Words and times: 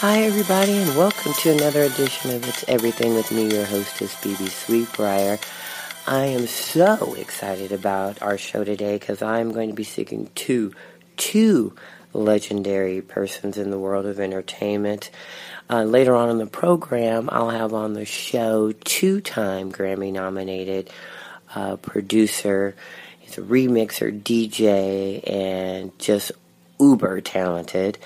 Hi, 0.00 0.22
everybody, 0.22 0.78
and 0.78 0.96
welcome 0.96 1.34
to 1.40 1.52
another 1.52 1.82
edition 1.82 2.30
of 2.30 2.48
It's 2.48 2.64
Everything 2.66 3.12
with 3.12 3.30
me, 3.30 3.52
your 3.54 3.66
hostess, 3.66 4.18
Bebe 4.24 4.46
Sweetbriar. 4.46 5.38
I 6.06 6.24
am 6.24 6.46
so 6.46 7.12
excited 7.18 7.70
about 7.70 8.22
our 8.22 8.38
show 8.38 8.64
today 8.64 8.96
because 8.98 9.20
I'm 9.20 9.52
going 9.52 9.68
to 9.68 9.74
be 9.74 9.84
speaking 9.84 10.30
to 10.36 10.72
two 11.18 11.74
legendary 12.14 13.02
persons 13.02 13.58
in 13.58 13.70
the 13.70 13.78
world 13.78 14.06
of 14.06 14.18
entertainment. 14.18 15.10
Uh, 15.68 15.84
later 15.84 16.16
on 16.16 16.30
in 16.30 16.38
the 16.38 16.46
program, 16.46 17.28
I'll 17.30 17.50
have 17.50 17.74
on 17.74 17.92
the 17.92 18.06
show 18.06 18.72
two 18.72 19.20
time 19.20 19.70
Grammy 19.70 20.14
nominated 20.14 20.88
uh, 21.54 21.76
producer. 21.76 22.74
He's 23.18 23.36
a 23.36 23.42
remixer, 23.42 24.18
DJ, 24.18 25.30
and 25.30 25.98
just 25.98 26.32
uber 26.78 27.20
talented 27.20 27.98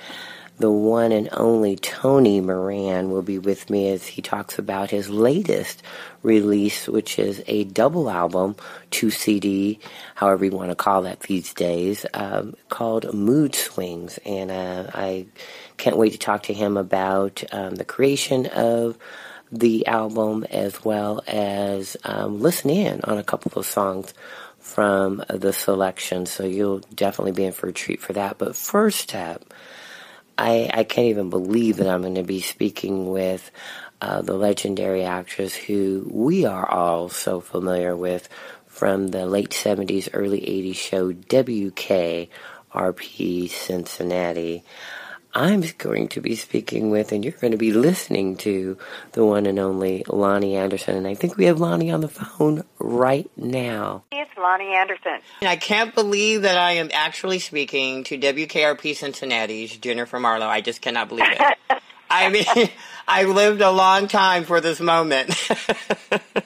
the 0.57 0.71
one 0.71 1.11
and 1.11 1.27
only 1.33 1.75
Tony 1.75 2.39
Moran 2.39 3.09
will 3.09 3.21
be 3.21 3.39
with 3.39 3.69
me 3.69 3.89
as 3.89 4.05
he 4.05 4.21
talks 4.21 4.57
about 4.57 4.89
his 4.89 5.09
latest 5.09 5.83
release, 6.23 6.87
which 6.87 7.19
is 7.19 7.43
a 7.47 7.65
double 7.65 8.09
album, 8.09 8.55
two 8.89 9.11
CD, 9.11 9.79
however 10.15 10.45
you 10.45 10.51
want 10.51 10.71
to 10.71 10.75
call 10.75 11.01
that 11.01 11.19
these 11.21 11.53
days, 11.53 12.05
um, 12.13 12.55
called 12.69 13.13
Mood 13.13 13.53
Swings. 13.53 14.17
And 14.25 14.49
uh, 14.49 14.91
I 14.93 15.27
can't 15.77 15.97
wait 15.97 16.13
to 16.13 16.19
talk 16.19 16.43
to 16.43 16.53
him 16.53 16.77
about 16.77 17.43
um, 17.51 17.75
the 17.75 17.85
creation 17.85 18.45
of 18.45 18.97
the 19.51 19.85
album 19.87 20.45
as 20.49 20.83
well 20.83 21.21
as 21.27 21.97
um, 22.03 22.39
listen 22.39 22.69
in 22.69 23.01
on 23.03 23.17
a 23.17 23.23
couple 23.23 23.59
of 23.59 23.65
songs 23.65 24.13
from 24.59 25.23
the 25.29 25.53
selection. 25.53 26.25
So 26.25 26.43
you'll 26.45 26.79
definitely 26.93 27.33
be 27.33 27.45
in 27.45 27.51
for 27.51 27.67
a 27.67 27.73
treat 27.73 28.01
for 28.01 28.13
that. 28.13 28.37
But 28.37 28.55
first 28.55 29.13
up, 29.13 29.53
I, 30.37 30.69
I 30.73 30.83
can't 30.83 31.07
even 31.07 31.29
believe 31.29 31.77
that 31.77 31.87
I'm 31.87 32.01
going 32.01 32.15
to 32.15 32.23
be 32.23 32.41
speaking 32.41 33.09
with 33.09 33.51
uh, 34.01 34.21
the 34.21 34.33
legendary 34.33 35.03
actress 35.03 35.55
who 35.55 36.07
we 36.11 36.45
are 36.45 36.69
all 36.69 37.07
so 37.09 37.39
familiar 37.39 37.95
with 37.95 38.27
from 38.67 39.07
the 39.07 39.25
late 39.25 39.51
70s, 39.51 40.09
early 40.13 40.41
80s 40.41 40.75
show 40.75 41.13
WKRP 41.13 42.29
Cincinnati. 43.49 44.63
I'm 45.35 45.63
going 45.77 46.07
to 46.09 46.21
be 46.21 46.37
speaking 46.37 46.89
with, 46.91 47.11
and 47.11 47.23
you're 47.25 47.33
going 47.33 47.51
to 47.51 47.57
be 47.57 47.73
listening 47.73 48.37
to 48.37 48.77
the 49.11 49.25
one 49.25 49.45
and 49.45 49.59
only 49.59 50.05
Loni 50.07 50.53
Andersen. 50.53 50.95
And 50.95 51.05
I 51.05 51.13
think 51.13 51.35
we 51.35 51.45
have 51.45 51.57
Loni 51.57 51.93
on 51.93 51.99
the 51.99 52.07
phone 52.07 52.63
right 52.79 53.29
now. 53.35 54.05
It's 54.13 54.31
Loni 54.37 54.73
Andersen. 54.73 55.19
I 55.41 55.57
can't 55.57 55.93
believe 55.93 56.43
that 56.43 56.57
I 56.57 56.73
am 56.73 56.89
actually 56.93 57.39
speaking 57.39 58.05
to 58.05 58.17
WKRP 58.17 58.95
Cincinnati's 58.95 59.75
Jennifer 59.75 60.21
Marlowe. 60.21 60.47
I 60.47 60.61
just 60.61 60.81
cannot 60.81 61.09
believe 61.09 61.27
it. 61.29 61.57
I 62.09 62.29
mean, 62.29 62.69
I 63.07 63.25
lived 63.25 63.59
a 63.59 63.71
long 63.71 64.07
time 64.07 64.45
for 64.45 64.61
this 64.61 64.79
moment. 64.79 65.29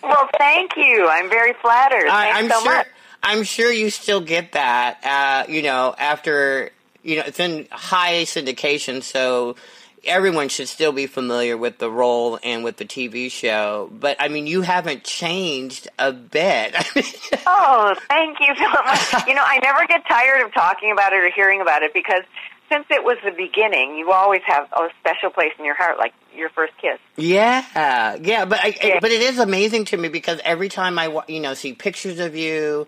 well, 0.02 0.30
thank 0.40 0.72
you. 0.78 1.08
I'm 1.08 1.30
very 1.30 1.54
flattered. 1.62 2.08
I, 2.10 2.40
am 2.40 2.50
so 2.50 2.60
sure. 2.64 2.76
Much. 2.76 2.88
I'm 3.22 3.44
sure 3.44 3.72
you 3.72 3.92
still 3.92 4.22
get 4.22 4.54
that. 4.54 5.46
Uh, 5.48 5.52
you 5.52 5.62
know, 5.62 5.94
after 5.96 6.72
you 7.04 7.18
know, 7.18 7.24
it's 7.26 7.40
in 7.40 7.68
high 7.72 8.24
syndication, 8.24 9.04
so 9.04 9.56
everyone 10.04 10.50
should 10.50 10.68
still 10.68 10.92
be 10.92 11.08
familiar 11.08 11.58
with 11.58 11.78
the 11.78 11.90
role 11.90 12.40
and 12.44 12.64
with 12.64 12.78
the 12.78 12.86
TV 12.86 13.30
show. 13.32 13.90
But 13.92 14.18
I 14.20 14.28
mean, 14.28 14.48
you 14.48 14.62
haven't 14.62 15.04
changed 15.04 15.88
a 15.98 16.12
bit. 16.12 16.76
oh, 17.48 17.96
thank 18.08 18.40
you 18.40 18.56
so 18.56 18.70
much. 18.70 19.28
You 19.28 19.36
know, 19.36 19.44
I 19.46 19.60
never 19.62 19.86
get 19.88 20.08
tired 20.08 20.46
of 20.46 20.54
talking 20.54 20.92
about 20.92 21.14
it 21.14 21.18
or 21.18 21.30
hearing 21.30 21.62
about 21.62 21.84
it 21.84 21.94
because 21.94 22.24
since 22.72 22.86
it 22.90 23.04
was 23.04 23.18
the 23.24 23.32
beginning, 23.32 23.98
you 23.98 24.12
always 24.12 24.42
have 24.46 24.72
a 24.74 24.90
special 25.00 25.32
place 25.32 25.52
in 25.58 25.66
your 25.66 25.76
heart, 25.76 25.98
like 25.98 26.14
your 26.36 26.50
first 26.50 26.74
kiss. 26.80 27.00
Yeah, 27.18 28.16
yeah, 28.22 28.46
but 28.46 28.60
I, 28.60 28.78
yeah. 28.82 29.00
but 29.02 29.12
it 29.12 29.22
is 29.22 29.40
amazing 29.40 29.86
to 29.86 29.98
me 29.98 30.10
because 30.10 30.40
every 30.44 30.70
time 30.70 31.00
I 31.00 31.22
you 31.28 31.40
know 31.40 31.54
see 31.56 31.74
pictures 31.74 32.20
of 32.20 32.36
you, 32.36 32.88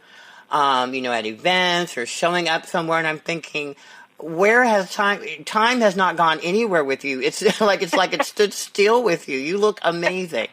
um, 0.52 0.94
you 0.94 1.02
know, 1.02 1.12
at 1.12 1.26
events 1.26 1.98
or 1.98 2.06
showing 2.06 2.48
up 2.48 2.66
somewhere, 2.66 3.00
and 3.00 3.08
I'm 3.08 3.20
thinking 3.20 3.76
where 4.24 4.64
has 4.64 4.94
time 4.94 5.22
time 5.46 5.82
has 5.82 5.96
not 5.96 6.18
gone 6.18 6.40
anywhere 6.42 6.84
with 6.84 7.04
you. 7.04 7.22
It's 7.22 7.42
like 7.62 7.82
it's 7.82 7.94
like 7.94 8.14
it 8.14 8.24
stood 8.24 8.54
still 8.54 9.04
with 9.04 9.28
you. 9.28 9.38
You 9.38 9.58
look 9.58 9.80
amazing. 9.84 10.48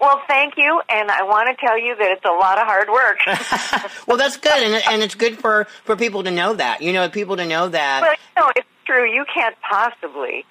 Well 0.00 0.22
thank 0.28 0.54
you 0.56 0.80
and 0.88 1.10
i 1.10 1.24
want 1.24 1.48
to 1.50 1.66
tell 1.66 1.78
you 1.78 1.94
that 1.96 2.10
it's 2.10 2.24
a 2.24 2.28
lot 2.28 2.58
of 2.58 2.66
hard 2.66 2.88
work. 2.88 3.18
Well 4.06 4.16
that's 4.16 4.38
good 4.38 4.62
and, 4.62 4.82
and 4.88 5.02
it's 5.02 5.14
good 5.14 5.38
for 5.38 5.66
for 5.84 5.96
people 5.96 6.24
to 6.24 6.30
know 6.30 6.54
that 6.54 6.80
you 6.80 6.92
know 6.92 7.08
people 7.08 7.36
to 7.36 7.46
know 7.46 7.68
that. 7.68 8.02
Well 8.02 8.12
you 8.12 8.42
know, 8.42 8.52
it's 8.56 8.68
true. 8.86 9.10
You 9.10 9.24
can't 9.32 9.56
possibly 9.60 10.44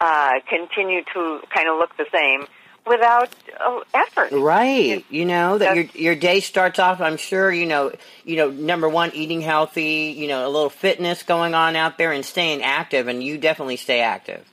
uh 0.00 0.32
continue 0.48 1.02
to 1.14 1.40
kind 1.54 1.68
of 1.68 1.78
look 1.78 1.96
the 1.96 2.06
same 2.12 2.46
without 2.86 3.34
uh, 3.60 3.80
effort. 3.94 4.32
Right. 4.32 5.04
You 5.10 5.24
know 5.24 5.58
that 5.58 5.76
your 5.76 5.84
your 5.94 6.14
day 6.14 6.40
starts 6.40 6.78
off. 6.78 7.00
I'm 7.00 7.16
sure 7.16 7.52
you 7.52 7.66
know. 7.66 7.92
You 8.24 8.36
know, 8.36 8.50
number 8.50 8.88
one, 8.88 9.12
eating 9.14 9.40
healthy. 9.40 10.14
You 10.16 10.28
know, 10.28 10.46
a 10.46 10.50
little 10.50 10.70
fitness 10.70 11.22
going 11.22 11.54
on 11.54 11.76
out 11.76 11.98
there 11.98 12.12
and 12.12 12.24
staying 12.24 12.62
active. 12.62 13.08
And 13.08 13.22
you 13.22 13.38
definitely 13.38 13.76
stay 13.76 14.00
active. 14.00 14.44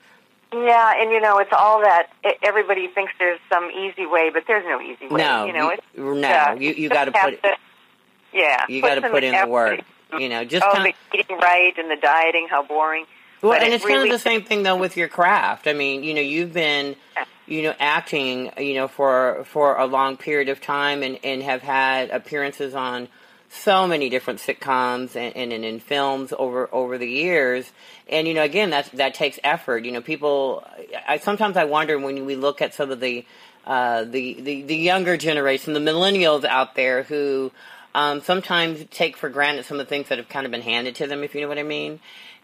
Yeah, 0.53 1.01
and 1.01 1.11
you 1.11 1.21
know, 1.21 1.37
it's 1.39 1.53
all 1.53 1.79
that 1.81 2.09
everybody 2.43 2.89
thinks 2.89 3.13
there's 3.17 3.39
some 3.51 3.71
easy 3.71 4.05
way, 4.05 4.31
but 4.33 4.43
there's 4.47 4.65
no 4.65 4.81
easy 4.81 5.07
way. 5.07 5.21
No, 5.21 5.45
you 5.45 5.53
know, 5.53 5.69
it's, 5.69 5.83
no, 5.95 6.57
you 6.59 6.73
you 6.73 6.89
got 6.89 7.05
to 7.05 7.13
put 7.13 7.33
it. 7.33 7.57
Yeah, 8.33 8.65
you 8.67 8.81
got 8.81 8.95
to 8.95 9.09
put 9.09 9.23
in 9.23 9.33
the 9.33 9.47
work. 9.47 9.79
You 10.19 10.27
know, 10.27 10.43
just 10.43 10.65
oh, 10.65 10.73
kinda, 10.73 10.91
the 11.13 11.19
eating 11.19 11.37
right 11.37 11.73
and 11.77 11.89
the 11.89 11.95
dieting, 11.95 12.47
how 12.49 12.63
boring. 12.63 13.05
Well, 13.41 13.53
but 13.53 13.63
and 13.63 13.71
it 13.71 13.77
it's 13.77 13.85
really, 13.85 14.09
kind 14.09 14.13
of 14.13 14.19
the 14.19 14.29
same 14.29 14.43
thing 14.43 14.63
though 14.63 14.75
with 14.75 14.97
your 14.97 15.07
craft. 15.07 15.67
I 15.67 15.73
mean, 15.73 16.03
you 16.03 16.13
know, 16.13 16.21
you've 16.21 16.51
been 16.51 16.97
you 17.51 17.63
know, 17.63 17.73
acting, 17.79 18.49
you 18.57 18.75
know, 18.75 18.87
for 18.87 19.43
for 19.43 19.75
a 19.75 19.85
long 19.85 20.15
period 20.15 20.47
of 20.47 20.61
time, 20.61 21.03
and 21.03 21.19
and 21.21 21.43
have 21.43 21.61
had 21.61 22.09
appearances 22.09 22.73
on 22.73 23.09
so 23.49 23.85
many 23.85 24.07
different 24.07 24.39
sitcoms 24.39 25.17
and, 25.17 25.35
and, 25.35 25.51
and 25.51 25.65
in 25.65 25.81
films 25.81 26.31
over 26.39 26.69
over 26.71 26.97
the 26.97 27.09
years. 27.09 27.69
And 28.07 28.25
you 28.25 28.33
know, 28.33 28.43
again, 28.43 28.69
that 28.69 28.89
that 28.93 29.15
takes 29.15 29.37
effort. 29.43 29.83
You 29.83 29.91
know, 29.91 30.01
people. 30.01 30.65
I 31.05 31.17
sometimes 31.17 31.57
I 31.57 31.65
wonder 31.65 31.99
when 31.99 32.25
we 32.25 32.37
look 32.37 32.61
at 32.61 32.73
some 32.73 32.89
of 32.89 33.01
the 33.01 33.25
uh, 33.65 34.05
the, 34.05 34.39
the 34.39 34.61
the 34.61 34.77
younger 34.77 35.17
generation, 35.17 35.73
the 35.73 35.81
millennials 35.81 36.45
out 36.45 36.75
there 36.75 37.03
who 37.03 37.51
um, 37.93 38.21
sometimes 38.21 38.85
take 38.91 39.17
for 39.17 39.27
granted 39.27 39.65
some 39.65 39.77
of 39.77 39.85
the 39.85 39.89
things 39.89 40.07
that 40.07 40.19
have 40.19 40.29
kind 40.29 40.45
of 40.45 40.53
been 40.53 40.61
handed 40.61 40.95
to 40.95 41.07
them, 41.07 41.21
if 41.21 41.35
you 41.35 41.41
know 41.41 41.49
what 41.49 41.59
I 41.59 41.63
mean 41.63 41.99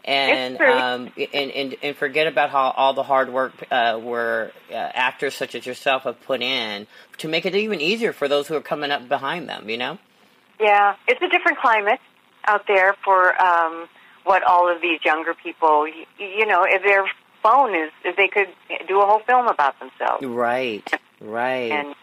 and 0.07 0.61
um, 0.61 1.11
and, 1.33 1.51
and 1.51 1.75
and 1.83 1.95
forget 1.95 2.27
about 2.27 2.49
how 2.49 2.71
all 2.71 2.93
the 2.93 3.03
hard 3.03 3.31
work 3.31 3.53
uh, 3.69 3.97
where 3.97 4.51
uh, 4.71 4.75
actors 4.75 5.35
such 5.35 5.53
as 5.53 5.65
yourself 5.65 6.03
have 6.03 6.21
put 6.21 6.41
in 6.41 6.87
to 7.17 7.27
make 7.27 7.45
it 7.45 7.53
even 7.53 7.81
easier 7.81 8.13
for 8.13 8.27
those 8.27 8.47
who 8.47 8.55
are 8.55 8.61
coming 8.61 8.89
up 8.89 9.07
behind 9.07 9.49
them. 9.49 9.69
You 9.69 9.77
know. 9.77 9.97
Yeah, 10.59 10.95
it's 11.07 11.21
a 11.21 11.29
different 11.29 11.59
climate 11.59 11.99
out 12.45 12.65
there 12.67 12.95
for 13.03 13.39
um, 13.41 13.87
what 14.23 14.43
all 14.43 14.73
of 14.73 14.81
these 14.81 14.99
younger 15.03 15.33
people. 15.33 15.87
You, 15.87 16.05
you 16.17 16.45
know, 16.45 16.65
if 16.65 16.81
their 16.83 17.05
phone 17.43 17.75
is, 17.75 17.91
if 18.03 18.15
they 18.15 18.27
could 18.27 18.47
do 18.87 19.01
a 19.01 19.05
whole 19.05 19.21
film 19.27 19.47
about 19.47 19.75
themselves. 19.79 20.25
Right. 20.25 20.89
Right. 21.19 21.71
And 21.71 21.95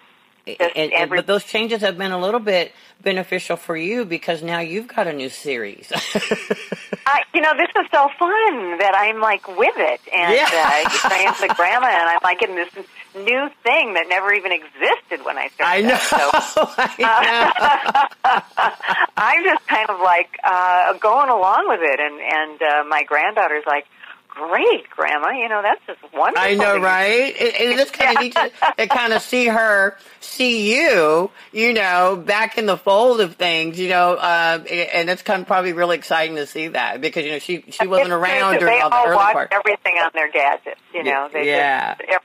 and, 0.46 0.92
and, 0.92 1.10
but 1.10 1.26
those 1.26 1.44
changes 1.44 1.80
have 1.80 1.96
been 1.96 2.12
a 2.12 2.18
little 2.18 2.40
bit 2.40 2.72
beneficial 3.02 3.56
for 3.56 3.76
you 3.76 4.04
because 4.04 4.42
now 4.42 4.60
you've 4.60 4.88
got 4.88 5.06
a 5.06 5.12
new 5.12 5.28
series. 5.28 5.90
I, 7.06 7.22
you 7.34 7.40
know, 7.40 7.52
this 7.56 7.68
is 7.76 7.86
so 7.90 8.08
fun 8.18 8.78
that 8.78 8.94
I'm 8.96 9.20
like 9.20 9.46
with 9.48 9.74
it, 9.76 10.00
and 10.12 10.34
yeah. 10.34 10.44
uh, 10.44 11.08
I 11.08 11.24
am 11.26 11.34
the 11.48 11.54
grandma, 11.54 11.86
and 11.86 12.08
I'm 12.08 12.20
like 12.22 12.42
in 12.42 12.54
this 12.56 12.72
new 13.14 13.48
thing 13.62 13.94
that 13.94 14.06
never 14.08 14.32
even 14.32 14.52
existed 14.52 15.24
when 15.24 15.38
I 15.38 15.48
started. 15.48 15.86
I 15.86 15.88
know. 15.88 15.98
So, 15.98 16.70
I 16.76 16.94
know. 16.98 18.10
Uh, 18.24 19.06
I'm 19.16 19.44
just 19.44 19.66
kind 19.66 19.88
of 19.88 20.00
like 20.00 20.38
uh, 20.44 20.94
going 20.98 21.30
along 21.30 21.68
with 21.68 21.80
it, 21.82 22.00
and 22.00 22.20
and 22.20 22.62
uh, 22.62 22.84
my 22.88 23.02
granddaughter's 23.04 23.64
like 23.66 23.86
great, 24.34 24.88
Grandma. 24.90 25.30
You 25.30 25.48
know, 25.48 25.62
that's 25.62 25.80
just 25.86 26.00
wonderful. 26.12 26.50
I 26.50 26.54
know, 26.54 26.78
right? 26.78 27.34
It, 27.34 27.60
it 27.60 27.78
is 27.78 27.90
kind 27.92 28.16
of 28.16 28.22
neat 28.22 28.34
to, 28.34 28.50
to 28.78 28.86
kind 28.88 29.12
of 29.12 29.22
see 29.22 29.46
her, 29.46 29.96
see 30.20 30.74
you, 30.74 31.30
you 31.52 31.72
know, 31.72 32.16
back 32.16 32.58
in 32.58 32.66
the 32.66 32.76
fold 32.76 33.20
of 33.20 33.36
things, 33.36 33.78
you 33.78 33.88
know, 33.88 34.14
uh, 34.14 34.64
and 34.68 35.08
it's 35.08 35.22
kind 35.22 35.42
of 35.42 35.46
probably 35.46 35.72
really 35.72 35.96
exciting 35.96 36.36
to 36.36 36.46
see 36.46 36.68
that 36.68 37.00
because, 37.00 37.24
you 37.24 37.32
know, 37.32 37.38
she, 37.38 37.64
she 37.70 37.86
wasn't 37.86 38.12
around 38.12 38.58
during 38.58 38.82
all 38.82 38.90
the 38.90 38.96
all 38.96 39.06
early 39.06 39.16
watch 39.16 39.32
part. 39.32 39.48
everything 39.52 39.94
on 39.96 40.10
their 40.14 40.30
gadgets, 40.30 40.80
you 40.92 41.02
know. 41.04 41.28
They 41.32 41.46
yeah. 41.46 41.94
Just, 41.94 42.24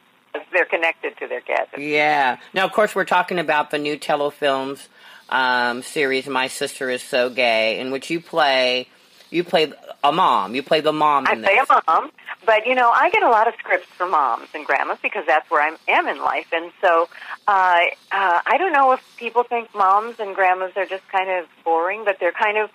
they're 0.51 0.65
connected 0.65 1.17
to 1.17 1.27
their 1.27 1.41
gadgets. 1.41 1.77
Yeah. 1.77 2.37
Now, 2.53 2.65
of 2.65 2.71
course, 2.71 2.95
we're 2.95 3.05
talking 3.05 3.39
about 3.39 3.71
the 3.71 3.77
new 3.77 3.97
Tello 3.97 4.29
Films 4.29 4.87
um, 5.29 5.81
series, 5.83 6.27
My 6.27 6.47
Sister 6.47 6.89
Is 6.89 7.03
So 7.03 7.29
Gay, 7.29 7.79
in 7.79 7.91
which 7.91 8.09
you 8.09 8.19
play 8.19 8.87
you 9.31 9.43
play 9.43 9.71
a 10.03 10.11
mom. 10.11 10.55
You 10.55 10.63
play 10.63 10.81
the 10.81 10.93
mom. 10.93 11.25
I 11.27 11.35
play 11.35 11.57
a 11.57 11.81
mom, 11.87 12.11
but 12.45 12.65
you 12.65 12.75
know, 12.75 12.89
I 12.89 13.09
get 13.09 13.23
a 13.23 13.29
lot 13.29 13.47
of 13.47 13.53
scripts 13.59 13.87
for 13.97 14.07
moms 14.07 14.47
and 14.53 14.65
grandmas 14.65 14.97
because 15.01 15.25
that's 15.27 15.49
where 15.51 15.61
I 15.61 15.75
am 15.87 16.07
in 16.07 16.19
life, 16.19 16.47
and 16.51 16.71
so 16.81 17.09
uh, 17.47 17.79
uh, 18.11 18.39
I 18.45 18.57
don't 18.57 18.73
know 18.73 18.91
if 18.93 19.17
people 19.17 19.43
think 19.43 19.73
moms 19.75 20.19
and 20.19 20.35
grandmas 20.35 20.73
are 20.75 20.85
just 20.85 21.07
kind 21.09 21.29
of 21.29 21.45
boring, 21.63 22.05
but 22.05 22.17
they're 22.19 22.31
kind 22.31 22.57
of 22.57 22.69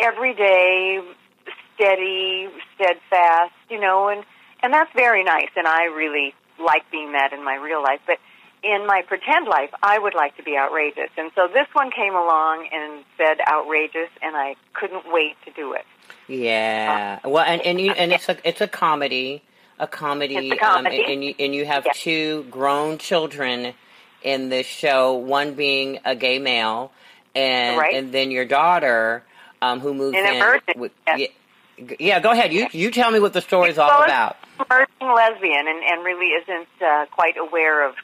everyday, 0.00 1.02
steady, 1.74 2.48
steadfast, 2.74 3.54
you 3.68 3.80
know, 3.80 4.08
and 4.08 4.24
and 4.62 4.72
that's 4.72 4.92
very 4.94 5.24
nice, 5.24 5.50
and 5.56 5.66
I 5.66 5.84
really 5.84 6.34
like 6.58 6.90
being 6.90 7.12
that 7.12 7.32
in 7.32 7.44
my 7.44 7.56
real 7.56 7.82
life. 7.82 8.00
But 8.06 8.18
in 8.62 8.86
my 8.86 9.02
pretend 9.06 9.46
life, 9.46 9.70
I 9.82 9.98
would 9.98 10.14
like 10.14 10.36
to 10.36 10.42
be 10.42 10.56
outrageous, 10.56 11.10
and 11.16 11.30
so 11.34 11.48
this 11.48 11.66
one 11.72 11.90
came 11.90 12.14
along 12.14 12.68
and 12.72 13.04
said 13.16 13.38
outrageous, 13.46 14.10
and 14.22 14.36
I 14.36 14.56
couldn't 14.74 15.04
wait 15.12 15.36
to 15.44 15.52
do 15.52 15.72
it. 15.74 15.84
Yeah. 16.28 17.20
Uh, 17.24 17.28
well, 17.28 17.44
and 17.44 17.62
and 17.62 17.80
you 17.80 17.92
and 17.92 18.12
it's 18.12 18.28
a 18.28 18.36
it's 18.46 18.60
a 18.60 18.68
comedy, 18.68 19.42
a 19.78 19.86
comedy, 19.86 20.50
a 20.50 20.56
comedy. 20.56 21.04
Um, 21.04 21.12
and 21.12 21.24
you 21.24 21.34
and 21.38 21.54
you 21.54 21.64
have 21.66 21.86
two 21.94 22.44
grown 22.50 22.98
children 22.98 23.74
in 24.22 24.48
this 24.48 24.66
show. 24.66 25.14
One 25.14 25.54
being 25.54 26.00
a 26.04 26.16
gay 26.16 26.38
male, 26.38 26.92
and 27.34 27.78
right. 27.78 27.94
and 27.94 28.12
then 28.12 28.30
your 28.30 28.44
daughter, 28.44 29.22
um, 29.62 29.80
who 29.80 29.94
moves 29.94 30.16
in. 30.16 30.60
With, 30.76 30.92
yeah. 31.06 31.26
yeah, 32.00 32.20
go 32.20 32.32
ahead. 32.32 32.52
You 32.52 32.66
you 32.72 32.90
tell 32.90 33.10
me 33.10 33.20
what 33.20 33.32
the 33.32 33.40
story 33.40 33.70
is 33.70 33.78
all 33.78 34.02
about. 34.02 34.36
Emerging 34.58 35.14
lesbian, 35.14 35.68
and 35.68 35.84
and 35.84 36.04
really 36.04 36.28
isn't 36.28 36.68
uh, 36.82 37.06
quite 37.12 37.36
aware 37.36 37.86
of 37.86 37.94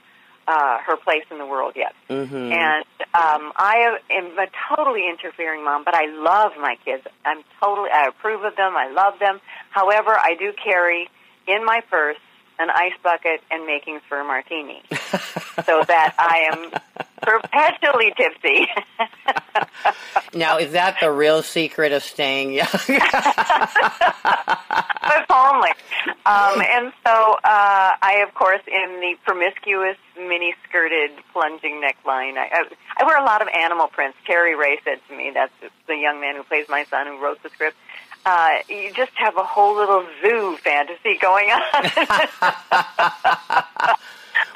uh, 0.46 0.78
her 0.78 0.96
place 0.96 1.24
in 1.30 1.38
the 1.38 1.46
world 1.46 1.74
yet. 1.76 1.94
Mm-hmm. 2.08 2.34
And 2.34 2.84
um, 3.14 3.52
I 3.56 3.98
am 4.10 4.38
a 4.38 4.46
totally 4.74 5.08
interfering 5.08 5.64
mom, 5.64 5.84
but 5.84 5.94
I 5.94 6.06
love 6.06 6.52
my 6.60 6.76
kids. 6.84 7.04
I'm 7.24 7.42
totally, 7.62 7.90
I 7.92 8.08
approve 8.08 8.44
of 8.44 8.56
them. 8.56 8.76
I 8.76 8.90
love 8.90 9.18
them. 9.18 9.40
However, 9.70 10.10
I 10.10 10.34
do 10.38 10.52
carry 10.52 11.08
in 11.46 11.64
my 11.64 11.80
purse 11.88 12.16
an 12.62 12.70
ice 12.70 12.94
bucket 13.02 13.42
and 13.50 13.66
making 13.66 14.00
for 14.08 14.20
a 14.20 14.24
martini, 14.24 14.82
so 14.90 15.82
that 15.88 16.14
I 16.18 16.48
am 16.52 16.70
perpetually 17.20 18.12
tipsy. 18.16 18.66
now, 20.34 20.58
is 20.58 20.72
that 20.72 20.96
the 21.00 21.10
real 21.10 21.42
secret 21.42 21.92
of 21.92 22.02
staying 22.02 22.52
young? 22.52 22.66
if 25.04 25.30
only. 25.30 25.70
Um, 26.24 26.62
and 26.62 26.92
so 27.04 27.36
uh, 27.44 27.92
I, 28.02 28.24
of 28.26 28.34
course, 28.34 28.62
in 28.66 29.00
the 29.00 29.14
promiscuous, 29.24 29.96
mini-skirted, 30.16 31.10
plunging 31.32 31.82
neckline, 31.82 32.36
I, 32.36 32.48
I, 32.52 32.64
I 32.98 33.04
wear 33.04 33.18
a 33.18 33.24
lot 33.24 33.42
of 33.42 33.48
animal 33.48 33.88
prints. 33.88 34.16
Terry 34.26 34.54
Ray 34.54 34.78
said 34.84 35.00
to 35.08 35.16
me, 35.16 35.30
that's 35.34 35.52
the 35.86 35.96
young 35.96 36.20
man 36.20 36.36
who 36.36 36.42
plays 36.42 36.66
my 36.68 36.84
son 36.84 37.06
who 37.06 37.22
wrote 37.22 37.42
the 37.42 37.50
script, 37.50 37.76
uh, 38.24 38.50
you 38.68 38.92
just 38.92 39.10
have 39.14 39.36
a 39.36 39.42
whole 39.42 39.74
little 39.76 40.06
zoo 40.20 40.56
fantasy 40.58 41.18
going 41.20 41.50
on. 41.50 41.82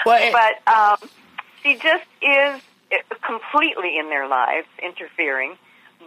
well, 0.07 0.23
it, 0.23 0.33
but 0.33 0.63
um, 0.73 0.99
she 1.63 1.77
just 1.77 2.05
is 2.23 2.61
completely 3.23 3.99
in 3.99 4.09
their 4.09 4.29
lives, 4.29 4.69
interfering. 4.83 5.57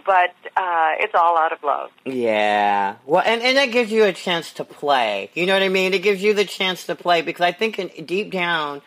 But 0.05 0.33
uh, 0.55 0.93
it's 0.99 1.13
all 1.13 1.37
out 1.37 1.51
of 1.51 1.61
love. 1.61 1.91
Yeah. 2.05 2.95
Well, 3.05 3.21
and, 3.25 3.41
and 3.41 3.57
that 3.57 3.71
gives 3.71 3.91
you 3.91 4.05
a 4.05 4.13
chance 4.13 4.53
to 4.53 4.63
play. 4.63 5.29
You 5.33 5.45
know 5.45 5.51
what 5.53 5.61
I 5.61 5.67
mean? 5.67 5.93
It 5.93 6.01
gives 6.01 6.23
you 6.23 6.33
the 6.33 6.45
chance 6.45 6.85
to 6.85 6.95
play 6.95 7.21
because 7.21 7.41
I 7.41 7.51
think 7.51 7.77
in, 7.77 8.05
deep 8.05 8.31
down, 8.31 8.81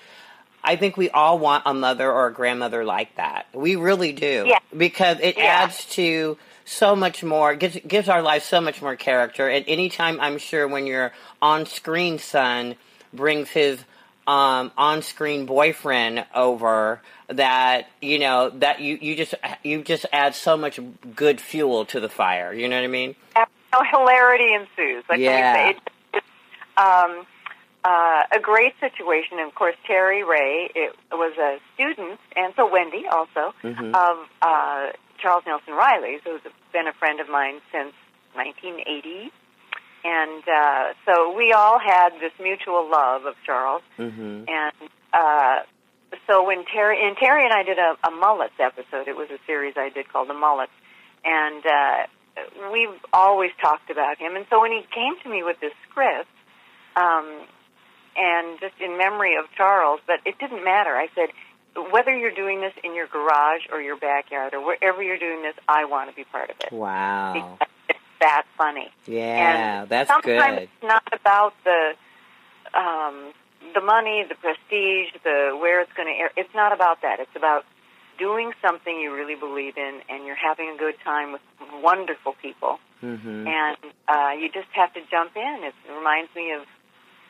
I 0.64 0.76
think 0.76 0.96
we 0.96 1.10
all 1.10 1.38
want 1.38 1.64
a 1.66 1.74
mother 1.74 2.10
or 2.10 2.28
a 2.28 2.32
grandmother 2.32 2.82
like 2.84 3.14
that. 3.16 3.46
We 3.52 3.76
really 3.76 4.12
do. 4.12 4.44
Yeah. 4.46 4.60
Because 4.74 5.19
it 5.20 5.36
yeah. 5.36 5.44
adds 5.44 5.84
to 5.96 6.38
so 6.64 6.94
much 6.97 7.23
more 7.23 7.55
gives 7.55 7.79
gives 7.87 8.09
our 8.09 8.23
life 8.23 8.44
so 8.44 8.61
much 8.61 8.82
more 8.82 8.97
character. 8.97 9.49
And 9.49 9.64
anytime 9.69 10.20
I'm 10.20 10.38
sure 10.38 10.67
when 10.67 10.87
your 10.87 11.12
on 11.41 11.67
screen 11.67 12.19
son 12.19 12.76
brings 13.12 13.50
his 13.50 13.82
um, 14.26 14.70
on 14.76 15.03
screen 15.03 15.47
boyfriend 15.47 16.25
over 16.35 17.00
that 17.29 17.88
you 18.00 18.19
know 18.19 18.50
that 18.50 18.81
you, 18.81 18.99
you 19.00 19.17
just 19.17 19.35
you 19.62 19.82
just 19.82 20.06
add 20.12 20.35
so 20.35 20.56
much 20.56 20.79
good 21.14 21.41
fuel 21.41 21.85
to 21.87 22.00
the 22.00 22.09
fire. 22.09 22.53
You 22.53 22.69
know 22.69 22.76
what 22.76 22.85
I 22.85 22.88
mean? 22.88 23.17
Oh, 23.37 23.82
hilarity 23.91 24.55
ensues. 24.55 25.05
Like 25.08 25.19
yeah. 25.19 25.70
It's, 25.70 26.26
um, 26.76 27.26
uh, 27.85 28.23
a 28.32 28.38
great 28.41 28.75
situation. 28.81 29.38
And 29.38 29.49
of 29.49 29.55
course, 29.55 29.75
Terry 29.87 30.23
Ray 30.23 30.70
it 30.75 30.94
was 31.11 31.37
a 31.38 31.58
student, 31.75 32.20
and 32.37 32.53
so 32.55 32.70
Wendy 32.70 33.06
also 33.11 33.55
mm-hmm. 33.62 33.94
of 33.94 34.29
uh, 34.41 34.93
Charles 35.22 35.44
Nelson 35.46 35.74
Reilly, 35.74 36.19
who's 36.24 36.42
been 36.72 36.86
a 36.88 36.92
friend 36.92 37.20
of 37.20 37.28
mine 37.28 37.60
since 37.70 37.94
1980. 38.34 39.30
And 40.04 40.42
uh, 40.42 40.94
so 41.06 41.32
we 41.36 41.52
all 41.52 41.78
had 41.78 42.10
this 42.20 42.32
mutual 42.42 42.90
love 42.90 43.24
of 43.24 43.34
Charles. 43.46 43.82
Mm-hmm. 43.98 44.44
And 44.50 44.90
uh, 45.14 45.62
so 46.26 46.44
when 46.44 46.64
Terry 46.64 46.98
and 47.06 47.16
Terry 47.16 47.44
and 47.44 47.54
I 47.54 47.62
did 47.62 47.78
a, 47.78 47.96
a 48.06 48.10
Mullets 48.10 48.58
episode, 48.58 49.06
it 49.06 49.16
was 49.16 49.30
a 49.30 49.38
series 49.46 49.74
I 49.76 49.90
did 49.90 50.08
called 50.08 50.28
The 50.28 50.34
Mullets, 50.34 50.72
and 51.24 51.64
uh, 51.64 52.72
we've 52.72 52.98
always 53.12 53.50
talked 53.60 53.90
about 53.90 54.19
him. 54.19 54.34
And 54.34 54.44
so 54.50 54.60
when 54.60 54.72
he 54.72 54.82
came 54.92 55.14
to 55.22 55.28
me 55.28 55.42
with 55.42 55.60
this 55.60 55.72
script, 55.88 56.28
um, 56.96 57.46
and 58.16 58.60
just 58.60 58.74
in 58.80 58.98
memory 58.98 59.36
of 59.36 59.46
Charles, 59.56 60.00
but 60.06 60.20
it 60.26 60.38
didn't 60.38 60.64
matter. 60.64 60.90
I 60.90 61.08
said, 61.14 61.30
whether 61.90 62.16
you're 62.16 62.34
doing 62.34 62.60
this 62.60 62.72
in 62.84 62.94
your 62.94 63.06
garage 63.06 63.62
or 63.72 63.80
your 63.80 63.96
backyard 63.96 64.54
or 64.54 64.64
wherever 64.64 65.02
you're 65.02 65.19
doing 65.19 65.42
this, 65.42 65.54
I 65.69 65.84
want 65.86 66.10
to 66.10 66.16
be 66.16 66.24
part 66.24 66.50
of 66.50 66.56
it. 66.60 66.72
Wow. 66.72 67.32
Because 67.32 67.69
it's 67.88 67.98
that 68.20 68.44
funny. 68.56 68.90
Yeah, 69.06 69.80
and 69.80 69.88
that's 69.88 70.08
sometimes 70.08 70.58
good. 70.58 70.62
it's 70.62 70.82
not 70.82 71.02
about 71.12 71.54
the 71.64 71.92
um, 72.78 73.32
the 73.74 73.80
money, 73.80 74.24
the 74.28 74.34
prestige, 74.34 75.12
the 75.24 75.56
where 75.58 75.80
it's 75.80 75.92
going 75.94 76.08
to 76.08 76.19
air. 76.19 76.30
It's 76.36 76.54
not 76.54 76.72
about 76.72 77.02
that. 77.02 77.20
It's 77.20 77.36
about 77.36 77.64
doing 78.19 78.52
something 78.60 78.98
you 78.98 79.14
really 79.14 79.34
believe 79.34 79.76
in, 79.76 80.00
and 80.08 80.26
you're 80.26 80.36
having 80.36 80.70
a 80.74 80.78
good 80.78 80.94
time 81.02 81.32
with 81.32 81.40
wonderful 81.82 82.34
people, 82.40 82.78
mm-hmm. 83.02 83.46
and 83.46 83.76
uh, 84.08 84.30
you 84.38 84.48
just 84.52 84.69
have 84.72 84.92
to 84.94 85.00
jump 85.10 85.36
in. 85.36 85.60
It 85.64 85.74
reminds 85.96 86.34
me 86.34 86.52
of 86.52 86.62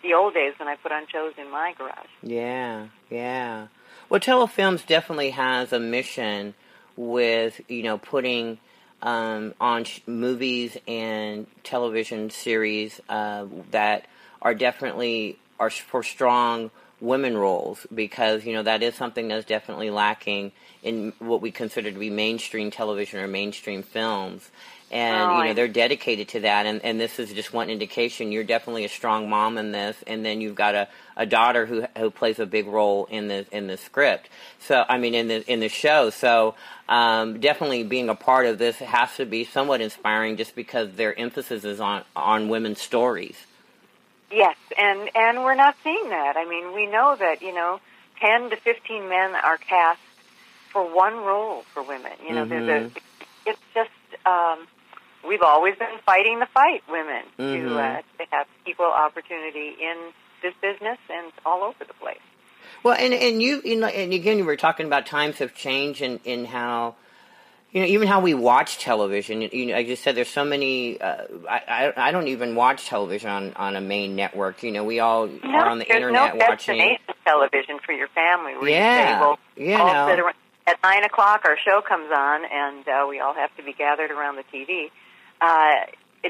the 0.03 0.15
old 0.15 0.35
days 0.35 0.55
when 0.59 0.69
I 0.69 0.77
put 0.77 0.91
on 0.91 1.07
shows 1.13 1.33
in 1.39 1.51
my 1.51 1.75
garage. 1.79 2.11
Yeah, 2.23 2.89
yeah. 3.09 3.69
Well, 4.13 4.21
Tello 4.21 4.47
Films 4.47 4.83
definitely 4.83 5.31
has 5.31 5.73
a 5.73 5.81
mission 5.81 6.53
with 6.99 7.63
you 7.67 7.83
know 7.83 7.97
putting 7.97 8.59
um, 9.01 9.55
on 9.59 9.85
sh- 9.85 10.01
movies 10.07 10.77
and 10.87 11.47
television 11.65 12.29
series 12.29 13.01
uh, 13.09 13.47
that 13.71 14.05
are 14.43 14.55
definitely 14.55 15.39
are 15.59 15.71
for 15.71 16.03
strong 16.03 16.71
women 17.01 17.39
roles 17.39 17.87
because 17.95 18.45
you 18.45 18.53
know 18.53 18.63
that 18.63 18.83
is 18.83 18.95
something 18.95 19.29
that's 19.29 19.47
definitely 19.47 19.89
lacking 19.89 20.53
in 20.83 21.15
what 21.19 21.41
we 21.41 21.51
consider 21.51 21.91
to 21.91 21.99
be 21.99 22.11
mainstream 22.11 22.71
television 22.71 23.19
or 23.19 23.27
mainstream 23.27 23.83
films 23.83 24.51
and 24.93 25.31
oh, 25.31 25.39
you 25.39 25.45
know 25.45 25.55
they're 25.55 25.69
dedicated 25.69 26.29
to 26.29 26.41
that 26.41 26.67
and, 26.67 26.85
and 26.85 27.01
this 27.01 27.19
is 27.19 27.33
just 27.33 27.53
one 27.53 27.71
indication. 27.71 28.31
You're 28.31 28.45
definitely 28.45 28.85
a 28.85 28.89
strong 28.89 29.29
mom 29.29 29.57
in 29.57 29.73
this 29.73 29.97
and 30.07 30.25
then 30.25 30.41
you've 30.41 30.55
got 30.55 30.75
a, 30.75 30.89
a 31.17 31.25
daughter 31.25 31.65
who 31.65 31.87
who 31.97 32.11
plays 32.11 32.39
a 32.39 32.47
big 32.47 32.67
role 32.67 33.07
in 33.07 33.29
the 33.29 33.47
in 33.51 33.67
the 33.67 33.79
script. 33.79 34.29
So 34.61 34.85
i 34.89 34.99
mean 34.99 35.15
in 35.15 35.29
the 35.29 35.51
in 35.51 35.61
the 35.61 35.69
show. 35.69 36.11
So 36.11 36.55
um, 36.89 37.41
definitely 37.41 37.85
being 37.85 38.11
a 38.11 38.15
part 38.15 38.47
of 38.47 38.59
this 38.59 38.77
has 38.77 39.17
to 39.17 39.25
be 39.25 39.45
somewhat 39.45 39.81
inspiring 39.81 40.37
just 40.37 40.55
because 40.55 40.93
their 40.93 41.19
emphasis 41.19 41.65
is 41.65 41.81
on 41.81 42.05
on 42.15 42.51
women's 42.51 42.81
stories. 42.81 43.37
Yes 44.31 44.57
and 44.79 45.09
and 45.15 45.39
we're 45.43 45.55
not 45.55 45.77
seeing 45.83 46.11
that. 46.11 46.37
I 46.37 46.45
mean 46.45 46.75
we 46.75 46.87
know 46.87 47.17
that 47.17 47.41
you 47.41 47.55
know 47.55 47.81
10 48.21 48.51
to 48.51 48.57
15 48.57 49.09
men 49.09 49.35
are 49.35 49.57
cast 49.57 50.01
for 50.71 50.83
one 50.95 51.17
role 51.17 51.63
for 51.73 51.83
women. 51.83 52.13
You 52.27 52.35
know 52.35 52.45
mm-hmm. 52.45 52.67
there's 52.67 52.93
a 52.93 53.01
it's 53.47 53.61
just 53.75 53.91
um 54.27 54.67
we've 55.27 55.43
always 55.43 55.77
been 55.77 55.99
fighting 56.05 56.41
the 56.41 56.47
fight, 56.47 56.83
women, 56.89 57.23
mm-hmm. 57.39 57.69
to, 57.69 57.79
uh, 57.79 58.03
to 58.19 58.25
have 58.31 58.47
equal 58.67 58.87
opportunity 58.87 59.75
in 59.81 60.13
this 60.43 60.55
business 60.61 60.99
and 61.11 61.33
all 61.47 61.63
over 61.63 61.85
the 61.87 61.95
place. 61.95 62.19
Well, 62.83 62.97
and 62.99 63.15
and 63.15 63.41
you, 63.41 63.63
you 63.65 63.77
know, 63.77 63.87
and 63.87 64.13
again, 64.13 64.39
you 64.39 64.45
were 64.45 64.57
talking 64.57 64.87
about 64.87 65.07
times 65.07 65.39
have 65.39 65.55
changed 65.55 66.03
and 66.03 66.21
in, 66.25 66.41
in 66.41 66.45
how. 66.47 66.97
You 67.71 67.81
know, 67.81 67.87
even 67.87 68.07
how 68.07 68.21
we 68.21 68.35
watch 68.35 68.77
television. 68.81 69.41
You 69.41 69.65
know, 69.65 69.77
I 69.77 69.83
just 69.83 70.03
said, 70.03 70.15
there's 70.15 70.29
so 70.29 70.45
many. 70.45 71.01
Uh, 71.01 71.25
I, 71.49 71.91
I 71.97 72.13
don't 72.13 72.29
even 72.29 72.55
watch 72.55 72.87
television 72.87 73.31
on, 73.31 73.55
on 73.55 73.77
a 73.77 73.81
main 73.81 74.15
network. 74.15 74.63
You 74.63 74.73
know, 74.73 74.85
we 74.85 75.01
all 75.01 75.27
no, 75.27 75.41
are 75.43 75.71
on 75.71 75.79
the 75.79 75.91
internet 75.91 76.37
no 76.37 76.45
watching. 76.47 76.99
television 77.25 77.79
for 77.83 77.93
your 77.93 78.09
family. 78.09 78.59
Where 78.59 78.69
yeah, 78.69 79.01
you, 79.01 79.15
say, 79.15 79.21
well, 79.21 79.39
you 79.57 79.75
all 79.75 79.91
know. 79.91 80.13
sit 80.13 80.21
around, 80.21 80.35
at 80.67 80.77
nine 80.83 81.05
o'clock, 81.05 81.47
our 81.47 81.57
show 81.57 81.81
comes 81.81 82.11
on, 82.15 82.43
and 82.45 82.87
uh, 82.87 83.07
we 83.09 83.21
all 83.21 83.33
have 83.33 83.57
to 83.57 83.63
be 83.63 83.73
gathered 83.73 84.11
around 84.11 84.37
the 84.37 84.45
TV 84.53 84.91
uh, 85.43 85.75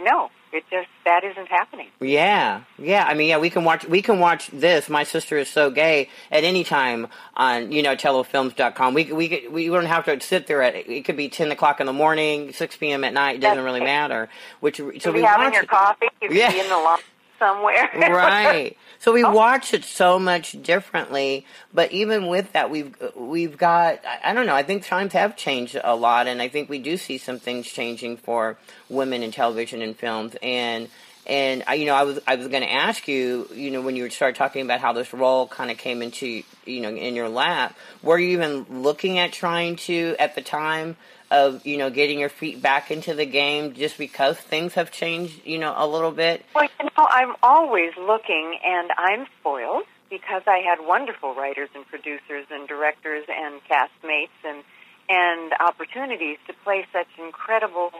no, 0.00 0.30
it 0.52 0.64
just 0.70 0.88
that 1.04 1.22
isn't 1.24 1.48
happening. 1.48 1.88
Yeah, 2.00 2.62
yeah. 2.78 3.04
I 3.06 3.14
mean, 3.14 3.28
yeah, 3.28 3.38
we 3.38 3.50
can 3.50 3.64
watch 3.64 3.84
we 3.86 4.00
can 4.02 4.18
watch 4.20 4.48
this. 4.48 4.88
My 4.88 5.04
sister 5.04 5.36
is 5.36 5.48
so 5.48 5.70
gay 5.70 6.08
at 6.30 6.44
any 6.44 6.64
time 6.64 7.08
on 7.36 7.72
you 7.72 7.82
know 7.82 7.94
tellofilms.com. 7.94 8.94
We 8.94 9.12
we 9.12 9.48
we 9.50 9.66
don't 9.68 9.84
have 9.86 10.04
to 10.06 10.20
sit 10.20 10.46
there 10.46 10.62
at 10.62 10.74
it 10.74 11.04
could 11.04 11.16
be 11.16 11.28
ten 11.28 11.50
o'clock 11.52 11.80
in 11.80 11.86
the 11.86 11.92
morning, 11.92 12.52
six 12.52 12.76
p.m. 12.76 13.04
at 13.04 13.12
night. 13.12 13.36
It 13.36 13.40
doesn't 13.40 13.58
That's 13.58 13.64
really 13.64 13.80
okay. 13.80 13.86
matter. 13.86 14.28
Which 14.60 14.78
you 14.78 14.98
so 15.00 15.12
be 15.12 15.20
we 15.20 15.26
having 15.26 15.52
your 15.52 15.64
it. 15.64 15.68
coffee. 15.68 16.06
You 16.22 16.28
Yeah. 16.30 16.50
be 16.52 16.60
in 16.60 16.68
the 16.68 16.76
lawn 16.76 16.98
somewhere. 17.38 17.90
right. 17.94 18.76
So 19.02 19.10
we 19.12 19.24
Oh. 19.24 19.32
watch 19.32 19.74
it 19.74 19.82
so 19.84 20.20
much 20.20 20.52
differently, 20.62 21.44
but 21.74 21.90
even 21.90 22.28
with 22.28 22.52
that, 22.52 22.70
we've 22.70 22.94
we've 23.16 23.58
got 23.58 23.98
I- 24.22 24.32
don't 24.32 24.46
know. 24.46 24.54
I 24.54 24.62
think 24.62 24.86
times 24.86 25.12
have 25.14 25.34
changed 25.36 25.76
a 25.82 25.96
lot, 25.96 26.28
and 26.28 26.40
I 26.40 26.46
think 26.46 26.68
we 26.68 26.78
do 26.78 26.96
see 26.96 27.18
some 27.18 27.40
things 27.40 27.66
changing 27.66 28.18
for 28.18 28.58
women 28.88 29.24
in 29.24 29.32
television 29.32 29.82
and 29.82 29.96
films. 29.98 30.36
And 30.40 30.88
and 31.26 31.64
I, 31.66 31.74
you 31.74 31.86
know, 31.86 31.96
I 31.96 32.04
was 32.04 32.20
I 32.28 32.36
was 32.36 32.46
going 32.46 32.62
to 32.62 32.70
ask 32.72 33.08
you, 33.08 33.48
you 33.52 33.72
know, 33.72 33.80
when 33.80 33.96
you 33.96 34.08
started 34.08 34.36
talking 34.36 34.62
about 34.62 34.78
how 34.78 34.92
this 34.92 35.12
role 35.12 35.48
kind 35.48 35.72
of 35.72 35.78
came 35.78 36.00
into, 36.00 36.44
you 36.64 36.80
know, 36.80 36.90
in 36.90 37.16
your 37.16 37.28
lap, 37.28 37.76
were 38.04 38.20
you 38.20 38.28
even 38.28 38.66
looking 38.70 39.18
at 39.18 39.32
trying 39.32 39.74
to 39.88 40.14
at 40.20 40.36
the 40.36 40.42
time 40.42 40.96
of, 41.32 41.66
you 41.66 41.78
know, 41.78 41.88
getting 41.88 42.18
your 42.20 42.28
feet 42.28 42.60
back 42.60 42.90
into 42.90 43.14
the 43.14 43.24
game 43.24 43.72
just 43.72 43.96
because 43.96 44.36
things 44.36 44.74
have 44.74 44.92
changed, 44.92 45.40
you 45.46 45.58
know, 45.58 45.72
a 45.74 45.88
little 45.88 46.12
bit? 46.12 46.44
Well, 46.54 46.68
you 46.78 46.84
know, 46.96 47.06
I'm 47.08 47.34
always 47.42 47.92
looking, 47.98 48.58
and 48.62 48.90
I'm 48.98 49.26
spoiled 49.40 49.84
because 50.10 50.42
I 50.46 50.58
had 50.58 50.86
wonderful 50.86 51.34
writers 51.34 51.70
and 51.74 51.86
producers 51.86 52.44
and 52.50 52.68
directors 52.68 53.24
and 53.28 53.60
castmates 53.64 54.28
and 54.44 54.62
and 55.08 55.52
opportunities 55.58 56.38
to 56.46 56.52
play 56.64 56.86
such 56.92 57.08
incredible 57.18 57.90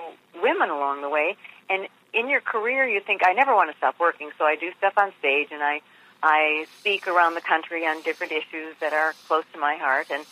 women 0.41 0.71
along 0.71 1.03
the 1.03 1.09
way. 1.09 1.37
And 1.69 1.89
in 2.15 2.29
your 2.29 2.41
career, 2.41 2.87
you 2.87 3.01
think 3.01 3.23
I 3.27 3.33
never 3.33 3.55
want 3.55 3.71
to 3.71 3.77
stop 3.77 3.97
working, 3.99 4.31
so 4.39 4.45
I 4.45 4.57
do 4.57 4.71
stuff 4.79 4.93
on 4.97 5.13
stage 5.19 5.49
and 5.51 5.63
I 5.63 5.81
I 6.23 6.67
speak 6.79 7.09
around 7.09 7.35
the 7.35 7.41
country 7.41 7.85
on 7.87 8.03
different 8.03 8.33
issues 8.33 8.77
that 8.81 8.93
are 8.93 9.15
close 9.27 9.45
to 9.55 9.59
my 9.59 9.77
heart, 9.77 10.09
and 10.11 10.25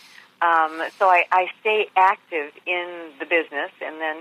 um, 0.42 0.80
so 0.98 1.06
I, 1.08 1.24
I 1.30 1.46
stay 1.60 1.86
active 1.96 2.52
in 2.66 3.10
the 3.18 3.26
business. 3.26 3.70
And 3.84 4.00
then 4.00 4.16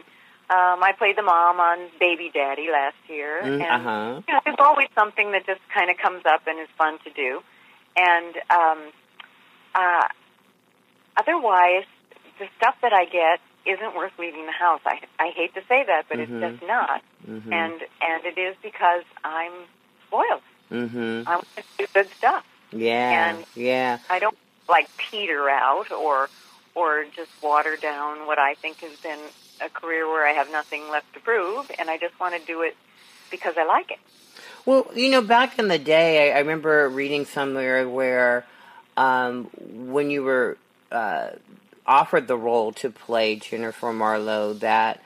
um, 0.50 0.84
I 0.84 0.94
played 0.98 1.18
the 1.18 1.22
mom 1.24 1.60
on 1.60 1.90
Baby 2.00 2.32
Daddy 2.34 2.68
last 2.72 2.98
year, 3.08 3.42
Mm, 3.44 3.62
and 3.62 3.88
uh-huh. 3.88 4.22
you 4.28 4.34
know, 4.34 4.40
there's 4.46 4.60
always 4.60 4.88
something 4.96 5.32
that 5.32 5.46
just 5.46 5.62
kind 5.74 5.90
of 5.90 5.98
comes 5.98 6.24
up 6.26 6.42
and 6.48 6.60
is 6.60 6.68
fun 6.78 6.98
to 7.06 7.10
do. 7.12 7.42
And 7.96 8.36
um, 8.50 8.80
uh, 9.76 10.08
otherwise, 11.18 11.86
the 12.40 12.48
stuff 12.58 12.76
that 12.82 12.94
I 12.94 13.06
get 13.06 13.40
isn't 13.66 13.96
worth 13.96 14.14
leaving 14.18 14.46
the 14.46 14.52
house. 14.52 14.82
I 14.86 15.00
I 15.20 15.32
hate 15.36 15.54
to 15.54 15.62
say 15.68 15.84
that, 15.86 16.06
but 16.10 16.18
Mhm. 16.18 16.24
it's 16.24 16.58
just 16.60 16.68
not. 16.68 17.02
Mhm. 17.28 17.52
And 17.54 17.82
and 18.02 18.26
it 18.26 18.38
is 18.38 18.56
because 18.64 19.04
I'm 19.24 19.52
spoiled. 20.08 20.42
Mhm. 20.72 21.24
I 21.28 21.36
want 21.36 21.48
to 21.58 21.64
do 21.78 21.86
good 21.94 22.10
stuff. 22.18 22.46
Yeah. 22.72 23.30
and- 23.32 23.46
yeah. 23.56 23.98
I 24.10 24.20
don't 24.20 24.38
like 24.70 24.90
peter 24.98 25.50
out 25.50 25.92
or 25.92 26.30
or 26.76 27.06
just 27.16 27.32
water 27.42 27.76
down 27.76 28.26
what 28.26 28.40
I 28.40 28.54
think 28.56 28.78
has 28.78 28.96
been 29.00 29.20
a 29.62 29.70
career 29.70 30.08
where 30.08 30.26
I 30.26 30.32
have 30.32 30.52
nothing 30.52 30.90
left 30.90 31.14
to 31.14 31.20
prove, 31.20 31.70
and 31.78 31.90
I 31.90 31.98
just 31.98 32.20
want 32.20 32.40
to 32.40 32.46
do 32.46 32.62
it 32.62 32.76
because 33.32 33.56
I 33.58 33.66
like 33.66 33.92
it. 33.92 34.00
Well, 34.66 34.88
you 34.96 35.10
know, 35.10 35.22
back 35.22 35.60
in 35.60 35.68
the 35.68 35.80
day, 35.80 36.32
I, 36.32 36.38
I 36.38 36.40
remember 36.40 36.88
reading 36.90 37.26
somewhere 37.26 37.88
where 37.88 38.46
um, 38.98 39.46
when 39.62 40.10
you 40.10 40.24
were 40.24 40.58
uh, 40.92 41.32
offered 41.86 42.28
the 42.28 42.38
role 42.38 42.72
to 42.74 42.90
play 42.90 43.36
Jennifer 43.36 43.92
Marlowe, 43.92 44.54
that 44.54 45.02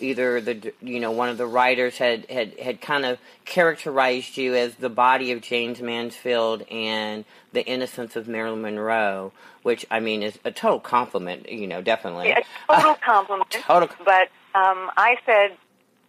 either 0.00 0.40
the 0.40 0.72
you 0.80 1.00
know 1.00 1.10
one 1.10 1.28
of 1.28 1.38
the 1.38 1.46
writers 1.46 1.98
had 1.98 2.24
had 2.30 2.58
had 2.58 2.80
kind 2.80 3.04
of 3.04 3.18
characterized 3.44 4.36
you 4.36 4.54
as 4.54 4.74
the 4.76 4.88
body 4.88 5.32
of 5.32 5.40
Jayne 5.40 5.76
Mansfield 5.80 6.62
and 6.70 7.24
the 7.52 7.64
innocence 7.66 8.16
of 8.16 8.28
Marilyn 8.28 8.62
Monroe, 8.62 9.32
which 9.62 9.84
I 9.90 10.00
mean 10.00 10.22
is 10.22 10.38
a 10.44 10.50
total 10.50 10.80
compliment. 10.80 11.50
You 11.50 11.66
know, 11.66 11.82
definitely. 11.82 12.28
Yeah, 12.28 12.40
a 12.68 12.74
total 12.76 12.94
compliment. 13.04 13.50
Total- 13.52 13.88
But 14.04 14.28
um, 14.54 14.90
I 14.96 15.16
said, 15.26 15.56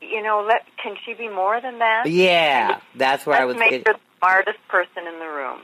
you 0.02 0.22
know, 0.24 0.46
let 0.48 0.66
can 0.82 0.96
she 1.06 1.14
be 1.14 1.28
more 1.30 1.60
than 1.62 1.80
that? 1.80 2.06
Yeah, 2.10 2.80
that's 2.96 3.26
where 3.26 3.40
I 3.42 3.46
was. 3.46 3.56
Let's 3.58 3.72
make 3.72 3.88
her 3.88 3.94
the 3.94 4.00
smartest 4.20 4.60
person 4.68 5.08
in 5.08 5.20
the 5.20 5.26
room. 5.26 5.60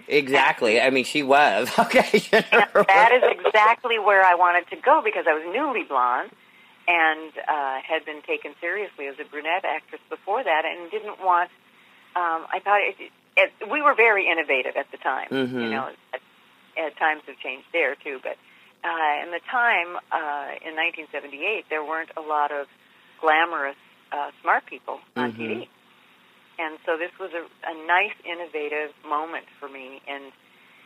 hmm 0.00 0.04
Exactly. 0.08 0.80
I 0.80 0.90
mean, 0.90 1.04
she 1.04 1.22
was 1.22 1.70
okay. 1.78 2.18
That 2.30 3.10
is 3.12 3.22
exactly 3.44 3.98
where 3.98 4.24
I 4.24 4.34
wanted 4.34 4.66
to 4.70 4.76
go 4.76 5.02
because 5.04 5.26
I 5.28 5.34
was 5.34 5.42
newly 5.54 5.82
blonde 5.84 6.30
and 6.88 7.32
uh, 7.46 7.78
had 7.86 8.04
been 8.06 8.22
taken 8.22 8.54
seriously 8.60 9.06
as 9.06 9.16
a 9.20 9.24
brunette 9.28 9.64
actress 9.64 10.00
before 10.08 10.42
that, 10.42 10.64
and 10.64 10.90
didn't 10.90 11.20
want. 11.22 11.50
Um, 12.16 12.46
I 12.50 12.58
thought 12.64 12.80
it, 12.80 12.96
it, 13.36 13.52
we 13.70 13.82
were 13.82 13.94
very 13.94 14.26
innovative 14.26 14.74
at 14.76 14.90
the 14.90 14.96
time. 14.96 15.28
Mhm. 15.28 15.52
You 15.62 15.70
know, 15.70 15.90
at, 16.14 16.20
at 16.76 16.96
times 16.96 17.22
have 17.26 17.38
changed 17.38 17.66
there 17.72 17.94
too, 17.94 18.18
but 18.22 18.36
uh, 18.82 19.22
in 19.22 19.30
the 19.30 19.40
time 19.50 19.96
uh, 20.10 20.56
in 20.64 20.74
1978, 20.74 21.66
there 21.68 21.84
weren't 21.84 22.10
a 22.16 22.22
lot 22.22 22.50
of 22.50 22.66
glamorous 23.20 23.76
uh, 24.10 24.30
smart 24.40 24.64
people 24.66 25.00
on 25.16 25.32
Mhm. 25.32 25.36
TV, 25.38 25.68
and 26.58 26.78
so 26.86 26.96
this 26.96 27.12
was 27.20 27.30
a, 27.34 27.44
a 27.68 27.74
nice, 27.86 28.16
innovative 28.24 28.94
moment 29.06 29.44
for 29.60 29.68
me, 29.68 30.00
and 30.08 30.32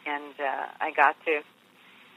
and 0.05 0.35
uh, 0.41 0.67
I 0.81 0.91
got 0.91 1.15
to 1.27 1.43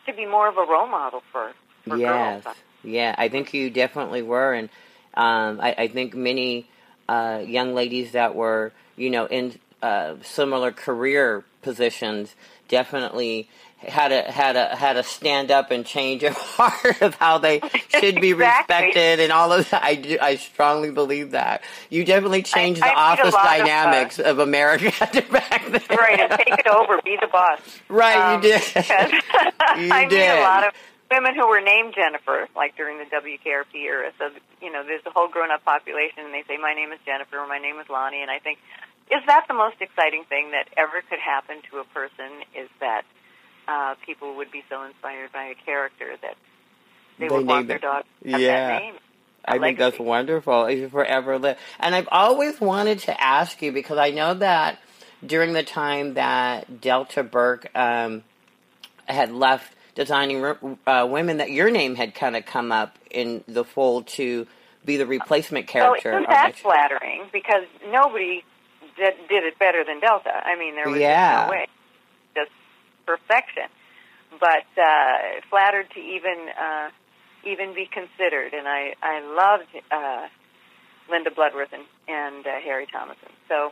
to 0.07 0.13
be 0.13 0.25
more 0.25 0.47
of 0.47 0.57
a 0.57 0.65
role 0.65 0.87
model 0.87 1.21
for 1.31 1.53
for 1.87 1.97
yes. 1.97 2.43
girls. 2.43 2.55
Yeah, 2.85 3.13
I 3.17 3.29
think 3.29 3.53
you 3.53 3.69
definitely 3.69 4.21
were, 4.21 4.53
and 4.53 4.69
um, 5.13 5.59
I, 5.61 5.73
I 5.77 5.87
think 5.87 6.13
many 6.15 6.67
uh, 7.09 7.41
young 7.45 7.73
ladies 7.73 8.11
that 8.13 8.35
were, 8.35 8.71
you 8.95 9.09
know, 9.09 9.25
in 9.25 9.57
uh, 9.81 10.15
similar 10.23 10.71
career 10.71 11.43
positions 11.61 12.35
definitely 12.67 13.47
had 13.79 14.11
a 14.11 14.23
had 14.31 14.55
a 14.55 14.75
had 14.75 14.97
a 14.97 15.03
stand 15.03 15.51
up 15.51 15.69
and 15.69 15.85
change 15.85 16.23
of 16.23 16.33
heart 16.37 17.01
of 17.01 17.13
how 17.15 17.37
they 17.37 17.59
should 17.89 18.19
be 18.19 18.31
Exactly. 18.31 18.75
respected 18.87 19.19
and 19.19 19.31
all 19.31 19.51
of 19.51 19.69
that. 19.69 19.83
I 19.83 19.95
do, 19.95 20.17
I 20.19 20.37
strongly 20.37 20.89
believe 20.91 21.31
that 21.31 21.61
you 21.89 22.03
definitely 22.03 22.41
changed 22.41 22.81
I 22.81 22.87
the 22.89 22.93
a 22.93 22.97
office 22.97 23.33
lot 23.33 23.45
of, 23.45 23.51
uh, 23.51 23.57
dynamics 23.65 24.19
of, 24.19 24.39
America 24.39 24.91
back 25.31 25.65
then. 25.69 25.81
Right, 25.89 26.19
and 26.19 26.31
take 26.31 26.57
it 26.59 26.67
over, 26.67 26.99
be 27.03 27.17
the 27.21 27.27
boss. 27.27 27.59
Right, 27.89 28.33
Um, 28.35 28.41
you 28.43 28.49
did. 28.49 28.63
You 28.73 29.91
I 29.93 30.05
did. 30.09 30.39
a 30.39 30.41
lot 30.41 30.67
of 30.67 30.73
women 31.11 31.35
who 31.35 31.47
were 31.47 31.61
named 31.61 31.93
Jennifer, 31.95 32.47
like 32.55 32.75
during 32.75 32.97
the 32.97 33.05
WKRP 33.05 33.75
era. 33.85 34.11
So 34.17 34.29
you 34.61 34.71
know, 34.71 34.83
there's 34.83 35.05
a 35.05 35.11
whole 35.11 35.29
grown-up 35.29 35.63
population, 35.63 36.25
and 36.25 36.33
they 36.33 36.43
say, 36.47 36.57
"My 36.57 36.73
name 36.73 36.91
is 36.91 36.99
Jennifer," 37.05 37.37
or 37.39 37.47
"My 37.47 37.59
name 37.59 37.79
is 37.79 37.87
Loni," 37.87 38.21
and 38.21 38.31
I 38.31 38.39
think, 38.39 38.59
is 39.11 39.21
that 39.27 39.45
the 39.47 39.53
most 39.53 39.77
exciting 39.81 40.23
thing 40.25 40.51
that 40.51 40.67
ever 40.77 41.01
could 41.09 41.19
happen 41.19 41.61
to 41.71 41.79
a 41.79 41.85
person? 41.85 42.41
Is 42.55 42.69
that 42.79 43.03
uh, 43.67 43.95
people 44.05 44.35
would 44.37 44.51
be 44.51 44.63
so 44.69 44.83
inspired 44.83 45.31
by 45.31 45.45
a 45.45 45.55
character 45.55 46.15
that 46.21 46.35
they, 47.19 47.27
They 47.27 47.35
would 47.35 47.45
want 47.45 47.59
name 47.61 47.67
their 47.67 47.79
dog 47.79 48.03
have 48.25 48.41
Yeah. 48.41 48.67
that 48.67 48.83
name. 48.83 48.95
I 49.47 49.59
think 49.59 49.77
that's 49.77 49.99
wonderful. 49.99 50.69
You 50.71 50.89
forever 50.89 51.37
live. 51.37 51.57
And 51.79 51.93
I've 51.93 52.09
always 52.11 52.59
wanted 52.59 52.99
to 52.99 53.21
ask 53.21 53.61
you 53.61 53.71
because 53.71 53.99
I 53.99 54.09
know 54.09 54.33
that 54.33 54.79
during 55.23 55.53
the 55.53 55.61
time 55.61 56.15
that 56.15 56.81
Delta 56.81 57.21
Burke 57.23 57.69
um, 57.75 58.23
had 59.05 59.31
left 59.31 59.71
designing 59.95 60.43
uh, 60.85 61.07
women, 61.09 61.37
that 61.37 61.51
your 61.51 61.71
name 61.71 61.95
had 61.95 62.13
kind 62.13 62.35
of 62.35 62.45
come 62.45 62.71
up 62.71 62.97
in 63.09 63.43
the 63.47 63.63
fold 63.63 64.07
to 64.07 64.45
be 64.83 64.97
the 64.97 65.05
replacement 65.05 65.67
character. 65.67 66.11
So 66.11 66.17
isn't 66.17 66.29
that 66.29 66.55
flattering? 66.57 67.25
Because 67.33 67.63
nobody 67.89 68.43
did, 68.97 69.13
did 69.27 69.43
it 69.43 69.57
better 69.57 69.83
than 69.83 69.99
Delta. 69.99 70.29
I 70.29 70.55
mean, 70.57 70.75
there 70.75 70.89
was 70.89 70.99
Yeah. 70.99 71.45
no 71.45 71.51
way, 71.51 71.67
just 72.35 72.51
perfection. 73.05 73.63
But 74.39 74.67
uh, 74.77 75.41
flattered 75.49 75.89
to 75.91 75.99
even 75.99 76.49
uh, 76.59 76.89
even 77.45 77.73
be 77.73 77.85
considered, 77.85 78.53
and 78.53 78.67
I 78.67 78.93
I 79.01 79.21
loved 79.21 79.69
uh, 79.91 80.27
Linda 81.09 81.31
Bloodworth 81.31 81.71
and, 81.71 81.83
and 82.09 82.45
uh, 82.45 82.59
Harry 82.63 82.85
Thomason. 82.91 83.29
So 83.47 83.71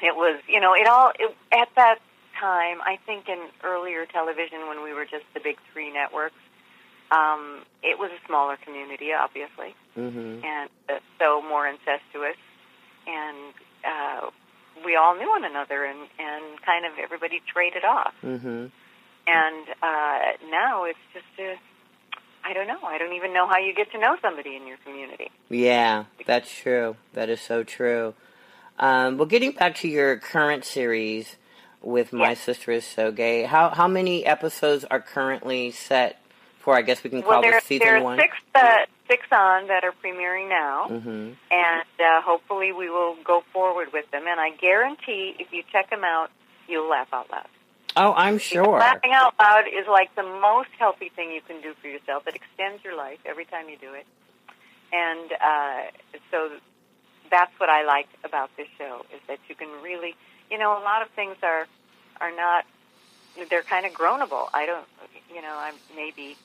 it 0.00 0.16
was, 0.16 0.40
you 0.48 0.58
know, 0.58 0.74
it 0.74 0.88
all 0.88 1.12
it, 1.16 1.36
at 1.52 1.68
that 1.76 1.98
time. 2.42 2.78
I 2.82 2.98
think 3.06 3.28
in 3.28 3.38
earlier 3.62 4.04
television 4.06 4.66
when 4.68 4.82
we 4.82 4.92
were 4.92 5.04
just 5.06 5.24
the 5.34 5.40
big 5.40 5.56
three 5.72 5.92
networks. 5.92 6.34
Um, 7.12 7.62
it 7.82 7.98
was 7.98 8.10
a 8.10 8.20
smaller 8.26 8.56
community, 8.64 9.12
obviously 9.12 9.74
Mhm. 9.96 10.42
and 10.42 10.70
uh, 10.88 10.98
so 11.18 11.42
more 11.42 11.68
incestuous, 11.68 12.40
and 13.06 13.52
uh, 13.84 14.30
we 14.84 14.96
all 14.96 15.14
knew 15.14 15.28
one 15.28 15.44
another, 15.44 15.84
and 15.84 16.08
and 16.18 16.44
kind 16.64 16.86
of 16.86 16.92
everybody 16.98 17.40
traded 17.52 17.84
off. 17.84 18.14
Mhm. 18.24 18.70
And 19.26 19.64
uh, 19.82 20.18
now 20.50 20.84
it's 20.84 21.04
just 21.12 21.26
a, 21.38 21.54
I 22.44 22.54
don't 22.54 22.66
know. 22.66 22.80
I 22.82 22.96
don't 22.98 23.12
even 23.12 23.32
know 23.34 23.46
how 23.46 23.58
you 23.58 23.74
get 23.74 23.92
to 23.92 23.98
know 23.98 24.16
somebody 24.22 24.56
in 24.56 24.66
your 24.66 24.78
community. 24.78 25.30
Yeah, 25.50 26.04
that's 26.26 26.50
true. 26.52 26.96
That 27.12 27.28
is 27.28 27.40
so 27.42 27.62
true. 27.62 28.14
Um, 28.78 29.18
well, 29.18 29.26
getting 29.26 29.52
back 29.52 29.74
to 29.76 29.88
your 29.88 30.16
current 30.16 30.64
series 30.64 31.36
with 31.82 32.12
My. 32.12 32.34
Sister 32.34 32.72
Is 32.72 32.84
So 32.84 33.10
Gay, 33.12 33.44
how 33.44 33.70
how 33.70 33.88
many 33.88 34.24
episodes 34.24 34.84
are 34.84 35.00
currently 35.00 35.70
set 35.70 36.20
for? 36.58 36.76
I 36.76 36.82
guess 36.82 37.02
we 37.04 37.10
can 37.10 37.22
call 37.22 37.30
well, 37.32 37.42
there 37.42 37.52
this 37.52 37.64
season 37.64 37.86
there 37.86 37.96
are 37.98 38.02
one. 38.02 38.18
six 38.18 38.36
uh, 38.54 38.78
six 39.08 39.26
on 39.32 39.68
that 39.68 39.84
are 39.84 39.92
premiering 40.04 40.48
now, 40.48 40.86
Mm-hmm. 40.88 41.08
and 41.50 41.86
uh, 42.00 42.22
hopefully 42.24 42.72
we 42.72 42.88
will 42.88 43.16
go 43.24 43.42
forward 43.52 43.88
with 43.92 44.10
them. 44.10 44.24
And 44.26 44.40
I 44.40 44.50
guarantee, 44.50 45.34
if 45.38 45.52
you 45.52 45.62
check 45.70 45.90
them 45.90 46.04
out, 46.04 46.30
you'll 46.68 46.88
laugh 46.88 47.08
out 47.12 47.30
loud. 47.30 47.46
Oh, 47.94 48.14
I'm 48.16 48.34
Because 48.34 48.48
sure. 48.48 48.78
Laughing 48.78 49.12
out 49.12 49.34
loud 49.38 49.64
is 49.68 49.86
like 49.86 50.14
the 50.14 50.22
most 50.22 50.70
healthy 50.78 51.10
thing 51.14 51.30
you 51.30 51.42
can 51.42 51.60
do 51.60 51.74
for 51.82 51.88
yourself. 51.88 52.26
It 52.26 52.34
extends 52.34 52.82
your 52.82 52.96
life 52.96 53.18
every 53.26 53.44
time 53.44 53.68
you 53.68 53.76
do 53.76 53.92
it. 53.92 54.06
And 54.94 55.32
uh, 55.32 55.90
so 56.30 56.50
that's 57.30 57.52
what 57.58 57.68
I 57.68 57.84
like 57.84 58.08
about 58.24 58.50
this 58.56 58.68
show 58.78 59.04
is 59.14 59.20
that 59.28 59.38
you 59.48 59.54
can 59.54 59.68
really, 59.82 60.14
you 60.52 60.58
know, 60.58 60.78
a 60.78 60.84
lot 60.84 61.02
of 61.02 61.08
things 61.10 61.36
are 61.42 61.66
are 62.20 62.36
not 62.36 62.64
they're 63.48 63.62
kind 63.62 63.86
of 63.86 63.92
groanable. 63.92 64.48
I 64.52 64.66
don't, 64.66 64.86
you 65.34 65.40
know, 65.40 65.56
I'm 65.56 65.74
maybe 65.96 66.36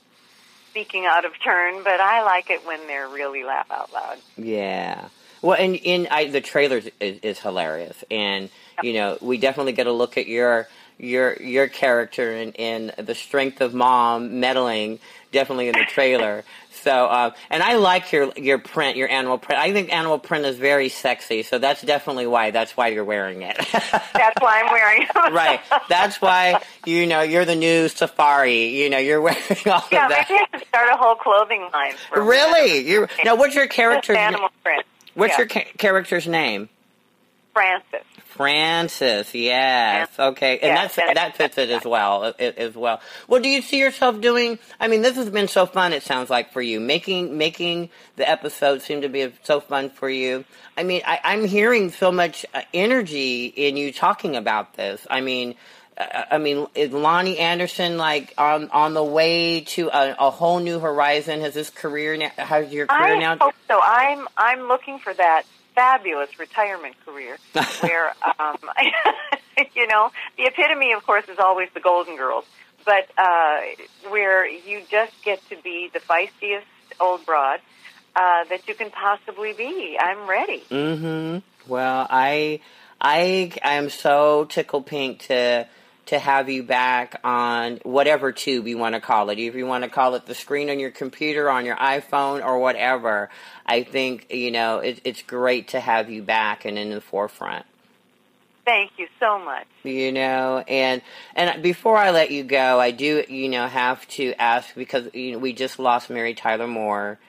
speaking 0.72 1.06
out 1.06 1.26
of 1.26 1.34
turn, 1.44 1.84
but 1.84 2.00
I 2.00 2.24
like 2.24 2.50
it 2.50 2.66
when 2.66 2.88
they're 2.88 3.10
really 3.10 3.44
laugh 3.44 3.70
out 3.70 3.92
loud. 3.92 4.18
Yeah. 4.38 5.10
Well, 5.42 5.58
and 5.60 5.76
in 5.76 6.08
I, 6.10 6.30
the 6.30 6.42
trailer 6.42 6.78
is, 6.78 6.90
is 7.00 7.40
hilarious, 7.40 8.04
and 8.10 8.50
you 8.82 8.94
know 8.94 9.18
we 9.22 9.38
definitely 9.38 9.74
get 9.74 9.88
a 9.88 9.92
look 9.92 10.18
at 10.18 10.28
your 10.28 10.68
your 10.98 11.36
your 11.42 11.68
character 11.68 12.34
and, 12.34 12.58
and 12.60 12.94
the 12.98 13.14
strength 13.14 13.62
of 13.62 13.74
mom 13.74 14.40
meddling 14.40 15.00
definitely 15.32 15.68
in 15.68 15.74
the 15.74 15.86
trailer. 15.90 16.44
So, 16.82 17.10
um, 17.10 17.34
and 17.50 17.64
I 17.64 17.76
like 17.76 18.12
your 18.12 18.32
your 18.36 18.58
print, 18.58 18.98
your 18.98 19.10
animal 19.10 19.38
print. 19.38 19.62
I 19.62 19.74
think 19.74 19.94
animal 19.94 20.20
print 20.20 20.46
is 20.46 20.58
very 20.58 20.90
sexy. 20.90 21.44
So 21.44 21.58
that's 21.60 21.82
definitely 21.82 22.28
why. 22.28 22.52
That's 22.52 22.76
why 22.76 22.90
you're 22.90 23.04
wearing 23.04 23.42
it. 23.42 23.58
that's 23.72 24.42
why 24.42 24.62
I'm 24.64 24.72
wearing 24.72 25.04
it. 25.04 25.34
right. 25.34 25.60
That's 25.90 26.22
why 26.22 26.62
you 26.86 27.08
know 27.08 27.22
you're 27.22 27.46
the 27.46 27.56
new 27.56 27.88
safari. 27.88 28.70
You 28.78 28.90
know 28.90 28.98
you're 28.98 29.22
wearing 29.28 29.42
all 29.66 29.84
yeah, 29.92 30.06
of 30.06 30.10
that. 30.12 30.28
maybe 30.30 30.42
I 30.54 30.58
should 30.58 30.68
start 30.68 30.90
a 30.94 30.98
whole 30.98 31.16
clothing 31.16 31.70
line. 31.74 31.94
For 32.14 32.22
really? 32.22 32.88
You 32.88 33.08
now? 33.24 33.36
What's 33.36 33.56
your 33.56 33.68
character's 33.68 34.18
animal 34.18 34.50
print? 34.64 34.86
What's 35.14 35.32
yeah. 35.34 35.38
your 35.40 35.48
ca- 35.48 35.72
character's 35.78 36.28
name? 36.28 36.70
Francis. 37.58 38.04
Francis, 38.26 39.34
yes, 39.34 40.10
okay, 40.20 40.60
and 40.60 40.68
Yes, 40.68 40.96
that's 40.96 41.14
that 41.16 41.38
fits 41.38 41.58
it 41.58 41.72
as 41.72 41.84
well, 41.86 42.36
as 42.38 42.76
well. 42.76 43.02
Well, 43.28 43.42
do 43.42 43.50
you 43.50 43.64
see 43.64 43.80
yourself 43.80 44.22
doing? 44.22 44.60
I 44.80 44.88
mean, 44.88 45.02
this 45.02 45.16
has 45.16 45.32
been 45.32 45.48
so 45.48 45.66
fun. 45.66 45.92
It 45.92 46.04
sounds 46.04 46.30
like 46.30 46.54
for 46.54 46.62
you, 46.62 46.80
making 46.80 47.36
making 47.36 47.90
the 48.16 48.30
episodes 48.30 48.84
seem 48.84 49.02
to 49.02 49.10
be 49.10 49.34
so 49.42 49.60
fun 49.60 49.90
for 49.90 50.08
you. 50.08 50.46
I 50.78 50.84
mean, 50.84 51.02
I, 51.08 51.20
I'm 51.24 51.46
hearing 51.46 51.90
so 51.90 52.12
much 52.12 52.46
uh, 52.54 52.62
energy 52.76 53.46
in 53.48 53.76
you 53.76 53.92
talking 53.92 54.36
about 54.36 54.76
this. 54.76 55.08
I 55.10 55.22
mean, 55.22 55.56
uh, 55.98 56.26
I 56.30 56.38
mean, 56.38 56.68
is 56.76 56.92
Loni 56.92 57.40
Andersen 57.40 57.98
like 57.98 58.36
on 58.38 58.70
on 58.70 58.94
the 58.94 59.04
way 59.04 59.62
to 59.62 59.88
a, 59.88 60.16
a 60.20 60.30
whole 60.30 60.60
new 60.60 60.80
horizon? 60.80 61.42
Has 61.42 61.56
this 61.56 61.72
career 61.72 62.16
now? 62.18 62.30
Has 62.38 62.72
your 62.72 62.86
career 62.86 63.16
I 63.16 63.20
now? 63.20 63.38
hope 63.38 63.56
so. 63.68 63.80
I'm 63.82 64.28
I'm 64.38 64.68
looking 64.68 65.00
for 65.00 65.12
that 65.16 65.44
fabulous 65.78 66.40
retirement 66.40 66.96
career 67.06 67.38
where 67.82 68.10
um, 68.40 68.58
you 69.76 69.88
know 69.88 70.12
the 70.38 70.46
epitome, 70.46 70.92
of 70.94 71.06
course, 71.06 71.26
is 71.30 71.38
always 71.38 71.70
the 71.76 71.80
Golden 71.80 72.18
Girls, 72.18 72.46
but 72.84 73.08
uh, 73.16 73.60
where 74.10 74.48
you 74.48 74.82
just 74.90 75.14
get 75.24 75.40
to 75.50 75.56
be 75.64 75.90
the 75.94 76.00
feistiest 76.00 76.64
old 77.00 77.24
broad 77.28 77.60
uh, 78.16 78.46
that 78.46 78.68
you 78.68 78.74
can 78.74 78.90
possibly 78.90 79.54
be. 79.54 79.96
I'm 80.00 80.28
ready. 80.28 80.64
Mm-hmm. 80.72 81.72
Well, 81.72 82.08
I 82.10 82.60
I 83.00 83.52
I 83.64 83.74
am 83.76 83.92
so 83.92 84.46
tickle 84.46 84.82
pink 84.82 85.20
to 85.28 85.68
to 86.08 86.20
have 86.20 86.50
you 86.50 86.64
back 86.64 87.20
on 87.24 87.80
whatever 87.84 88.32
tube 88.32 88.68
you 88.68 88.78
want 88.78 88.96
to 88.96 89.02
call 89.02 89.30
it. 89.30 89.40
If 89.40 89.56
you 89.56 89.66
want 89.66 89.84
to 89.84 89.90
call 89.90 90.16
it 90.16 90.26
the 90.26 90.36
screen 90.36 90.70
on 90.70 90.80
your 90.80 90.92
computer, 90.92 91.50
on 91.50 91.66
your 91.66 91.76
iPhone, 91.76 92.44
or 92.44 92.60
whatever, 92.60 93.30
I 93.66 93.84
think 93.84 94.28
you 94.32 94.52
know 94.52 94.80
it, 94.80 95.02
it's 95.04 95.22
great 95.22 95.70
to 95.70 95.80
have 95.80 96.10
you 96.10 96.24
back 96.24 96.66
and 96.66 96.78
in 96.78 96.90
the 96.90 97.02
forefront. 97.02 97.66
Thank 98.66 98.92
you 98.98 99.08
so 99.20 99.40
much. 99.40 99.66
You 99.84 100.12
know, 100.12 100.64
and 100.68 101.02
and 101.36 101.62
before 101.64 101.98
I 101.98 102.12
let 102.12 102.32
you 102.32 102.44
go, 102.44 102.80
I 102.80 102.92
do 102.92 103.24
you 103.28 103.50
know 103.50 103.68
have 103.68 104.08
to 104.10 104.34
ask 104.34 104.74
because 104.76 105.14
you 105.14 105.34
know 105.34 105.38
we 105.40 105.54
just 105.54 105.80
lost 105.80 106.10
Mary 106.10 106.34
Tyler 106.34 106.68
Moore, 106.68 107.20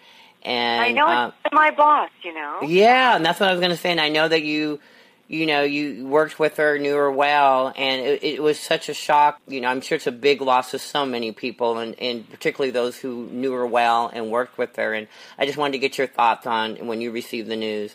and 0.42 0.82
I 0.82 0.92
know 0.92 1.06
um, 1.06 1.32
it's 1.44 1.54
my 1.54 1.70
boss. 1.72 2.10
You 2.22 2.34
know. 2.34 2.62
yeah, 2.62 3.16
and 3.16 3.24
that's 3.24 3.40
what 3.40 3.48
I 3.48 3.52
was 3.52 3.60
going 3.60 3.72
to 3.72 3.76
say. 3.76 3.90
And 3.90 4.00
I 4.00 4.08
know 4.08 4.26
that 4.26 4.42
you 4.42 4.80
you 5.28 5.44
know, 5.44 5.62
you 5.62 6.06
worked 6.06 6.38
with 6.38 6.56
her, 6.56 6.78
knew 6.78 6.96
her 6.96 7.12
well, 7.12 7.72
and 7.76 8.00
it, 8.00 8.24
it, 8.24 8.42
was 8.42 8.58
such 8.58 8.88
a 8.88 8.94
shock. 8.94 9.38
You 9.46 9.60
know, 9.60 9.68
I'm 9.68 9.82
sure 9.82 9.96
it's 9.96 10.06
a 10.06 10.12
big 10.12 10.40
loss 10.40 10.70
to 10.70 10.78
so 10.78 11.04
many 11.04 11.32
people, 11.32 11.76
and, 11.78 11.94
and 12.00 12.28
particularly 12.28 12.70
those 12.70 12.96
who 12.96 13.26
knew 13.26 13.52
her 13.52 13.66
well 13.66 14.10
and 14.12 14.30
worked 14.30 14.56
with 14.56 14.74
her. 14.76 14.94
And 14.94 15.06
I 15.38 15.44
just 15.44 15.58
wanted 15.58 15.72
to 15.72 15.78
get 15.78 15.98
your 15.98 16.06
thoughts 16.06 16.46
on 16.46 16.86
when 16.86 17.02
you 17.02 17.10
received 17.10 17.48
the 17.48 17.56
news. 17.56 17.94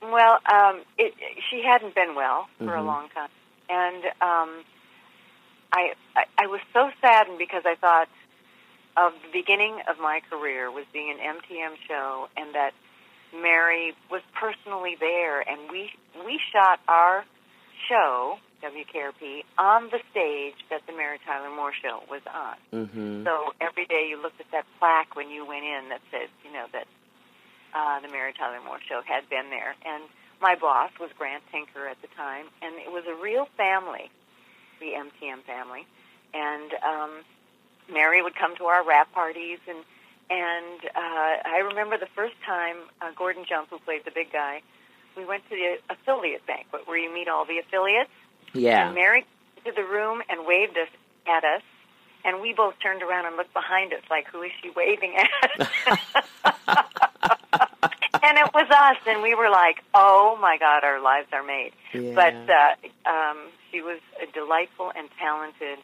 Well, 0.00 0.38
um, 0.50 0.80
it, 0.96 1.12
she 1.50 1.62
hadn't 1.62 1.94
been 1.94 2.14
well 2.14 2.48
for 2.58 2.72
Mhm. 2.72 2.80
a 2.80 2.82
long 2.82 3.08
time, 3.10 3.30
and 3.68 4.04
um, 4.22 4.64
I, 5.72 5.92
I 6.14 6.24
I 6.38 6.46
was 6.46 6.60
so 6.72 6.90
saddened 7.02 7.38
because 7.38 7.64
I 7.66 7.74
thought 7.74 8.08
of 8.96 9.12
the 9.22 9.28
beginning 9.30 9.82
of 9.88 9.98
my 9.98 10.20
career 10.30 10.70
was 10.70 10.86
being 10.92 11.10
an 11.10 11.18
MTM 11.18 11.76
show, 11.86 12.28
and 12.36 12.54
that 12.54 12.72
Mary 13.34 13.94
was 14.10 14.22
personally 14.34 14.96
there, 14.98 15.40
and 15.40 15.70
we 15.70 15.90
we 16.24 16.40
shot 16.52 16.80
our 16.88 17.24
show 17.88 18.38
WKRP 18.62 19.44
on 19.58 19.90
the 19.90 20.00
stage 20.10 20.54
that 20.70 20.82
the 20.86 20.92
Mary 20.92 21.18
Tyler 21.26 21.54
Moore 21.54 21.72
show 21.72 22.02
was 22.10 22.22
on. 22.32 22.56
Mm-hmm. 22.72 23.24
So 23.24 23.52
every 23.60 23.86
day 23.86 24.06
you 24.08 24.20
looked 24.20 24.40
at 24.40 24.50
that 24.52 24.64
plaque 24.78 25.14
when 25.14 25.30
you 25.30 25.44
went 25.46 25.64
in 25.64 25.90
that 25.90 26.00
said, 26.10 26.28
you 26.44 26.52
know, 26.52 26.66
that 26.72 26.86
uh, 27.74 28.00
the 28.00 28.08
Mary 28.08 28.32
Tyler 28.32 28.60
Moore 28.64 28.80
show 28.88 29.02
had 29.04 29.28
been 29.28 29.50
there. 29.50 29.74
And 29.84 30.04
my 30.40 30.54
boss 30.54 30.90
was 30.98 31.10
Grant 31.18 31.42
Tinker 31.52 31.86
at 31.86 32.00
the 32.02 32.08
time, 32.16 32.46
and 32.62 32.76
it 32.76 32.90
was 32.90 33.04
a 33.06 33.22
real 33.22 33.48
family, 33.56 34.10
the 34.80 34.92
MTM 34.96 35.42
family. 35.44 35.86
And 36.34 36.72
um, 36.82 37.10
Mary 37.92 38.22
would 38.22 38.34
come 38.34 38.56
to 38.56 38.64
our 38.64 38.84
wrap 38.86 39.12
parties, 39.12 39.58
and 39.68 39.78
and 40.28 40.80
uh, 40.94 41.36
I 41.44 41.62
remember 41.68 41.98
the 41.98 42.08
first 42.14 42.34
time 42.44 42.76
uh, 43.00 43.10
Gordon 43.16 43.44
Jump, 43.48 43.70
who 43.70 43.78
played 43.78 44.04
the 44.04 44.10
big 44.10 44.32
guy, 44.32 44.62
we 45.16 45.24
went 45.24 45.48
to 45.48 45.56
the 45.56 45.78
affiliate 45.94 46.46
banquet 46.46 46.82
where 46.86 46.98
you 46.98 47.12
meet 47.12 47.28
all 47.28 47.44
the 47.44 47.58
affiliates. 47.58 48.10
Yeah. 48.52 48.86
And 48.86 48.94
Mary 48.94 49.24
came 49.64 49.72
to 49.72 49.80
the 49.80 49.86
room 49.86 50.22
and 50.28 50.46
waved 50.46 50.76
us 50.76 50.88
at 51.26 51.44
us, 51.44 51.62
and 52.24 52.40
we 52.40 52.52
both 52.52 52.74
turned 52.82 53.02
around 53.02 53.26
and 53.26 53.36
looked 53.36 53.54
behind 53.54 53.92
us 53.92 54.02
like, 54.10 54.26
who 54.28 54.42
is 54.42 54.50
she 54.62 54.70
waving 54.70 55.16
at? 55.16 55.28
and 58.22 58.38
it 58.38 58.52
was 58.52 58.68
us, 58.70 58.96
and 59.06 59.22
we 59.22 59.34
were 59.34 59.50
like, 59.50 59.82
oh 59.94 60.36
my 60.40 60.56
God, 60.58 60.84
our 60.84 61.00
lives 61.00 61.28
are 61.32 61.44
made. 61.44 61.72
Yeah. 61.92 62.14
But 62.14 62.34
uh, 62.50 62.74
um, 63.10 63.48
she 63.70 63.80
was 63.80 64.00
a 64.22 64.26
delightful 64.32 64.92
and 64.96 65.08
talented 65.18 65.78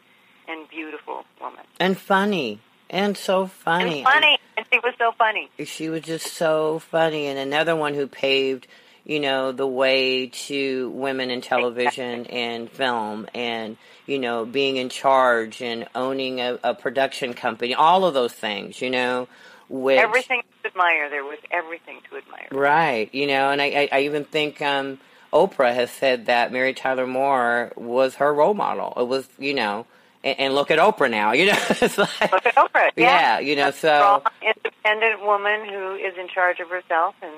and 0.49 0.69
beautiful 0.69 1.25
woman. 1.41 1.65
and 1.79 1.97
funny. 1.97 2.61
And 2.93 3.17
so 3.17 3.47
funny. 3.47 4.01
And 4.01 4.09
funny. 4.09 4.39
And 4.57 4.67
she 4.71 4.79
was 4.79 4.95
so 4.99 5.13
funny. 5.19 5.51
she 5.65 5.89
was 5.89 6.03
just 6.03 6.27
so 6.35 6.79
funny 6.79 7.27
and 7.27 7.39
another 7.39 7.75
one 7.75 7.95
who 7.95 8.07
paved 8.07 8.69
you 9.05 9.19
know 9.19 9.53
the 9.53 9.67
way 9.67 10.29
to 10.29 10.91
women 10.91 11.31
in 11.31 11.41
television 11.41 12.27
and 12.27 12.71
film 12.71 13.27
and 13.35 13.77
you 14.07 14.19
know 14.19 14.45
being 14.45 14.77
in 14.77 14.89
charge 14.89 15.61
and 15.63 15.89
owning 15.95 16.41
a, 16.41 16.59
a 16.63 16.75
production 16.75 17.35
company 17.35 17.75
all 17.75 18.05
of 18.05 18.15
those 18.15 18.33
things 18.33 18.81
you 18.81 18.91
know 18.91 19.27
which 19.69 19.99
Everything 19.99 20.43
to 20.63 20.69
admire. 20.69 21.09
There 21.09 21.25
was 21.25 21.39
everything 21.51 22.01
to 22.11 22.17
admire. 22.19 22.49
right 22.53 23.13
you 23.15 23.27
know 23.27 23.51
and 23.51 23.61
i 23.61 23.67
i, 23.67 23.89
I 23.91 24.01
even 24.03 24.25
think 24.25 24.61
um 24.63 25.01
oprah 25.33 25.75
has 25.75 25.91
said 25.91 26.27
that 26.27 26.53
mary 26.53 26.75
tyler 26.75 27.07
moore 27.07 27.73
was 27.77 28.17
her 28.17 28.33
role 28.33 28.55
model 28.55 28.93
it 28.97 29.09
was 29.09 29.29
you 29.39 29.55
know 29.55 29.87
and, 30.25 30.39
and 30.41 30.55
look 30.55 30.71
at 30.71 30.79
oprah 30.79 31.11
now 31.11 31.33
you 31.33 31.47
know 31.47 31.57
it's 31.71 31.97
like 31.99 32.33
Look 32.33 32.47
at 32.47 32.55
Oprah. 32.57 32.91
yeah 32.97 33.39
you 33.39 33.55
know 33.57 33.71
so 33.71 34.23
independent 34.43 35.23
woman 35.25 35.65
who 35.69 35.95
is 35.95 36.15
in 36.19 36.29
charge 36.29 36.61
of 36.61 36.69
herself 36.69 37.15
and 37.23 37.33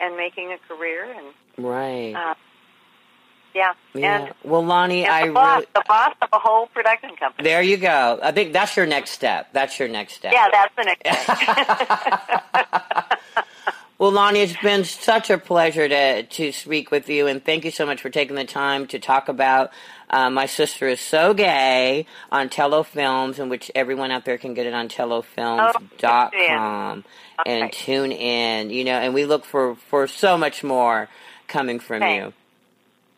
and 0.00 0.16
making 0.16 0.52
a 0.52 0.58
career 0.68 1.04
and 1.12 1.34
right 1.64 2.14
uh, 2.14 2.34
yeah. 3.54 3.72
yeah 3.94 4.26
And, 4.26 4.34
well 4.44 4.62
loni 4.62 5.02
and 5.02 5.10
i 5.12 5.26
the 5.26 5.32
boss, 5.32 5.56
really 5.58 5.66
the 5.74 5.82
boss 5.88 6.14
of 6.22 6.28
a 6.32 6.38
whole 6.38 6.66
production 6.68 7.16
company. 7.16 7.48
There 7.48 7.60
you 7.62 7.76
go. 7.78 8.20
I 8.22 8.30
think 8.30 8.52
that's 8.52 8.76
your 8.76 8.86
next 8.86 9.10
step. 9.10 9.48
That's 9.52 9.76
your 9.78 9.88
next 9.88 10.14
step. 10.14 10.32
Yeah, 10.32 10.46
that's 10.52 10.72
the 10.76 10.84
next. 10.84 11.02
Thing. 11.02 11.16
Well, 14.00 14.12
Loni, 14.12 14.36
it's 14.36 14.56
been 14.62 14.84
such 14.84 15.28
a 15.28 15.36
pleasure 15.36 15.86
to 15.86 16.22
to 16.22 16.52
speak 16.52 16.90
with 16.90 17.10
you, 17.10 17.26
and 17.26 17.44
thank 17.44 17.66
you 17.66 17.70
so 17.70 17.84
much 17.84 18.00
for 18.00 18.08
taking 18.08 18.34
the 18.34 18.46
time 18.46 18.86
to 18.86 18.98
talk 18.98 19.28
about 19.28 19.72
uh, 20.08 20.30
My 20.30 20.46
Sister 20.46 20.88
is 20.88 21.02
So 21.02 21.34
Gay 21.34 22.06
on 22.32 22.48
Tello 22.48 22.82
Films, 22.82 23.38
in 23.38 23.50
which 23.50 23.70
everyone 23.74 24.10
out 24.10 24.24
there 24.24 24.38
can 24.38 24.54
get 24.54 24.64
it 24.64 24.72
on 24.72 24.88
tellofilms.com 24.88 27.04
and 27.44 27.62
Okay. 27.64 27.70
tune 27.72 28.12
in. 28.12 28.70
You 28.70 28.84
know, 28.84 28.98
and 28.98 29.12
we 29.12 29.26
look 29.26 29.44
for 29.44 29.74
for 29.74 30.06
so 30.06 30.38
much 30.38 30.64
more 30.64 31.10
coming 31.46 31.78
from 31.78 32.00
Thanks. 32.00 32.24
you. 32.24 32.32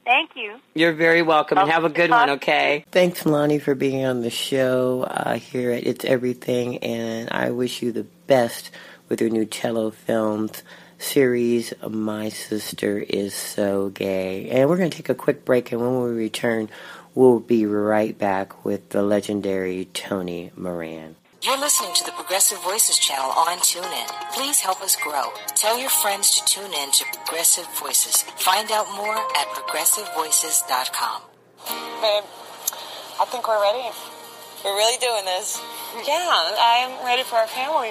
Thank 0.04 0.30
you. 0.34 0.56
You're 0.74 0.94
very 0.94 1.22
welcome, 1.22 1.58
and 1.58 1.70
have 1.70 1.84
a 1.84 1.90
good 1.90 2.10
one. 2.10 2.30
Okay. 2.30 2.84
Thanks, 2.90 3.22
Loni, 3.22 3.62
for 3.62 3.76
being 3.76 4.04
on 4.04 4.22
the 4.22 4.30
show 4.30 5.04
uh, 5.08 5.38
here 5.38 5.70
at 5.70 5.86
It's 5.86 6.04
Everything, 6.04 6.78
and 6.78 7.28
I 7.30 7.52
wish 7.52 7.82
you 7.82 7.92
the 7.92 8.02
best 8.26 8.72
with 9.08 9.20
her 9.20 9.28
new 9.28 9.44
Tello 9.44 9.90
Films 9.90 10.62
series. 10.98 11.74
My 11.86 12.28
sister 12.28 12.98
is 12.98 13.34
so 13.34 13.88
gay, 13.90 14.48
and 14.50 14.68
we're 14.68 14.76
going 14.76 14.90
to 14.90 14.96
take 14.96 15.08
a 15.08 15.14
quick 15.14 15.44
break, 15.44 15.72
and 15.72 15.80
when 15.80 16.02
we 16.02 16.10
return, 16.10 16.68
we'll 17.14 17.40
be 17.40 17.66
right 17.66 18.16
back 18.16 18.64
with 18.64 18.90
the 18.90 19.02
legendary 19.02 19.86
Tony 19.92 20.50
Moran. 20.56 21.16
You're 21.42 21.58
listening 21.58 21.92
to 21.94 22.04
the 22.04 22.12
Progressive 22.12 22.62
Voices 22.62 22.98
channel 22.98 23.30
on 23.30 23.58
TuneIn. 23.58 24.06
Please 24.32 24.60
help 24.60 24.80
us 24.80 24.94
grow. 24.94 25.32
Tell 25.56 25.76
your 25.76 25.90
friends 25.90 26.38
to 26.38 26.44
tune 26.46 26.72
in 26.72 26.92
to 26.92 27.04
Progressive 27.24 27.66
Voices. 27.80 28.22
Find 28.38 28.70
out 28.70 28.86
more 28.94 29.16
at 29.16 29.48
progressivevoices.com. 29.48 31.22
Babe, 31.66 32.24
I 33.20 33.24
think 33.26 33.48
we're 33.48 33.60
ready. 33.60 33.90
We're 34.64 34.76
really 34.76 34.98
doing 34.98 35.24
this. 35.24 35.60
Yeah, 36.06 36.30
I'm 36.30 37.04
ready 37.04 37.24
for 37.24 37.34
our 37.34 37.48
family. 37.48 37.90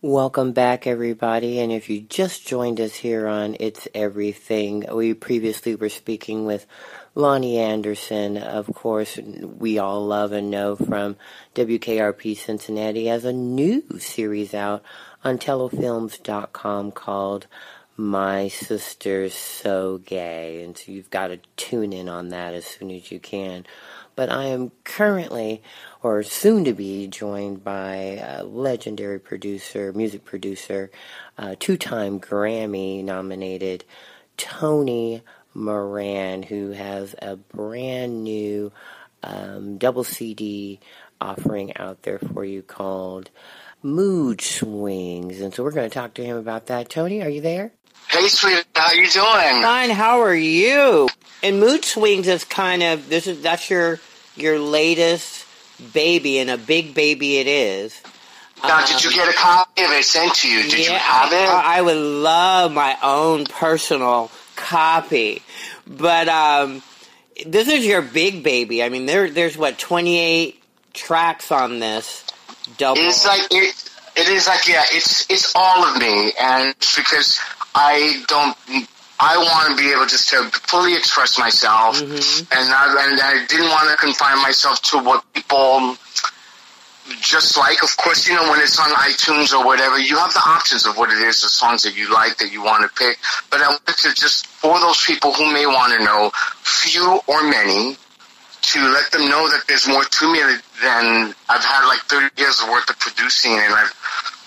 Welcome 0.00 0.52
back, 0.52 0.86
everybody. 0.86 1.58
And 1.58 1.72
if 1.72 1.90
you 1.90 2.02
just 2.02 2.46
joined 2.46 2.80
us 2.80 2.94
here 2.94 3.26
on 3.26 3.56
It's 3.58 3.88
Everything, 3.92 4.84
we 4.94 5.12
previously 5.12 5.74
were 5.74 5.88
speaking 5.88 6.46
with 6.46 6.66
Loni 7.16 7.56
Andersen. 7.56 8.36
Of 8.36 8.72
course, 8.76 9.18
we 9.18 9.80
all 9.80 10.06
love 10.06 10.30
and 10.30 10.52
know 10.52 10.76
from 10.76 11.16
WKRP 11.56 12.36
Cincinnati 12.36 13.06
has 13.06 13.24
a 13.24 13.32
new 13.32 13.82
series 13.98 14.54
out 14.54 14.84
on 15.24 15.36
tellofilms.com 15.36 16.92
called 16.92 17.48
My 17.96 18.46
Sister's 18.46 19.34
So 19.34 19.98
Gay. 19.98 20.62
And 20.62 20.78
so 20.78 20.92
you've 20.92 21.10
got 21.10 21.26
to 21.26 21.40
tune 21.56 21.92
in 21.92 22.08
on 22.08 22.28
that 22.28 22.54
as 22.54 22.66
soon 22.66 22.92
as 22.92 23.10
you 23.10 23.18
can. 23.18 23.66
But 24.18 24.32
I 24.32 24.46
am 24.46 24.72
currently 24.82 25.62
or 26.02 26.24
soon 26.24 26.64
to 26.64 26.72
be 26.72 27.06
joined 27.06 27.62
by 27.62 28.20
a 28.20 28.42
legendary 28.42 29.20
producer, 29.20 29.92
music 29.92 30.24
producer, 30.24 30.90
uh, 31.38 31.54
two 31.60 31.76
time 31.76 32.18
Grammy 32.18 33.04
nominated 33.04 33.84
Tony 34.36 35.22
Moran, 35.54 36.42
who 36.42 36.72
has 36.72 37.14
a 37.22 37.36
brand 37.36 38.24
new 38.24 38.72
um, 39.22 39.78
double 39.78 40.02
CD 40.02 40.80
offering 41.20 41.76
out 41.76 42.02
there 42.02 42.18
for 42.18 42.44
you 42.44 42.62
called 42.62 43.30
Mood 43.84 44.40
Swings. 44.40 45.40
And 45.40 45.54
so 45.54 45.62
we're 45.62 45.70
going 45.70 45.88
to 45.88 45.94
talk 45.94 46.14
to 46.14 46.24
him 46.24 46.38
about 46.38 46.66
that. 46.66 46.88
Tony, 46.88 47.22
are 47.22 47.30
you 47.30 47.40
there? 47.40 47.70
Hey, 48.08 48.26
sweetie, 48.26 48.62
how 48.74 48.90
you 48.90 49.08
doing? 49.10 49.62
Fine. 49.62 49.90
How 49.90 50.22
are 50.22 50.34
you? 50.34 51.08
And 51.42 51.60
Mood 51.60 51.84
Swings 51.84 52.26
is 52.26 52.42
kind 52.42 52.82
of 52.82 53.08
this 53.08 53.28
is 53.28 53.42
that's 53.42 53.70
your 53.70 54.00
your 54.40 54.58
latest 54.58 55.46
baby, 55.92 56.38
and 56.38 56.50
a 56.50 56.58
big 56.58 56.94
baby 56.94 57.38
it 57.38 57.46
is. 57.46 58.00
Now, 58.62 58.78
um, 58.78 58.84
did 58.86 59.04
you 59.04 59.12
get 59.12 59.28
a 59.28 59.32
copy 59.32 59.82
of 59.84 59.90
it 59.92 60.04
sent 60.04 60.34
to 60.36 60.48
you? 60.48 60.62
Did 60.62 60.86
yeah, 60.86 60.92
you 60.92 60.98
have 60.98 61.32
it? 61.32 61.48
I, 61.48 61.78
I, 61.78 61.82
would 61.82 61.96
love 61.96 62.72
my 62.72 62.96
own 63.02 63.44
personal 63.44 64.30
copy, 64.56 65.42
but 65.86 66.28
um, 66.28 66.82
this 67.46 67.68
is 67.68 67.86
your 67.86 68.02
big 68.02 68.42
baby. 68.42 68.82
I 68.82 68.88
mean, 68.88 69.06
there 69.06 69.30
there's 69.30 69.56
what 69.56 69.78
28 69.78 70.60
tracks 70.92 71.52
on 71.52 71.78
this 71.78 72.24
double. 72.76 73.00
It's 73.00 73.24
like 73.24 73.42
it, 73.50 73.90
it 74.16 74.28
is 74.28 74.48
like 74.48 74.66
yeah, 74.66 74.82
it's 74.90 75.30
it's 75.30 75.52
all 75.54 75.84
of 75.84 76.00
me, 76.00 76.32
and 76.40 76.74
because 76.96 77.38
I 77.74 78.24
don't 78.26 78.56
I 79.20 79.36
want 79.36 79.76
to 79.76 79.82
be 79.82 79.90
able 79.90 80.06
just 80.06 80.30
to 80.30 80.44
fully 80.68 80.94
express 80.94 81.38
myself, 81.38 82.00
mm-hmm. 82.00 82.52
and, 82.54 82.72
I, 82.72 83.10
and 83.10 83.20
I 83.20 83.46
didn't 83.46 83.68
want 83.68 83.90
to 83.90 83.96
confine 83.96 84.40
myself 84.42 84.80
to 84.92 84.98
what 84.98 85.24
people 85.32 85.96
just 87.20 87.56
like. 87.56 87.82
Of 87.82 87.96
course, 87.96 88.28
you 88.28 88.34
know 88.34 88.48
when 88.50 88.60
it's 88.60 88.78
on 88.78 88.90
iTunes 88.94 89.52
or 89.52 89.64
whatever, 89.64 89.98
you 89.98 90.16
have 90.16 90.32
the 90.34 90.42
options 90.46 90.86
of 90.86 90.96
what 90.96 91.10
it 91.10 91.18
is, 91.18 91.42
the 91.42 91.48
songs 91.48 91.82
that 91.82 91.96
you 91.96 92.12
like 92.12 92.36
that 92.38 92.52
you 92.52 92.62
want 92.62 92.82
to 92.82 92.90
pick. 92.94 93.18
But 93.50 93.60
I 93.60 93.68
wanted 93.68 93.96
to 93.96 94.14
just 94.14 94.46
for 94.46 94.78
those 94.78 95.02
people 95.04 95.32
who 95.32 95.52
may 95.52 95.66
want 95.66 95.98
to 95.98 96.04
know, 96.04 96.30
few 96.62 97.20
or 97.26 97.42
many, 97.42 97.96
to 98.60 98.80
let 98.92 99.10
them 99.12 99.28
know 99.28 99.48
that 99.48 99.64
there's 99.66 99.88
more 99.88 100.04
to 100.04 100.32
me 100.32 100.40
than 100.82 101.34
I've 101.48 101.64
had 101.64 101.86
like 101.88 102.00
30 102.00 102.40
years 102.40 102.62
worth 102.70 102.90
of 102.90 102.98
producing, 102.98 103.52
and 103.52 103.72
I've 103.72 103.94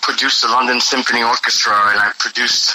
produced 0.02 0.42
the 0.42 0.48
London 0.48 0.80
Symphony 0.80 1.22
Orchestra, 1.22 1.72
and 1.72 1.98
I 1.98 2.12
produced, 2.18 2.74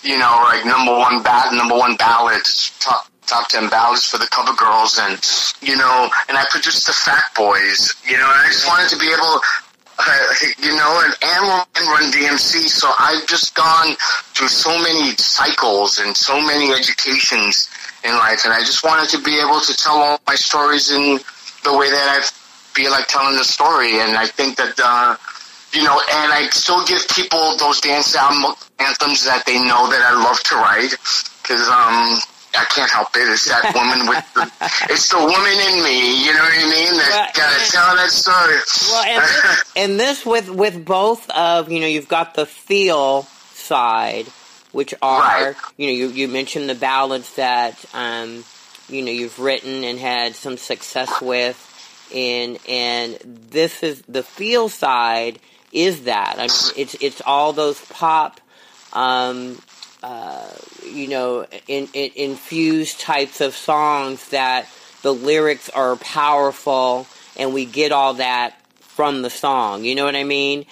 you 0.04 0.16
know, 0.16 0.40
like 0.46 0.64
number 0.64 0.92
one 0.92 1.22
bad, 1.22 1.52
number 1.52 1.76
one 1.76 1.96
ballads, 1.96 2.72
top 2.80 3.10
top 3.26 3.48
ten 3.48 3.68
ballads 3.68 4.04
for 4.04 4.16
the 4.16 4.26
cover 4.30 4.54
girls, 4.54 4.98
and 4.98 5.18
you 5.60 5.76
know, 5.76 6.08
and 6.28 6.38
I 6.38 6.46
produced 6.50 6.86
the 6.86 6.92
Fat 6.92 7.24
Boys, 7.36 7.94
you 8.06 8.16
know, 8.16 8.24
and 8.24 8.40
I 8.40 8.46
just 8.46 8.66
wanted 8.66 8.88
to 8.90 8.98
be 8.98 9.12
able. 9.12 9.40
Uh, 10.00 10.34
you 10.62 10.76
know, 10.76 11.02
and, 11.04 11.12
and 11.20 11.88
run 11.88 12.12
DMC, 12.12 12.68
so 12.68 12.88
I've 13.00 13.26
just 13.26 13.56
gone 13.56 13.96
through 14.32 14.46
so 14.46 14.70
many 14.80 15.10
cycles 15.16 15.98
and 15.98 16.16
so 16.16 16.40
many 16.40 16.70
educations 16.70 17.68
in 18.04 18.12
life, 18.12 18.44
and 18.44 18.54
I 18.54 18.60
just 18.60 18.84
wanted 18.84 19.08
to 19.10 19.18
be 19.20 19.40
able 19.40 19.60
to 19.60 19.74
tell 19.74 19.96
all 19.96 20.20
my 20.24 20.36
stories 20.36 20.92
in 20.92 21.18
the 21.64 21.76
way 21.76 21.90
that 21.90 22.08
I 22.14 22.22
feel 22.74 22.92
like 22.92 23.08
telling 23.08 23.36
the 23.36 23.42
story, 23.42 23.98
and 23.98 24.16
I 24.16 24.26
think 24.26 24.56
that 24.58 24.78
uh, 24.78 25.16
you 25.72 25.82
know, 25.82 26.00
and 26.00 26.32
I 26.32 26.48
still 26.50 26.84
give 26.86 27.06
people 27.08 27.56
those 27.58 27.80
dance 27.80 28.16
anthems 28.16 29.24
that 29.24 29.44
they 29.46 29.58
know 29.58 29.90
that 29.90 30.00
I 30.00 30.14
love 30.22 30.40
to 30.44 30.54
write 30.56 30.92
because 31.42 31.68
um, 31.68 32.18
I 32.56 32.64
can't 32.70 32.90
help 32.90 33.08
it. 33.14 33.28
It's 33.28 33.46
that 33.48 33.74
woman 33.74 34.08
with 34.08 34.24
the, 34.34 34.50
it's 34.92 35.08
the 35.10 35.18
woman 35.18 35.56
in 35.68 35.84
me. 35.84 36.24
You 36.24 36.32
know 36.32 36.40
what 36.40 36.58
I 36.58 36.70
mean? 36.70 36.92
That 36.96 37.32
well, 37.34 37.46
gotta 37.46 37.70
tell 37.70 37.96
that 37.96 38.10
story. 38.10 38.58
Well, 38.90 39.04
and 39.04 39.22
this, 39.22 39.64
and 39.76 40.00
this 40.00 40.26
with 40.26 40.50
with 40.50 40.84
both 40.84 41.28
of 41.30 41.70
you 41.70 41.80
know 41.80 41.86
you've 41.86 42.08
got 42.08 42.34
the 42.34 42.46
feel 42.46 43.24
side, 43.52 44.26
which 44.72 44.94
are 45.02 45.20
right. 45.20 45.56
you 45.76 45.88
know 45.88 45.92
you 45.92 46.08
you 46.08 46.28
mentioned 46.28 46.68
the 46.68 46.74
ballads 46.74 47.34
that 47.34 47.84
um 47.94 48.44
you 48.88 49.02
know 49.02 49.12
you've 49.12 49.38
written 49.38 49.84
and 49.84 49.98
had 49.98 50.34
some 50.34 50.56
success 50.56 51.20
with. 51.20 51.64
And 52.14 52.58
and 52.66 53.18
this 53.50 53.82
is 53.82 54.00
the 54.08 54.22
feel 54.22 54.70
side 54.70 55.40
is 55.72 56.04
that. 56.04 56.36
I 56.38 56.42
mean, 56.42 56.72
it's 56.76 56.94
it's 57.00 57.20
all 57.24 57.52
those 57.52 57.80
pop, 57.86 58.40
um, 58.92 59.60
uh, 60.02 60.50
you 60.84 61.08
know, 61.08 61.46
in, 61.66 61.88
in, 61.92 62.10
infused 62.14 63.00
types 63.00 63.40
of 63.40 63.54
songs 63.54 64.28
that 64.30 64.68
the 65.02 65.12
lyrics 65.12 65.68
are 65.70 65.96
powerful, 65.96 67.06
and 67.36 67.52
we 67.52 67.64
get 67.64 67.92
all 67.92 68.14
that 68.14 68.60
from 68.80 69.22
the 69.22 69.30
song. 69.30 69.84
You 69.84 69.94
know 69.94 70.04
what 70.04 70.16
I 70.16 70.24
mean? 70.24 70.66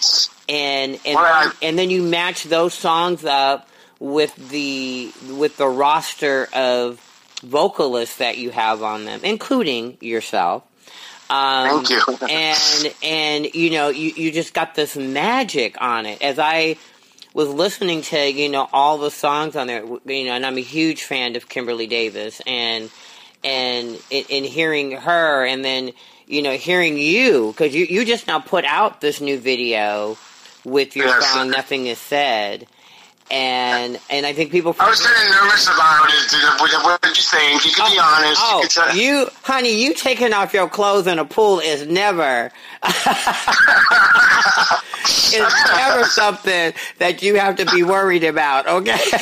And 0.49 0.99
and 1.05 1.53
and 1.63 1.79
then 1.79 1.91
you 1.91 2.03
match 2.03 2.45
those 2.45 2.75
songs 2.75 3.25
up 3.25 3.69
with 3.99 4.35
the 4.51 5.13
with 5.31 5.57
the 5.57 5.69
roster 5.69 6.49
of 6.53 7.01
vocalists 7.43 8.17
that 8.17 8.39
you 8.39 8.51
have 8.51 8.83
on 8.83 9.05
them, 9.05 9.21
including 9.23 9.99
yourself. 10.01 10.63
Um, 11.29 11.85
Thank 11.85 11.91
you. 11.91 12.03
and 12.31 12.95
and 13.03 13.55
you 13.55 13.71
know 13.71 13.89
you 13.89 14.13
you 14.17 14.33
just 14.33 14.55
got 14.55 14.75
this 14.75 14.97
magic 14.97 15.81
on 15.81 16.07
it. 16.07 16.23
As 16.23 16.39
I 16.39 16.77
was 17.35 17.49
listening 17.49 18.03
to 18.03 18.31
you 18.31 18.49
know 18.49 18.69
all 18.73 18.99
the 18.99 19.11
songs 19.11 19.57
on 19.57 19.67
there, 19.67 19.85
you 19.85 20.25
know, 20.25 20.33
and 20.33 20.47
I'm 20.47 20.57
a 20.57 20.63
huge 20.63 21.03
fan 21.03 21.37
of 21.37 21.49
Kimberly 21.49 21.87
Davis, 21.87 22.41
and 22.47 22.91
and 23.43 23.99
in, 24.11 24.25
in 24.29 24.45
hearing 24.45 24.93
her, 24.93 25.45
and 25.45 25.65
then 25.65 25.93
you 26.27 26.43
know 26.43 26.53
hearing 26.53 26.99
you 26.99 27.53
because 27.53 27.75
you 27.75 27.87
you 27.87 28.05
just 28.05 28.27
now 28.27 28.39
put 28.39 28.65
out 28.65 29.01
this 29.01 29.21
new 29.21 29.39
video 29.39 30.17
with 30.65 30.97
your 30.97 31.07
yes. 31.07 31.33
song 31.33 31.51
"Nothing 31.51 31.87
Is 31.87 31.99
Said." 31.99 32.67
And 33.31 33.99
and 34.09 34.25
I 34.25 34.33
think 34.33 34.51
people. 34.51 34.75
I 34.79 34.89
was 34.89 35.01
getting 35.01 35.31
nervous 35.31 35.67
about 35.67 36.09
it. 36.09 36.85
What 36.85 37.03
did 37.03 37.17
you 37.17 37.23
think? 37.23 37.65
You 37.65 37.73
can 37.73 37.87
oh, 37.87 37.93
be 37.93 37.99
honest. 37.99 38.79
Oh, 38.79 38.93
you, 38.95 39.01
you, 39.01 39.29
honey, 39.43 39.83
you 39.83 39.95
taking 39.95 40.33
off 40.33 40.55
your 40.55 40.69
clothes 40.69 41.07
in 41.07 41.19
a 41.19 41.25
pool 41.25 41.59
is 41.59 41.87
never. 41.87 42.53
it's 45.33 45.77
never 45.77 46.05
something 46.05 46.73
that 46.99 47.23
you 47.23 47.37
have 47.37 47.57
to 47.57 47.67
be 47.67 47.83
worried 47.83 48.25
about. 48.25 48.69
Okay, 48.69 48.99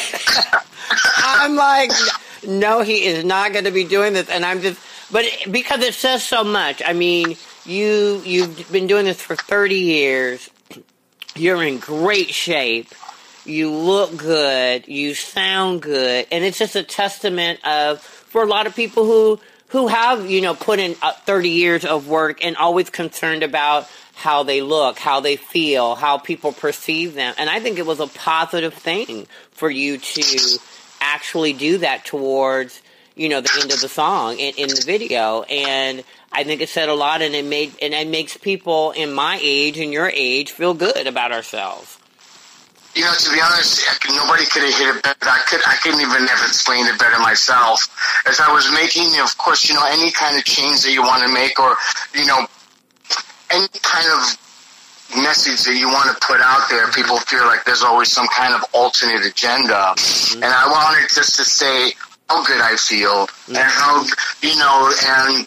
I'm 1.16 1.56
like, 1.56 1.90
no, 2.46 2.82
he 2.82 3.06
is 3.06 3.24
not 3.24 3.52
going 3.52 3.64
to 3.64 3.70
be 3.70 3.84
doing 3.84 4.12
this, 4.12 4.28
and 4.28 4.44
I'm 4.44 4.60
just, 4.60 4.78
but 5.10 5.24
because 5.50 5.80
it 5.80 5.94
says 5.94 6.22
so 6.22 6.44
much. 6.44 6.82
I 6.84 6.92
mean, 6.92 7.36
you 7.64 8.20
you've 8.24 8.70
been 8.70 8.86
doing 8.86 9.06
this 9.06 9.22
for 9.22 9.34
30 9.34 9.76
years. 9.76 10.50
You're 11.36 11.64
in 11.64 11.78
great 11.78 12.30
shape 12.30 12.94
you 13.44 13.70
look 13.70 14.16
good, 14.16 14.88
you 14.88 15.14
sound 15.14 15.83
good, 15.83 16.26
and 16.33 16.44
it's 16.44 16.59
just 16.59 16.76
a 16.76 16.83
testament 16.83 17.64
of 17.66 18.00
for 18.00 18.42
a 18.42 18.46
lot 18.46 18.66
of 18.66 18.74
people 18.74 19.04
who 19.04 19.40
who 19.68 19.88
have, 19.88 20.30
you 20.30 20.40
know, 20.40 20.54
put 20.54 20.78
in 20.78 20.94
uh, 21.02 21.12
30 21.12 21.48
years 21.48 21.85
of 21.85 22.07
work 22.07 22.44
and 22.44 22.57
always 22.57 22.90
concerned 22.90 23.42
about 23.42 23.88
how 24.14 24.44
they 24.44 24.62
look, 24.62 25.00
how 25.00 25.18
they 25.18 25.35
feel, 25.35 25.96
how 25.96 26.16
people 26.16 26.52
perceive 26.52 27.14
them. 27.14 27.35
And 27.38 27.50
I 27.50 27.59
think 27.59 27.78
it 27.78 27.87
was 27.87 27.98
a 27.98 28.07
positive 28.07 28.72
thing 28.72 29.26
for 29.50 29.68
you 29.68 29.98
to 29.98 30.59
actually 31.00 31.54
do 31.54 31.78
that 31.78 32.04
towards, 32.04 32.80
you 33.16 33.28
know, 33.28 33.40
the 33.40 33.50
end 33.61 33.72
of 33.72 33.80
the 33.80 33.88
song 33.88 34.38
in, 34.38 34.54
in 34.57 34.68
the 34.68 34.83
video. 34.87 35.42
And 35.42 36.04
I 36.30 36.44
think 36.44 36.61
it 36.61 36.68
said 36.68 36.88
a 36.88 36.94
lot 36.94 37.20
and 37.20 37.35
it 37.35 37.44
made, 37.44 37.74
and 37.83 37.94
it 37.94 38.07
makes 38.07 38.37
people 38.37 38.92
in 38.92 39.12
my 39.12 39.40
age 39.42 39.78
and 39.78 39.92
your 39.92 40.09
age 40.09 40.52
feel 40.52 40.74
good 40.74 41.09
about 41.09 41.33
ourselves. 41.33 41.98
You 42.94 43.02
know, 43.02 43.12
to 43.12 43.30
be 43.33 43.40
honest, 43.40 43.83
nobody 44.09 44.46
could 44.46 44.62
have 44.62 44.74
hit 44.74 44.94
it 44.94 45.02
better. 45.02 45.26
I 45.26 45.42
could, 45.50 45.61
I 45.66 45.74
couldn't 45.83 46.00
even 46.00 46.26
have 46.26 46.42
explained 46.46 46.88
it 46.88 46.98
better 46.98 47.18
myself. 47.18 47.90
As 48.26 48.38
I 48.38 48.52
was 48.52 48.70
making, 48.70 49.18
of 49.20 49.37
course, 49.37 49.68
you 49.68 49.74
know, 49.74 49.85
any 49.87 50.12
kind 50.12 50.38
of 50.38 50.44
change 50.44 50.83
that 50.83 50.92
you 50.92 51.02
want 51.02 51.26
to 51.26 51.33
make, 51.33 51.59
or 51.59 51.74
you 52.14 52.26
know, 52.26 52.46
any 53.50 53.68
kind 53.83 54.07
of 54.14 54.38
message 55.22 55.64
that 55.64 55.76
you 55.76 55.88
want 55.88 56.11
to 56.11 56.26
put 56.26 56.40
out 56.40 56.70
there, 56.70 56.90
people 56.92 57.18
feel 57.18 57.44
like 57.46 57.64
there's 57.64 57.83
always 57.83 58.11
some 58.11 58.26
kind 58.28 58.54
of 58.54 58.62
alternate 58.72 59.26
agenda. 59.26 59.94
Mm-hmm. 59.94 60.42
And 60.42 60.52
I 60.52 60.66
wanted 60.70 61.09
just 61.12 61.37
to 61.37 61.44
say 61.44 61.92
how 62.28 62.44
good 62.44 62.60
I 62.60 62.76
feel 62.76 63.26
mm-hmm. 63.26 63.56
and 63.56 63.68
how, 63.68 64.02
you 64.42 64.56
know, 64.58 64.90
and, 65.04 65.46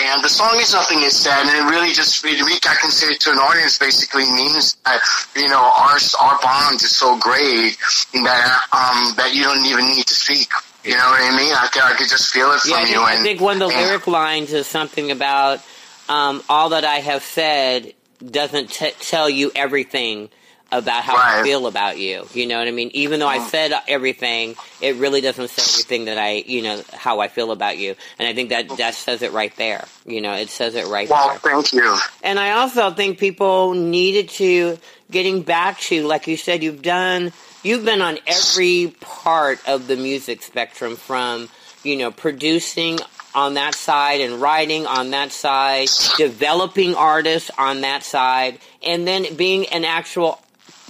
and 0.00 0.24
the 0.24 0.28
song 0.28 0.56
is 0.60 0.72
nothing 0.72 1.02
is 1.02 1.16
said 1.16 1.40
and 1.40 1.50
it 1.50 1.70
really 1.70 1.92
just, 1.92 2.24
I 2.24 2.76
can 2.80 2.90
say 2.90 3.08
it 3.08 3.20
to 3.20 3.30
an 3.32 3.38
audience 3.38 3.78
basically 3.78 4.24
means 4.24 4.76
that, 4.84 5.00
you 5.36 5.48
know, 5.48 5.60
our, 5.60 5.96
our 6.20 6.38
bond 6.42 6.76
is 6.76 6.94
so 6.94 7.18
great 7.18 7.76
that, 8.12 8.60
um, 8.72 9.14
that 9.16 9.32
you 9.34 9.44
don't 9.44 9.64
even 9.64 9.86
need 9.86 10.06
to 10.06 10.14
speak. 10.14 10.48
You 10.84 10.92
know 10.92 11.10
what 11.10 11.20
I 11.20 11.36
mean? 11.36 11.52
I 11.52 11.68
could, 11.72 11.82
I 11.82 11.94
could 11.94 12.08
just 12.08 12.32
feel 12.32 12.52
it 12.52 12.60
from 12.60 12.72
yeah, 12.72 12.86
you. 12.86 13.00
And, 13.00 13.20
I 13.20 13.22
think 13.22 13.40
one 13.40 13.60
of 13.60 13.68
the 13.70 13.76
lyric 13.76 14.06
lines 14.06 14.52
is 14.52 14.66
something 14.66 15.10
about, 15.10 15.60
um, 16.08 16.42
all 16.48 16.70
that 16.70 16.84
I 16.84 16.96
have 16.96 17.22
said 17.22 17.92
doesn't 18.24 18.70
t- 18.70 18.92
tell 19.00 19.28
you 19.28 19.52
everything 19.54 20.30
about 20.70 21.02
how 21.02 21.14
right. 21.14 21.40
I 21.40 21.42
feel 21.42 21.66
about 21.66 21.98
you. 21.98 22.26
You 22.34 22.46
know 22.46 22.58
what 22.58 22.68
I 22.68 22.72
mean? 22.72 22.90
Even 22.92 23.20
though 23.20 23.28
I 23.28 23.38
mm. 23.38 23.48
said 23.48 23.72
everything, 23.88 24.54
it 24.80 24.96
really 24.96 25.20
doesn't 25.20 25.48
say 25.48 25.62
everything 25.62 26.04
that 26.06 26.18
I, 26.18 26.44
you 26.46 26.62
know, 26.62 26.82
how 26.92 27.20
I 27.20 27.28
feel 27.28 27.52
about 27.52 27.78
you. 27.78 27.94
And 28.18 28.28
I 28.28 28.34
think 28.34 28.50
that 28.50 28.68
mm. 28.68 28.76
that 28.76 28.94
says 28.94 29.22
it 29.22 29.32
right 29.32 29.54
there. 29.56 29.86
You 30.06 30.20
know, 30.20 30.34
it 30.34 30.50
says 30.50 30.74
it 30.74 30.86
right 30.86 31.08
well, 31.08 31.28
there. 31.28 31.40
Well, 31.42 31.62
thank 31.62 31.72
you. 31.72 31.98
And 32.22 32.38
I 32.38 32.52
also 32.52 32.90
think 32.90 33.18
people 33.18 33.74
needed 33.74 34.28
to 34.30 34.78
getting 35.10 35.42
back 35.42 35.80
to, 35.80 36.06
like 36.06 36.26
you 36.26 36.36
said, 36.36 36.62
you've 36.62 36.82
done, 36.82 37.32
you've 37.62 37.84
been 37.84 38.02
on 38.02 38.18
every 38.26 38.94
part 39.00 39.66
of 39.66 39.86
the 39.86 39.96
music 39.96 40.42
spectrum 40.42 40.96
from, 40.96 41.48
you 41.82 41.96
know, 41.96 42.10
producing 42.10 42.98
on 43.34 43.54
that 43.54 43.74
side 43.74 44.20
and 44.20 44.40
writing 44.40 44.86
on 44.86 45.10
that 45.10 45.32
side, 45.32 45.88
developing 46.16 46.94
artists 46.94 47.50
on 47.56 47.82
that 47.82 48.02
side, 48.02 48.58
and 48.82 49.06
then 49.06 49.34
being 49.36 49.66
an 49.66 49.84
actual 49.84 50.40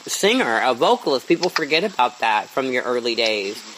singer, 0.08 0.60
a 0.62 0.74
vocalist. 0.74 1.26
People 1.28 1.50
forget 1.50 1.84
about 1.84 2.20
that 2.20 2.48
from 2.48 2.72
your 2.72 2.82
early 2.82 3.14
days. 3.14 3.77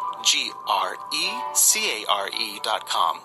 G 0.23 0.51
R 0.67 0.95
E 1.13 1.29
C 1.53 2.03
A 2.03 2.11
R 2.11 2.29
E 2.29 2.59
dot 2.63 2.87
com. 2.87 3.19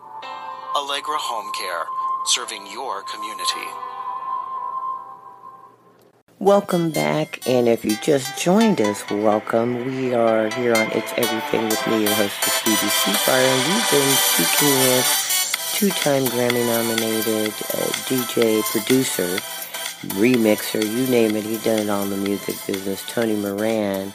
Allegra 0.75 1.17
Home 1.19 1.53
Care, 1.53 1.85
serving 2.27 2.67
your 2.73 3.03
community. 3.03 3.69
Welcome 6.39 6.91
back, 6.91 7.47
and 7.47 7.69
if 7.69 7.85
you 7.85 7.97
just 8.03 8.43
joined 8.43 8.81
us, 8.81 9.09
welcome. 9.11 9.85
We 9.87 10.15
are 10.15 10.49
here 10.55 10.75
on 10.75 10.91
It's 10.93 11.13
Everything 11.17 11.65
with 11.69 11.87
me, 11.87 12.05
your 12.05 12.15
hostess, 12.15 12.63
Bebe 12.65 12.77
Sweetbriar, 12.77 13.45
and 13.45 13.63
we've 13.69 13.91
been 13.91 14.17
speaking 14.17 14.77
with 14.89 15.73
two-time 15.75 16.25
Grammy-nominated 16.27 17.49
uh, 17.49 17.93
DJ, 18.09 18.63
producer, 18.71 19.39
remixer, 20.17 20.83
you 20.83 21.07
name 21.09 21.37
it, 21.37 21.45
he 21.45 21.59
done 21.59 21.79
it 21.81 21.91
all 21.91 22.05
in 22.05 22.11
the 22.11 22.17
music 22.17 22.57
business, 22.67 23.03
Tony 23.09 23.37
Moran. 23.37 24.13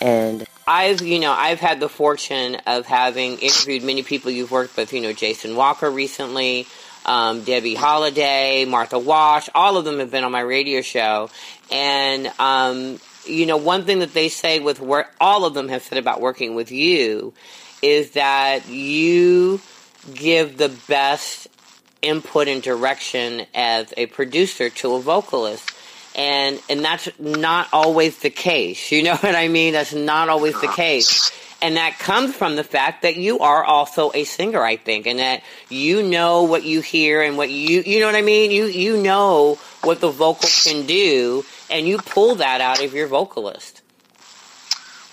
And 0.00 0.46
I've, 0.68 1.00
you 1.00 1.18
know, 1.18 1.32
I've 1.32 1.60
had 1.60 1.80
the 1.80 1.88
fortune 1.88 2.56
of 2.66 2.84
having 2.84 3.38
interviewed 3.38 3.82
many 3.82 4.02
people. 4.02 4.30
You've 4.30 4.50
worked 4.50 4.76
with, 4.76 4.92
you 4.92 5.00
know, 5.00 5.14
Jason 5.14 5.56
Walker 5.56 5.90
recently, 5.90 6.66
um, 7.06 7.42
Debby 7.42 7.74
Holiday, 7.74 8.66
Martha 8.66 8.98
Wash, 8.98 9.48
all 9.54 9.78
of 9.78 9.86
them 9.86 9.98
have 9.98 10.10
been 10.10 10.24
on 10.24 10.30
my 10.30 10.42
radio 10.42 10.82
show. 10.82 11.30
And, 11.72 12.30
um, 12.38 13.00
you 13.24 13.46
know, 13.46 13.56
one 13.56 13.86
thing 13.86 14.00
that 14.00 14.12
they 14.12 14.28
say 14.28 14.60
with 14.60 14.78
work, 14.78 15.10
all 15.18 15.46
of 15.46 15.54
them 15.54 15.68
have 15.68 15.82
said 15.82 15.96
about 15.96 16.20
working 16.20 16.54
with 16.54 16.70
you 16.70 17.32
is 17.80 18.10
that 18.10 18.68
you 18.68 19.62
give 20.12 20.58
the 20.58 20.68
best 20.86 21.48
input 22.02 22.46
and 22.46 22.62
direction 22.62 23.46
as 23.54 23.94
a 23.96 24.04
producer 24.04 24.68
to 24.68 24.96
a 24.96 25.00
vocalist 25.00 25.72
and 26.18 26.60
and 26.68 26.84
that's 26.84 27.08
not 27.18 27.68
always 27.72 28.18
the 28.18 28.28
case. 28.28 28.92
You 28.92 29.04
know 29.04 29.16
what 29.20 29.34
I 29.34 29.48
mean? 29.48 29.72
That's 29.72 29.94
not 29.94 30.28
always 30.28 30.60
the 30.60 30.68
case. 30.68 31.30
And 31.60 31.76
that 31.76 31.98
comes 31.98 32.36
from 32.36 32.54
the 32.54 32.62
fact 32.62 33.02
that 33.02 33.16
you 33.16 33.40
are 33.40 33.64
also 33.64 34.12
a 34.14 34.22
singer, 34.22 34.62
I 34.62 34.76
think, 34.76 35.06
and 35.08 35.18
that 35.18 35.42
you 35.68 36.04
know 36.04 36.44
what 36.44 36.62
you 36.62 36.82
hear 36.82 37.22
and 37.22 37.36
what 37.36 37.50
you 37.50 37.82
you 37.86 38.00
know 38.00 38.06
what 38.06 38.16
I 38.16 38.22
mean? 38.22 38.50
You 38.50 38.66
you 38.66 39.00
know 39.02 39.58
what 39.82 40.00
the 40.00 40.10
vocal 40.10 40.48
can 40.64 40.86
do 40.86 41.44
and 41.70 41.86
you 41.86 41.98
pull 41.98 42.36
that 42.36 42.60
out 42.60 42.82
of 42.82 42.94
your 42.94 43.06
vocalist. 43.06 43.82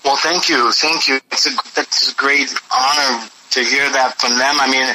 Well, 0.04 0.16
thank 0.16 0.48
you. 0.48 0.70
Thank 0.72 1.08
you. 1.08 1.20
It's 1.32 1.46
a 1.46 1.50
that's 1.74 2.12
a 2.12 2.14
great 2.14 2.52
honor 2.74 3.28
to 3.50 3.60
hear 3.60 3.90
that 3.90 4.20
from 4.20 4.38
them. 4.38 4.56
I 4.60 4.70
mean, 4.70 4.86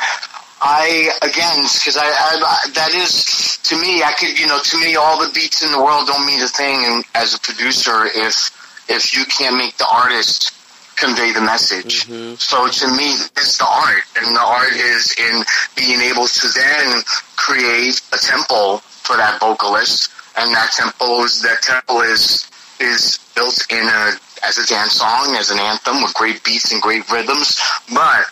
I 0.62 1.10
again 1.22 1.66
because 1.74 1.98
I, 1.98 2.06
I, 2.06 2.70
that 2.74 2.94
is 2.94 3.58
to 3.64 3.76
me 3.76 4.04
I 4.04 4.14
could 4.14 4.38
you 4.38 4.46
know 4.48 4.60
to 4.62 4.78
me 4.80 4.96
all 4.96 5.18
the 5.18 5.32
beats 5.34 5.64
in 5.64 5.72
the 5.72 5.82
world 5.82 6.08
don't 6.08 6.26
mean 6.26 6.42
a 6.42 6.48
thing 6.48 7.04
as 7.16 7.34
a 7.34 7.40
producer 7.40 8.06
if 8.06 8.54
if 8.88 9.18
you 9.18 9.26
can't 9.26 9.58
make 9.58 9.78
the 9.78 9.88
artist 9.92 10.54
convey 10.98 11.34
the 11.34 11.42
message. 11.42 12.06
Mm-hmm. 12.06 12.36
So 12.36 12.70
to 12.70 12.88
me 12.96 13.10
it's 13.34 13.58
the 13.58 13.66
art 13.66 14.06
and 14.22 14.36
the 14.36 14.42
art 14.42 14.74
is 14.74 15.16
in 15.18 15.44
being 15.76 16.00
able 16.02 16.28
to 16.28 16.48
then 16.54 17.02
create 17.36 18.02
a 18.14 18.18
temple 18.18 18.86
for 19.02 19.18
that 19.18 19.40
vocalist 19.40 20.12
and 20.38 20.54
that 20.54 20.72
temple 20.78 21.24
is 21.24 21.42
that 21.42 21.62
temple 21.64 22.02
is 22.02 22.46
is 22.80 23.18
built 23.36 23.66
in 23.72 23.82
a 23.82 24.14
as 24.44 24.58
a 24.58 24.66
dance 24.66 24.94
song, 24.94 25.36
as 25.38 25.52
an 25.52 25.60
anthem 25.60 26.02
with 26.02 26.14
great 26.14 26.44
beats 26.44 26.72
and 26.72 26.82
great 26.82 27.10
rhythms. 27.12 27.60
But 27.94 28.26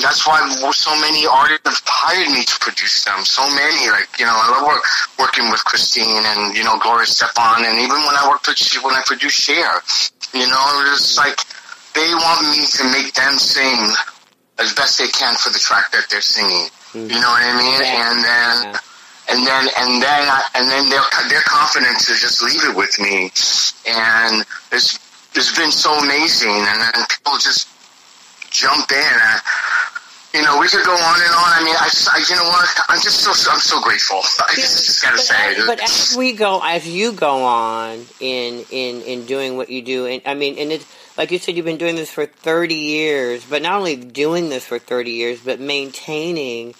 that's 0.00 0.26
why 0.26 0.40
so 0.72 0.94
many 1.00 1.26
artists 1.26 1.66
have 1.66 1.80
hired 1.84 2.30
me 2.30 2.44
to 2.44 2.56
produce 2.60 3.04
them. 3.04 3.24
So 3.24 3.42
many, 3.42 3.90
like 3.90 4.08
you 4.18 4.26
know, 4.26 4.34
I 4.34 4.46
love 4.50 4.66
work, 4.66 4.84
working 5.18 5.50
with 5.50 5.64
Christine 5.64 6.24
and 6.24 6.56
you 6.56 6.64
know 6.64 6.78
Gloria 6.78 7.06
Estefan, 7.06 7.66
and 7.66 7.78
even 7.78 7.98
when 8.06 8.16
I 8.16 8.28
worked 8.28 8.48
with 8.48 8.60
when 8.82 8.94
I 8.94 9.02
produced 9.06 9.36
Cher, 9.36 9.82
you 10.34 10.46
know, 10.46 10.64
it's 10.92 11.16
like 11.18 11.38
they 11.94 12.10
want 12.14 12.46
me 12.50 12.66
to 12.66 12.82
make 12.92 13.14
them 13.14 13.38
sing 13.38 13.94
as 14.58 14.72
best 14.74 14.98
they 14.98 15.08
can 15.08 15.34
for 15.36 15.50
the 15.50 15.58
track 15.58 15.90
that 15.92 16.06
they're 16.10 16.24
singing. 16.24 16.70
Mm-hmm. 16.94 17.10
You 17.10 17.18
know 17.20 17.32
what 17.32 17.42
I 17.42 17.54
mean? 17.56 17.80
Yeah. 17.82 18.10
And 18.10 18.18
then. 18.24 18.74
Yeah 18.74 18.80
and 19.28 19.46
then 19.46 19.66
and 19.78 20.02
then 20.02 20.28
I, 20.30 20.42
and 20.54 20.70
then 20.70 20.88
they're 20.88 21.02
they're 21.28 21.42
to 21.42 22.14
just 22.14 22.42
leave 22.42 22.62
it 22.62 22.76
with 22.76 22.98
me, 23.00 23.30
and 23.90 24.46
it's 24.70 24.98
has 25.36 25.54
been 25.54 25.70
so 25.70 25.92
amazing, 25.98 26.50
and 26.50 26.80
then 26.80 26.92
people 27.08 27.38
just 27.38 27.68
jump 28.50 28.90
in. 28.90 28.98
And, 28.98 29.40
you 30.34 30.42
know, 30.42 30.58
we 30.58 30.68
could 30.68 30.84
go 30.84 30.92
on 30.92 31.20
and 31.20 31.32
on. 31.32 31.50
I 31.52 31.62
mean, 31.64 31.76
I 31.78 31.88
just, 31.88 32.08
I, 32.12 32.18
you 32.18 32.36
know 32.36 32.48
what? 32.48 32.68
I'm 32.88 33.00
just 33.00 33.20
so, 33.20 33.30
I'm 33.50 33.60
so 33.60 33.80
grateful. 33.80 34.16
I 34.48 34.54
just, 34.54 34.86
just 34.86 35.02
gotta 35.02 35.16
but 35.16 35.24
say. 35.24 35.56
As, 35.56 35.66
but 35.66 35.82
as 35.82 36.14
we 36.16 36.32
go, 36.32 36.60
as 36.62 36.86
you 36.86 37.12
go 37.12 37.44
on 37.44 38.04
in 38.20 38.64
in 38.70 39.02
in 39.02 39.26
doing 39.26 39.56
what 39.56 39.70
you 39.70 39.82
do, 39.82 40.06
and 40.06 40.22
I 40.26 40.34
mean, 40.34 40.58
and 40.58 40.72
it's 40.72 40.86
like 41.16 41.30
you 41.30 41.38
said, 41.38 41.56
you've 41.56 41.64
been 41.64 41.78
doing 41.78 41.96
this 41.96 42.10
for 42.10 42.26
30 42.26 42.74
years. 42.74 43.44
But 43.44 43.62
not 43.62 43.74
only 43.74 43.96
doing 43.96 44.48
this 44.48 44.66
for 44.66 44.78
30 44.78 45.12
years, 45.12 45.40
but 45.40 45.60
maintaining 45.60 46.74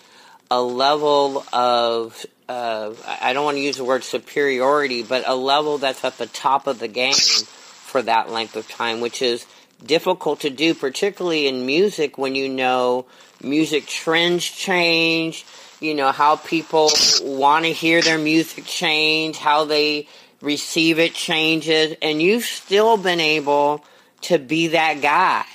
a 0.50 0.60
level 0.60 1.44
of 1.52 2.26
uh, 2.48 2.92
I 3.20 3.32
don't 3.32 3.44
want 3.44 3.56
to 3.56 3.62
use 3.62 3.78
the 3.78 3.84
word 3.84 4.04
superiority, 4.04 5.02
but 5.02 5.24
a 5.26 5.34
level 5.34 5.78
that's 5.78 6.04
at 6.04 6.18
the 6.18 6.26
top 6.26 6.66
of 6.66 6.78
the 6.78 6.88
game 6.88 7.14
for 7.96 8.02
that 8.02 8.30
length 8.30 8.56
of 8.56 8.68
time, 8.68 9.00
which 9.00 9.22
is 9.22 9.46
difficult 9.82 10.40
to 10.40 10.50
do, 10.50 10.74
particularly 10.74 11.46
in 11.46 11.64
music 11.64 12.18
when 12.18 12.34
you 12.34 12.46
know 12.46 13.06
music 13.42 13.86
trends 13.86 14.44
change, 14.44 15.46
you 15.80 15.94
know, 15.94 16.12
how 16.12 16.36
people 16.36 16.90
want 17.22 17.64
to 17.64 17.72
hear 17.72 18.02
their 18.02 18.18
music 18.18 18.66
change, 18.66 19.38
how 19.38 19.64
they 19.64 20.06
receive 20.42 20.98
it 20.98 21.14
changes, 21.14 21.96
and 22.02 22.20
you've 22.20 22.44
still 22.44 22.98
been 22.98 23.18
able 23.18 23.82
to 24.20 24.38
be 24.38 24.68
that 24.68 25.00
guy, 25.00 25.46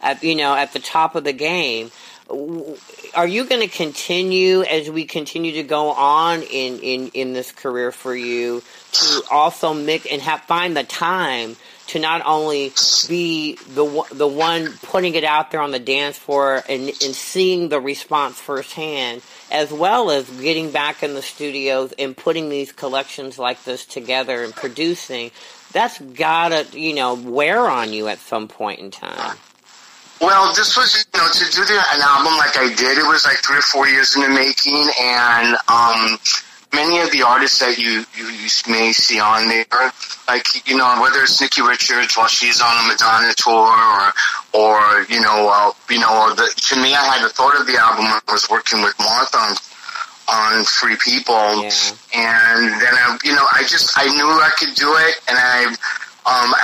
at, 0.00 0.24
you 0.24 0.34
know, 0.34 0.54
at 0.54 0.72
the 0.72 0.78
top 0.78 1.14
of 1.14 1.24
the 1.24 1.34
game. 1.34 1.90
Are 3.14 3.26
you 3.26 3.44
going 3.44 3.60
to 3.60 3.68
continue 3.68 4.62
as 4.62 4.88
we 4.88 5.04
continue 5.04 5.52
to 5.52 5.62
go 5.62 5.90
on 5.90 6.40
in, 6.40 6.78
in, 6.78 7.08
in 7.08 7.32
this 7.34 7.52
career 7.52 7.92
for 7.92 8.16
you 8.16 8.62
to 8.92 9.22
also 9.30 9.74
mix 9.74 10.06
and 10.06 10.22
have 10.22 10.40
find 10.44 10.74
the 10.74 10.84
time 10.84 11.56
to 11.88 11.98
not 11.98 12.22
only 12.24 12.72
be 13.08 13.56
the 13.74 14.04
the 14.12 14.26
one 14.26 14.72
putting 14.82 15.14
it 15.14 15.24
out 15.24 15.50
there 15.50 15.60
on 15.60 15.70
the 15.70 15.78
dance 15.78 16.16
floor 16.16 16.62
and, 16.68 16.88
and 16.88 17.14
seeing 17.14 17.68
the 17.68 17.80
response 17.80 18.38
firsthand, 18.38 19.22
as 19.50 19.72
well 19.72 20.10
as 20.10 20.28
getting 20.40 20.70
back 20.70 21.02
in 21.02 21.14
the 21.14 21.22
studios 21.22 21.92
and 21.98 22.16
putting 22.16 22.48
these 22.48 22.72
collections 22.72 23.38
like 23.38 23.62
this 23.64 23.84
together 23.84 24.42
and 24.42 24.54
producing, 24.54 25.30
that's 25.72 25.98
gotta 26.00 26.66
you 26.72 26.94
know 26.94 27.14
wear 27.14 27.68
on 27.68 27.92
you 27.92 28.08
at 28.08 28.18
some 28.18 28.48
point 28.48 28.80
in 28.80 28.90
time. 28.90 29.36
Well, 30.20 30.54
this 30.54 30.76
was, 30.76 31.04
you 31.12 31.20
know, 31.20 31.26
to 31.26 31.50
do 31.50 31.64
the, 31.64 31.74
an 31.74 32.00
album 32.00 32.38
like 32.38 32.56
I 32.56 32.72
did, 32.76 32.96
it 32.96 33.02
was 33.02 33.24
like 33.24 33.38
three 33.38 33.58
or 33.58 33.62
four 33.62 33.88
years 33.88 34.14
in 34.14 34.22
the 34.22 34.28
making, 34.28 34.88
and 35.00 35.56
um, 35.66 36.16
many 36.72 37.00
of 37.00 37.10
the 37.10 37.22
artists 37.22 37.58
that 37.60 37.78
you, 37.78 38.04
you, 38.16 38.26
you 38.28 38.48
may 38.68 38.92
see 38.92 39.20
on 39.20 39.48
there, 39.48 39.92
like, 40.28 40.46
you 40.68 40.76
know, 40.76 41.00
whether 41.00 41.20
it's 41.22 41.40
Nikki 41.40 41.62
Richards 41.62 42.16
while 42.16 42.28
she's 42.28 42.60
on 42.60 42.84
a 42.84 42.88
Madonna 42.88 43.32
tour 43.36 43.68
or, 43.68 44.12
or, 44.52 45.04
you 45.08 45.20
know, 45.20 45.50
uh, 45.52 45.72
you 45.90 46.00
know, 46.00 46.34
the, 46.34 46.50
to 46.72 46.76
me, 46.76 46.94
I 46.94 47.16
had 47.16 47.24
the 47.24 47.28
thought 47.32 47.58
of 47.60 47.66
the 47.66 47.76
album 47.76 48.04
when 48.04 48.14
I 48.14 48.32
was 48.32 48.48
working 48.50 48.82
with 48.82 48.94
Martha 48.98 49.36
on, 49.38 49.56
on 50.28 50.64
Free 50.64 50.96
People. 50.96 51.34
Yeah. 51.34 51.70
And 52.14 52.80
then 52.80 52.94
I, 52.94 53.18
you 53.24 53.34
know, 53.34 53.46
I 53.52 53.62
just, 53.68 53.92
I 53.96 54.06
knew 54.08 54.24
I 54.24 54.50
could 54.58 54.74
do 54.74 54.88
it 54.96 55.20
and 55.28 55.38
I, 55.38 55.74
um, 56.24 56.54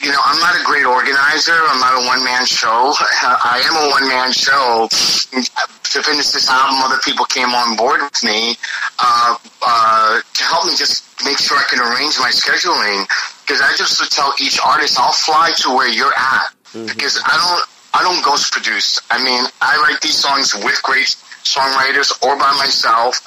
you 0.00 0.10
know, 0.10 0.22
I'm 0.24 0.38
not 0.38 0.54
a 0.54 0.64
great 0.64 0.84
organizer. 0.84 1.56
I'm 1.56 1.80
not 1.80 1.98
a 1.98 2.06
one 2.06 2.24
man 2.24 2.46
show. 2.46 2.94
I 3.22 3.62
am 3.66 3.74
a 3.74 3.90
one 3.90 4.06
man 4.08 4.32
show. 4.32 4.88
To 4.90 6.02
finish 6.02 6.30
this 6.30 6.48
album, 6.48 6.82
other 6.82 7.00
people 7.04 7.24
came 7.24 7.50
on 7.50 7.76
board 7.76 8.00
with 8.00 8.22
me 8.22 8.54
uh, 9.00 9.36
uh, 9.66 10.20
to 10.22 10.44
help 10.44 10.64
me 10.64 10.76
just 10.76 11.02
make 11.24 11.38
sure 11.38 11.56
I 11.58 11.64
can 11.68 11.80
arrange 11.80 12.14
my 12.20 12.30
scheduling. 12.30 13.06
Because 13.42 13.60
I 13.60 13.74
just 13.76 14.00
would 14.00 14.10
tell 14.10 14.32
each 14.40 14.60
artist, 14.64 14.98
I'll 15.00 15.12
fly 15.12 15.50
to 15.66 15.70
where 15.70 15.88
you're 15.88 16.14
at. 16.14 16.54
Mm-hmm. 16.70 16.86
Because 16.86 17.20
I 17.26 17.34
don't, 17.34 17.66
I 17.94 18.02
don't 18.06 18.24
ghost 18.24 18.52
produce. 18.52 19.00
I 19.10 19.18
mean, 19.22 19.44
I 19.60 19.82
write 19.82 20.00
these 20.00 20.16
songs 20.16 20.54
with 20.54 20.80
great 20.84 21.16
songwriters 21.42 22.14
or 22.22 22.38
by 22.38 22.54
myself, 22.58 23.18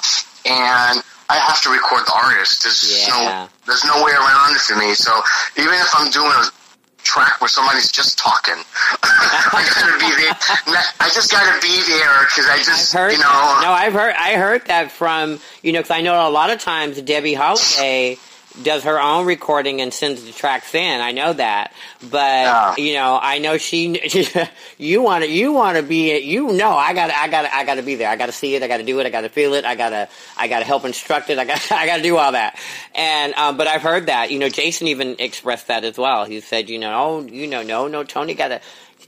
and 0.46 1.02
I 1.28 1.36
have 1.38 1.62
to 1.62 1.70
record 1.70 2.06
the 2.06 2.14
artist. 2.14 2.62
There's 2.62 3.08
yeah. 3.08 3.08
no 3.08 3.48
there's 3.66 3.84
no 3.84 4.04
way 4.04 4.12
around 4.12 4.56
it 4.56 4.60
for 4.60 4.76
me. 4.76 4.94
So 4.94 5.12
even 5.56 5.74
if 5.74 5.90
I'm 5.94 6.10
doing 6.10 6.30
a 6.30 6.44
track 7.02 7.40
where 7.40 7.48
somebody's 7.48 7.90
just 7.90 8.18
talking, 8.18 8.54
I 9.02 9.64
gotta 9.74 9.98
be 9.98 10.10
there. 10.22 10.82
I 11.00 11.10
just 11.12 11.30
gotta 11.30 11.60
be 11.60 11.82
there 11.88 12.24
because 12.28 12.46
I 12.48 12.58
just 12.58 12.92
heard, 12.92 13.12
you 13.12 13.18
know. 13.18 13.58
No, 13.62 13.72
I've 13.72 13.92
heard 13.92 14.14
I 14.18 14.36
heard 14.36 14.66
that 14.66 14.90
from 14.90 15.40
you 15.62 15.72
know 15.72 15.80
because 15.80 15.96
I 15.96 16.02
know 16.02 16.28
a 16.28 16.30
lot 16.30 16.50
of 16.50 16.60
times 16.60 17.00
Debby 17.00 17.34
Holiday 17.34 18.18
does 18.62 18.84
her 18.84 19.00
own 19.00 19.26
recording 19.26 19.80
and 19.80 19.92
sends 19.92 20.22
the 20.24 20.32
tracks 20.32 20.74
in. 20.74 21.00
I 21.00 21.12
know 21.12 21.32
that, 21.32 21.72
but 22.00 22.16
yeah. 22.16 22.76
you 22.76 22.94
know, 22.94 23.18
I 23.20 23.38
know 23.38 23.58
she. 23.58 24.00
you 24.78 25.02
want 25.02 25.24
to. 25.24 25.30
You 25.30 25.52
want 25.52 25.76
to 25.76 25.82
be. 25.82 26.18
You 26.18 26.52
know, 26.52 26.70
I 26.70 26.94
got. 26.94 27.10
I 27.10 27.28
got. 27.28 27.46
I 27.46 27.64
got 27.64 27.74
to 27.76 27.82
be 27.82 27.96
there. 27.96 28.08
I 28.08 28.16
got 28.16 28.26
to 28.26 28.32
see 28.32 28.54
it. 28.54 28.62
I 28.62 28.68
got 28.68 28.76
to 28.76 28.84
do 28.84 29.00
it. 29.00 29.06
I 29.06 29.10
got 29.10 29.22
to 29.22 29.28
feel 29.28 29.54
it. 29.54 29.64
I 29.64 29.74
got 29.74 29.90
to. 29.90 30.08
I 30.36 30.48
got 30.48 30.60
to 30.60 30.64
help 30.64 30.84
instruct 30.84 31.30
it. 31.30 31.38
I 31.38 31.44
got. 31.44 31.60
I 31.72 31.86
got 31.86 31.96
to 31.96 32.02
do 32.02 32.16
all 32.16 32.32
that. 32.32 32.58
And 32.94 33.34
um, 33.34 33.56
but 33.56 33.66
I've 33.66 33.82
heard 33.82 34.06
that. 34.06 34.30
You 34.30 34.38
know, 34.38 34.48
Jason 34.48 34.86
even 34.88 35.16
expressed 35.18 35.66
that 35.66 35.84
as 35.84 35.98
well. 35.98 36.24
He 36.24 36.40
said, 36.40 36.68
you 36.68 36.78
know, 36.78 36.94
oh, 36.94 37.20
you 37.22 37.46
know, 37.46 37.62
no, 37.62 37.88
no, 37.88 38.04
Tony 38.04 38.34
got 38.34 38.48
to. 38.48 38.60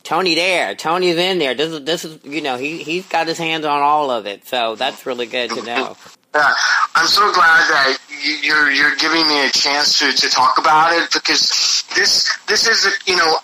Tony 0.02 0.36
there. 0.36 0.76
Tony's 0.76 1.16
in 1.16 1.40
there. 1.40 1.54
This 1.54 1.72
is 1.72 1.84
this 1.84 2.04
is 2.04 2.18
you 2.24 2.40
know 2.40 2.56
he 2.56 2.82
he's 2.82 3.08
got 3.08 3.26
his 3.26 3.38
hands 3.38 3.64
on 3.64 3.82
all 3.82 4.10
of 4.10 4.26
it. 4.26 4.46
So 4.46 4.76
that's 4.76 5.04
really 5.04 5.26
good 5.26 5.50
to 5.50 5.62
know. 5.62 5.96
Yeah, 6.36 6.52
I'm 6.94 7.06
so 7.06 7.32
glad 7.32 7.64
that 7.72 7.96
you're 8.44 8.70
you're 8.70 8.94
giving 8.96 9.24
me 9.26 9.46
a 9.46 9.50
chance 9.50 9.98
to, 10.00 10.12
to 10.12 10.28
talk 10.28 10.58
about 10.58 10.92
it 10.92 11.08
because 11.10 11.48
this 11.96 12.28
this 12.44 12.68
is 12.68 12.84
you 13.06 13.16
know 13.16 13.40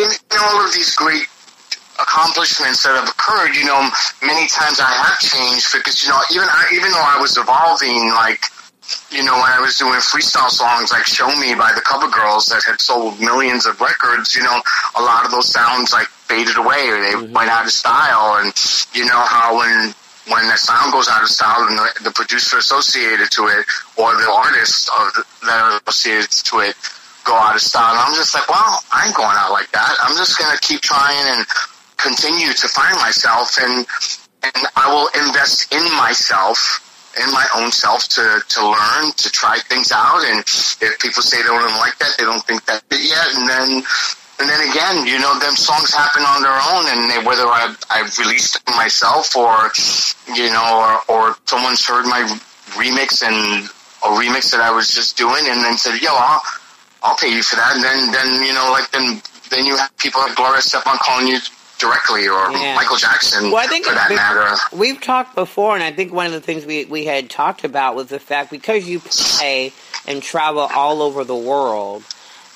in, 0.00 0.08
in 0.08 0.38
all 0.40 0.64
of 0.64 0.72
these 0.72 0.96
great 0.96 1.28
accomplishments 2.00 2.84
that 2.84 2.96
have 2.96 3.08
occurred, 3.08 3.52
you 3.52 3.64
know, 3.64 3.84
many 4.24 4.48
times 4.48 4.80
I 4.80 4.88
have 4.88 5.20
changed 5.20 5.76
because 5.76 6.00
you 6.02 6.08
know 6.08 6.16
even 6.32 6.48
I, 6.48 6.64
even 6.72 6.88
though 6.88 7.04
I 7.04 7.20
was 7.20 7.36
evolving, 7.36 8.08
like 8.16 8.40
you 9.12 9.20
know 9.20 9.36
when 9.36 9.52
I 9.52 9.60
was 9.60 9.76
doing 9.76 10.00
freestyle 10.00 10.48
songs 10.48 10.92
like 10.92 11.04
"Show 11.04 11.28
Me" 11.36 11.52
by 11.52 11.76
the 11.76 11.84
Cover 11.84 12.08
Girls 12.08 12.48
that 12.48 12.64
had 12.64 12.80
sold 12.80 13.20
millions 13.20 13.66
of 13.66 13.78
records, 13.82 14.34
you 14.34 14.42
know, 14.42 14.56
a 14.96 15.02
lot 15.02 15.26
of 15.26 15.32
those 15.32 15.52
sounds 15.52 15.92
like 15.92 16.08
faded 16.32 16.56
away 16.56 16.88
or 16.88 16.96
they 16.96 17.12
mm-hmm. 17.12 17.36
went 17.36 17.50
out 17.52 17.66
of 17.68 17.72
style, 17.72 18.40
and 18.40 18.56
you 18.96 19.04
know 19.04 19.20
how 19.20 19.60
when 19.60 19.92
when 20.28 20.46
the 20.48 20.56
sound 20.56 20.92
goes 20.92 21.08
out 21.08 21.22
of 21.22 21.28
style 21.28 21.66
and 21.68 21.78
the, 21.78 22.10
the 22.10 22.10
producer 22.10 22.58
associated 22.58 23.30
to 23.30 23.46
it 23.46 23.66
or 23.96 24.12
the 24.14 24.30
artist 24.30 24.90
of 24.90 25.12
the, 25.14 25.24
that 25.46 25.60
are 25.62 25.80
associated 25.86 26.30
to 26.30 26.58
it 26.60 26.74
go 27.24 27.34
out 27.34 27.54
of 27.54 27.60
style. 27.60 27.90
And 27.90 28.00
I'm 28.00 28.14
just 28.14 28.34
like, 28.34 28.48
well, 28.48 28.82
I 28.92 29.06
ain't 29.06 29.16
going 29.16 29.34
out 29.34 29.52
like 29.52 29.70
that. 29.72 29.94
I'm 30.02 30.16
just 30.16 30.38
going 30.38 30.50
to 30.50 30.60
keep 30.62 30.80
trying 30.80 31.38
and 31.38 31.46
continue 31.96 32.52
to 32.52 32.68
find 32.68 32.94
myself 32.98 33.58
and, 33.60 33.86
and 34.42 34.66
I 34.76 34.90
will 34.90 35.10
invest 35.26 35.72
in 35.72 35.82
myself 35.96 36.82
in 37.16 37.32
my 37.32 37.46
own 37.56 37.72
self 37.72 38.08
to, 38.08 38.42
to 38.46 38.60
learn, 38.60 39.12
to 39.16 39.30
try 39.30 39.58
things 39.58 39.90
out. 39.90 40.22
And 40.24 40.40
if 40.40 40.98
people 41.00 41.22
say 41.22 41.40
they 41.40 41.48
don't 41.48 41.78
like 41.78 41.96
that, 41.98 42.14
they 42.18 42.24
don't 42.24 42.44
think 42.44 42.64
that 42.66 42.82
yet. 42.90 43.26
And 43.34 43.48
then 43.48 43.82
and 44.38 44.48
then 44.48 44.68
again, 44.68 45.06
you 45.06 45.18
know, 45.18 45.38
them 45.38 45.56
songs 45.56 45.94
happen 45.94 46.22
on 46.22 46.42
their 46.42 46.52
own, 46.52 46.84
and 46.88 47.10
they, 47.10 47.26
whether 47.26 47.46
I 47.46 47.74
I 47.90 48.02
released 48.18 48.64
them 48.64 48.76
myself 48.76 49.34
or 49.34 49.72
you 50.34 50.50
know, 50.50 51.00
or, 51.08 51.14
or 51.14 51.36
someone's 51.46 51.84
heard 51.84 52.04
my 52.04 52.22
remix 52.76 53.22
and 53.22 53.64
a 54.04 54.08
remix 54.20 54.50
that 54.50 54.60
I 54.60 54.70
was 54.70 54.90
just 54.90 55.16
doing, 55.16 55.44
and 55.46 55.64
then 55.64 55.78
said, 55.78 56.00
"Yo, 56.02 56.10
I'll 56.12 56.42
I'll 57.02 57.16
pay 57.16 57.32
you 57.32 57.42
for 57.42 57.56
that." 57.56 57.76
And 57.76 57.84
then 57.84 58.12
then 58.12 58.46
you 58.46 58.52
know, 58.52 58.70
like 58.72 58.90
then 58.90 59.22
then 59.50 59.64
you 59.64 59.76
have 59.76 59.96
people 59.96 60.20
like 60.20 60.36
Gloria 60.36 60.60
Estefan 60.60 60.98
calling 60.98 61.28
you 61.28 61.38
directly 61.78 62.28
or 62.28 62.50
yeah. 62.52 62.74
Michael 62.74 62.96
Jackson 62.96 63.50
well, 63.50 63.56
I 63.56 63.66
think 63.66 63.84
for 63.84 63.94
that 63.94 64.10
matter. 64.10 64.56
We've 64.74 65.00
talked 65.00 65.34
before, 65.34 65.74
and 65.74 65.82
I 65.82 65.92
think 65.92 66.12
one 66.12 66.26
of 66.26 66.32
the 66.32 66.40
things 66.40 66.64
we, 66.64 66.86
we 66.86 67.04
had 67.04 67.28
talked 67.28 67.64
about 67.64 67.96
was 67.96 68.08
the 68.08 68.18
fact 68.18 68.50
because 68.50 68.88
you 68.88 69.00
play 69.00 69.72
and 70.06 70.22
travel 70.22 70.68
all 70.74 71.02
over 71.02 71.24
the 71.24 71.36
world, 71.36 72.02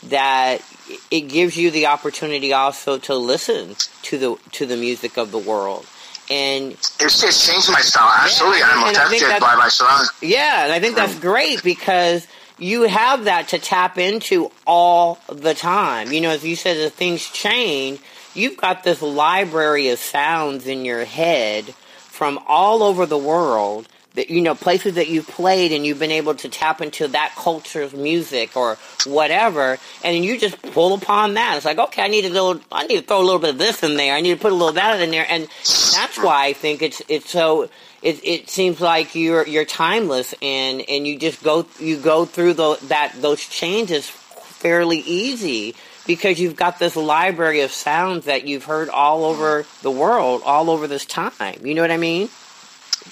that 0.04 0.62
it 1.10 1.22
gives 1.22 1.56
you 1.56 1.70
the 1.70 1.86
opportunity 1.86 2.52
also 2.52 2.98
to 2.98 3.14
listen 3.14 3.76
to 4.02 4.18
the 4.18 4.36
to 4.52 4.66
the 4.66 4.76
music 4.76 5.16
of 5.16 5.30
the 5.30 5.38
world. 5.38 5.86
And 6.30 6.72
it's, 6.72 7.24
it's 7.24 7.46
changed 7.46 7.72
my 7.72 7.80
style. 7.80 8.12
Absolutely, 8.20 8.60
yeah, 8.60 8.68
I'm 8.70 8.94
affected 8.94 9.40
by 9.40 9.56
my 9.56 9.68
surroundings. 9.68 10.12
Yeah, 10.22 10.64
and 10.64 10.72
I 10.72 10.78
think 10.78 10.94
that's 10.94 11.18
great 11.18 11.64
because 11.64 12.26
you 12.56 12.82
have 12.82 13.24
that 13.24 13.48
to 13.48 13.58
tap 13.58 13.98
into 13.98 14.52
all 14.66 15.18
the 15.28 15.54
time. 15.54 16.12
You 16.12 16.20
know, 16.20 16.30
as 16.30 16.44
you 16.44 16.54
said, 16.54 16.76
as 16.76 16.92
things 16.92 17.28
change, 17.28 18.00
you've 18.34 18.56
got 18.56 18.84
this 18.84 19.02
library 19.02 19.88
of 19.88 19.98
sounds 19.98 20.68
in 20.68 20.84
your 20.84 21.04
head 21.04 21.74
from 21.96 22.38
all 22.46 22.84
over 22.84 23.06
the 23.06 23.18
world 23.18 23.88
that 24.14 24.30
you 24.30 24.40
know 24.40 24.54
places 24.54 24.94
that 24.94 25.08
you've 25.08 25.28
played 25.28 25.72
and 25.72 25.86
you've 25.86 25.98
been 25.98 26.10
able 26.10 26.34
to 26.34 26.48
tap 26.48 26.80
into 26.80 27.08
that 27.08 27.32
culture's 27.36 27.92
music 27.92 28.56
or 28.56 28.76
whatever 29.06 29.78
and 30.04 30.24
you 30.24 30.38
just 30.38 30.60
pull 30.72 30.94
upon 30.94 31.34
that. 31.34 31.56
It's 31.56 31.64
like 31.64 31.78
okay 31.78 32.02
i 32.02 32.08
need 32.08 32.24
a 32.24 32.30
little 32.30 32.60
i 32.72 32.86
need 32.86 33.00
to 33.00 33.02
throw 33.02 33.20
a 33.20 33.24
little 33.24 33.38
bit 33.38 33.50
of 33.50 33.58
this 33.58 33.82
in 33.82 33.96
there. 33.96 34.14
I 34.14 34.20
need 34.20 34.34
to 34.34 34.40
put 34.40 34.52
a 34.52 34.54
little 34.54 34.70
of 34.70 34.74
that 34.76 35.00
in 35.00 35.10
there. 35.10 35.26
And 35.28 35.44
that's 35.44 36.18
why 36.18 36.46
i 36.46 36.52
think 36.52 36.82
it's 36.82 37.02
it's 37.08 37.30
so 37.30 37.68
it, 38.02 38.24
it 38.24 38.50
seems 38.50 38.80
like 38.80 39.14
you're 39.14 39.46
you're 39.46 39.64
timeless 39.64 40.34
and 40.42 40.82
and 40.88 41.06
you 41.06 41.18
just 41.18 41.42
go 41.42 41.66
you 41.78 41.96
go 41.96 42.24
through 42.24 42.54
the, 42.54 42.78
that 42.84 43.12
those 43.20 43.46
changes 43.46 44.08
fairly 44.08 44.98
easy 44.98 45.74
because 46.06 46.40
you've 46.40 46.56
got 46.56 46.78
this 46.78 46.96
library 46.96 47.60
of 47.60 47.70
sounds 47.70 48.24
that 48.24 48.46
you've 48.46 48.64
heard 48.64 48.88
all 48.88 49.24
over 49.24 49.64
the 49.82 49.90
world 49.90 50.42
all 50.44 50.70
over 50.70 50.86
this 50.86 51.06
time. 51.06 51.32
You 51.62 51.74
know 51.74 51.82
what 51.82 51.90
i 51.90 51.96
mean 51.96 52.28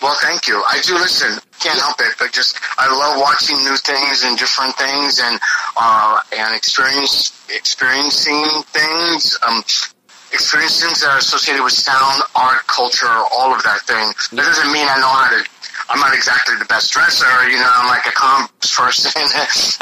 well, 0.03 0.17
thank 0.21 0.47
you. 0.47 0.63
I 0.67 0.81
do 0.83 0.95
listen. 0.95 1.39
Can't 1.61 1.79
help 1.81 2.01
it, 2.01 2.15
but 2.19 2.33
just 2.33 2.59
I 2.79 2.87
love 2.87 3.21
watching 3.21 3.57
new 3.59 3.77
things 3.77 4.23
and 4.23 4.39
different 4.39 4.75
things 4.77 5.21
and 5.21 5.41
uh, 5.77 6.21
and 6.37 6.55
experience 6.55 7.33
experiencing 7.49 8.63
things. 8.71 9.39
Um, 9.47 9.63
experiences 10.33 11.01
that 11.01 11.11
are 11.11 11.19
associated 11.19 11.65
with 11.65 11.73
sound, 11.73 12.23
art, 12.37 12.67
culture, 12.67 13.09
all 13.33 13.55
of 13.55 13.63
that 13.65 13.81
thing. 13.89 14.13
That 14.37 14.45
doesn't 14.45 14.73
mean 14.73 14.85
I 14.85 15.01
know 15.01 15.09
how 15.09 15.31
to. 15.33 15.41
I'm 15.89 16.01
not 16.01 16.13
exactly 16.13 16.55
the 16.59 16.67
best 16.67 16.93
dresser, 16.93 17.49
you 17.49 17.57
know. 17.57 17.71
I'm 17.73 17.89
like 17.89 18.05
a 18.05 18.13
Converse 18.13 18.77
person, 18.77 19.13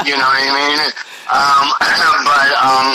you 0.07 0.15
know 0.15 0.23
what 0.23 0.39
I 0.39 0.51
mean. 0.55 0.79
Um, 1.27 1.67
but 2.23 2.49
um, 2.63 2.87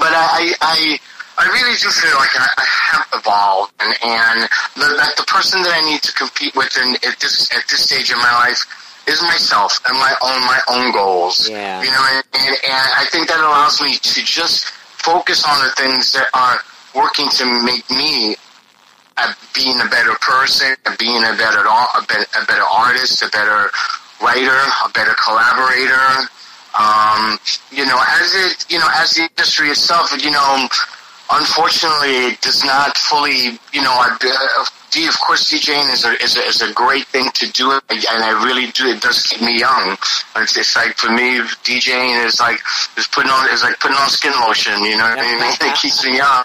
but 0.00 0.12
I 0.16 0.56
I 0.62 0.98
I 1.38 1.44
really 1.52 1.76
do 1.76 1.90
feel 1.90 2.16
like 2.16 2.32
I, 2.32 2.48
I 2.56 2.64
have 2.64 3.06
evolved, 3.20 3.72
and 3.80 3.92
and 4.02 4.38
the, 4.76 4.88
that 4.96 5.16
the 5.16 5.24
person 5.28 5.62
that 5.62 5.72
I 5.76 5.84
need 5.84 6.02
to 6.02 6.12
compete 6.12 6.56
with 6.56 6.76
in, 6.76 6.96
at 7.04 7.20
this 7.20 7.52
at 7.52 7.68
this 7.68 7.84
stage 7.84 8.10
in 8.10 8.18
my 8.18 8.32
life 8.40 8.64
is 9.06 9.22
myself 9.22 9.78
and 9.86 9.96
my 9.98 10.14
own 10.22 10.40
my 10.48 10.60
own 10.68 10.92
goals. 10.92 11.48
Yeah. 11.48 11.82
You 11.82 11.90
know, 11.90 12.04
and, 12.10 12.24
and, 12.34 12.56
and 12.64 12.86
I 12.96 13.06
think 13.10 13.28
that 13.28 13.40
allows 13.40 13.80
me 13.80 13.94
to 13.96 14.20
just 14.24 14.66
focus 14.98 15.44
on 15.46 15.62
the 15.62 15.70
things 15.76 16.12
that 16.12 16.26
are 16.34 16.58
working 16.94 17.28
to 17.38 17.44
make 17.64 17.88
me 17.90 18.34
a, 19.18 19.28
being 19.54 19.80
a 19.80 19.88
better 19.88 20.14
person, 20.20 20.74
a 20.86 20.96
being 20.96 21.22
a 21.22 21.36
better 21.36 21.60
a 21.60 22.02
better, 22.08 22.26
a 22.34 22.44
better 22.46 22.64
artist, 22.64 23.22
a 23.22 23.30
better 23.30 23.70
writer, 24.22 24.60
a 24.84 24.88
better 24.90 25.14
collaborator. 25.22 26.28
Um, 26.76 27.38
you 27.70 27.86
know, 27.86 27.96
as 27.96 28.34
it, 28.34 28.66
you 28.68 28.78
know, 28.78 28.88
as 28.96 29.12
the 29.12 29.22
industry 29.22 29.68
itself, 29.68 30.12
you 30.22 30.30
know, 30.30 30.68
unfortunately, 31.30 32.32
it 32.32 32.40
does 32.40 32.64
not 32.64 32.96
fully, 32.96 33.58
you 33.72 33.82
know, 33.82 33.92
I, 33.92 34.16
uh, 34.20 34.64
D, 34.90 35.06
of 35.06 35.18
course, 35.20 35.50
DJing 35.50 35.92
is 35.92 36.04
a, 36.04 36.12
is 36.22 36.36
a, 36.36 36.40
is 36.40 36.62
a 36.62 36.72
great 36.72 37.04
thing 37.06 37.28
to 37.34 37.50
do, 37.52 37.72
and 37.72 37.80
I 37.90 38.30
really 38.44 38.70
do. 38.70 38.86
It 38.86 39.02
does 39.02 39.22
keep 39.22 39.42
me 39.42 39.58
young. 39.58 39.92
It's, 40.36 40.56
it's 40.56 40.76
like 40.76 40.96
for 40.96 41.10
me, 41.10 41.40
DJing 41.66 42.24
is 42.24 42.40
like 42.40 42.58
is 42.96 43.06
putting 43.08 43.30
on 43.30 43.52
is 43.52 43.62
like 43.62 43.78
putting 43.80 43.96
on 43.96 44.08
skin 44.08 44.32
lotion. 44.46 44.82
You 44.84 44.96
know 44.96 45.04
what 45.04 45.18
I 45.18 45.36
mean? 45.36 45.54
It 45.68 45.76
keeps 45.76 46.04
me 46.04 46.16
young. 46.16 46.44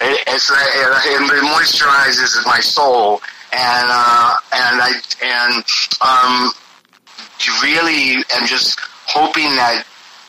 It, 0.00 0.22
it's 0.28 0.50
like 0.50 0.70
it, 0.72 1.20
it 1.28 1.44
moisturizes 1.44 2.46
my 2.46 2.60
soul, 2.60 3.20
and 3.52 3.88
uh, 3.90 4.36
and 4.54 4.80
I 4.80 4.92
and 5.20 5.64
um, 6.00 6.52
really 7.62 8.22
am 8.32 8.46
just 8.46 8.78
hoping 9.06 9.50
that 9.56 9.84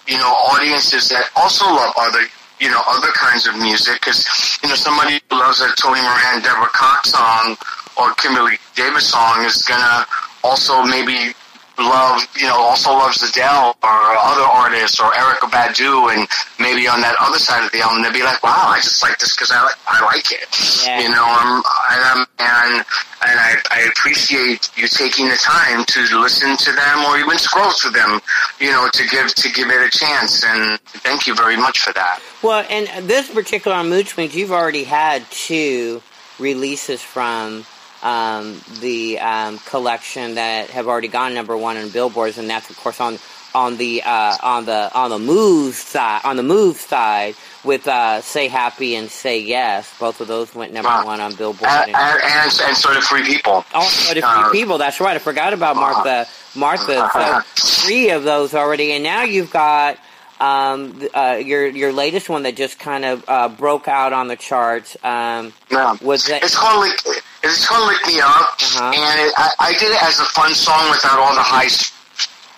you 0.08 0.18
know 0.18 0.28
audiences 0.28 1.10
that 1.10 1.30
also 1.36 1.66
love 1.66 1.94
other 1.98 2.26
you 2.62 2.70
know, 2.70 2.80
other 2.88 3.12
kinds 3.18 3.48
of 3.48 3.58
music. 3.58 4.00
Because, 4.00 4.24
you 4.64 4.70
know, 4.70 4.76
somebody 4.76 5.20
who 5.30 5.38
loves 5.38 5.60
a 5.62 5.68
Tony 5.76 6.00
Moran, 6.00 6.42
Deborah 6.42 6.70
Cox 6.72 7.12
song 7.12 7.58
or 7.98 8.14
Kimberly 8.16 8.58
Davis 8.76 9.10
song 9.10 9.44
is 9.44 9.64
going 9.64 9.82
to 9.82 10.06
also 10.44 10.84
maybe 10.84 11.34
love, 11.82 12.26
you 12.38 12.48
know, 12.48 12.56
also 12.56 12.92
loves 12.92 13.22
Adele 13.22 13.76
or 13.84 14.00
other 14.18 14.42
artists 14.42 15.00
or 15.00 15.12
Erykah 15.12 15.50
Badu, 15.50 16.14
and 16.14 16.28
maybe 16.60 16.88
on 16.88 17.02
that 17.02 17.16
other 17.20 17.40
side 17.40 17.66
of 17.66 17.72
the 17.72 17.82
album, 17.82 18.04
they'd 18.04 18.14
be 18.14 18.24
like, 18.24 18.42
"Wow, 18.44 18.70
I 18.70 18.78
just 18.78 19.04
like 19.04 19.18
this 19.20 19.36
because 19.36 19.52
I 19.52 19.62
like 19.64 19.76
I 19.88 20.06
like 20.06 20.32
it." 20.32 20.48
Yeah. 20.86 21.02
You 21.02 21.10
know, 21.10 21.26
I'm, 21.26 21.64
I'm 21.90 22.26
and 22.40 22.86
and 23.22 23.40
I, 23.40 23.56
I 23.70 23.82
appreciate 23.92 24.70
you 24.76 24.88
taking 24.88 25.30
the 25.30 25.36
time 25.36 25.86
to 25.86 26.20
listen 26.20 26.58
to 26.58 26.72
them 26.72 27.06
or 27.06 27.18
even 27.18 27.38
scroll 27.38 27.72
through 27.72 27.92
them, 27.92 28.20
you 28.60 28.72
know, 28.72 28.90
to 28.94 29.08
give 29.08 29.34
to 29.36 29.52
give 29.52 29.70
it 29.70 29.82
a 29.82 29.90
chance. 29.90 30.44
And 30.44 30.80
thank 30.82 31.28
you 31.28 31.36
very 31.36 31.58
much 31.58 31.80
for 31.80 31.94
that. 31.94 32.20
Well, 32.42 32.66
and 32.70 33.08
this 33.08 33.32
particular 33.32 33.84
Mood 33.84 34.08
Swings, 34.08 34.36
you've 34.36 34.52
already 34.52 34.84
had 34.84 35.30
two 35.30 36.02
releases 36.40 37.02
from 37.02 37.66
um, 38.04 38.60
the 38.80 39.20
um, 39.20 39.60
collection 39.60 40.36
that 40.36 40.70
have 40.72 40.88
already 40.88 41.08
gone 41.08 41.34
number 41.34 41.56
one 41.58 41.78
on 41.78 41.90
billboards, 41.90 42.38
and 42.38 42.50
that's 42.50 42.70
of 42.70 42.78
course 42.78 43.00
on 43.02 43.18
on 43.54 43.76
the 43.78 44.02
uh, 44.06 44.38
on 44.42 44.66
the 44.66 44.90
on 44.94 45.10
the 45.10 45.20
move 45.20 45.76
side 45.76 46.22
on 46.24 46.38
the 46.38 46.44
move 46.44 46.78
side 46.78 47.36
with 47.64 47.88
uh, 47.88 48.22
"Say 48.22 48.48
Happy" 48.48 48.96
and 48.96 49.10
"Say 49.10 49.40
Yes." 49.42 49.94
Both 50.00 50.22
of 50.22 50.28
those 50.28 50.56
went 50.56 50.72
number 50.74 50.90
Uh, 50.90 51.04
one 51.06 51.20
on 51.20 51.36
Billboard. 51.36 51.70
And, 51.70 51.96
and, 51.96 52.22
and, 52.24 52.62
and 52.64 52.78
so 52.78 52.94
did 52.94 53.04
Free 53.04 53.24
People. 53.24 53.66
Oh, 53.74 54.06
but 54.08 54.18
if 54.18 54.24
Uh, 54.24 54.50
three 54.50 54.62
people, 54.62 54.78
that's 54.78 55.00
right. 55.02 55.16
I 55.16 55.20
forgot 55.20 55.54
about 55.54 55.76
Martha. 55.76 56.28
Martha, 56.56 57.10
so 57.14 57.42
three 57.56 58.10
of 58.10 58.24
those 58.24 58.54
already, 58.54 58.92
and 58.94 59.04
now 59.04 59.24
you've 59.24 59.52
got 59.52 59.98
um, 60.42 61.08
uh, 61.14 61.40
your 61.44 61.68
your 61.68 61.94
latest 61.94 62.28
one 62.30 62.44
that 62.44 62.56
just 62.58 62.80
kind 62.80 63.06
of 63.06 63.24
uh, 63.28 63.48
broke 63.48 63.88
out 63.88 64.12
on 64.12 64.28
the 64.28 64.36
charts. 64.36 64.98
Um, 65.04 65.54
No. 65.72 65.96
was 66.02 66.26
that? 66.26 66.44
It's 66.44 66.58
called 66.58 66.82
Lick, 66.82 67.00
it's 67.44 67.68
called 67.68 67.88
Lick 67.88 68.06
Me 68.08 68.20
Up, 68.20 68.28
Uh-huh. 68.60 68.86
and 68.86 69.20
it, 69.22 69.34
I, 69.38 69.52
I 69.60 69.72
did 69.74 69.92
it 69.92 70.02
as 70.04 70.20
a 70.20 70.26
fun 70.26 70.54
song 70.56 70.90
without 70.90 71.20
all 71.20 71.36
the 71.36 71.42
high 71.44 71.68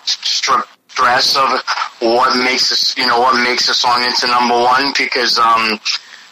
stress 0.04 1.36
of 1.36 1.62
what 2.00 2.36
makes 2.42 2.70
this, 2.70 2.96
you 2.96 3.06
know, 3.06 3.20
what 3.20 3.36
makes 3.42 3.68
a 3.68 3.74
song 3.74 4.02
into 4.02 4.26
number 4.28 4.54
one 4.54 4.92
because, 4.96 5.38
um, 5.38 5.78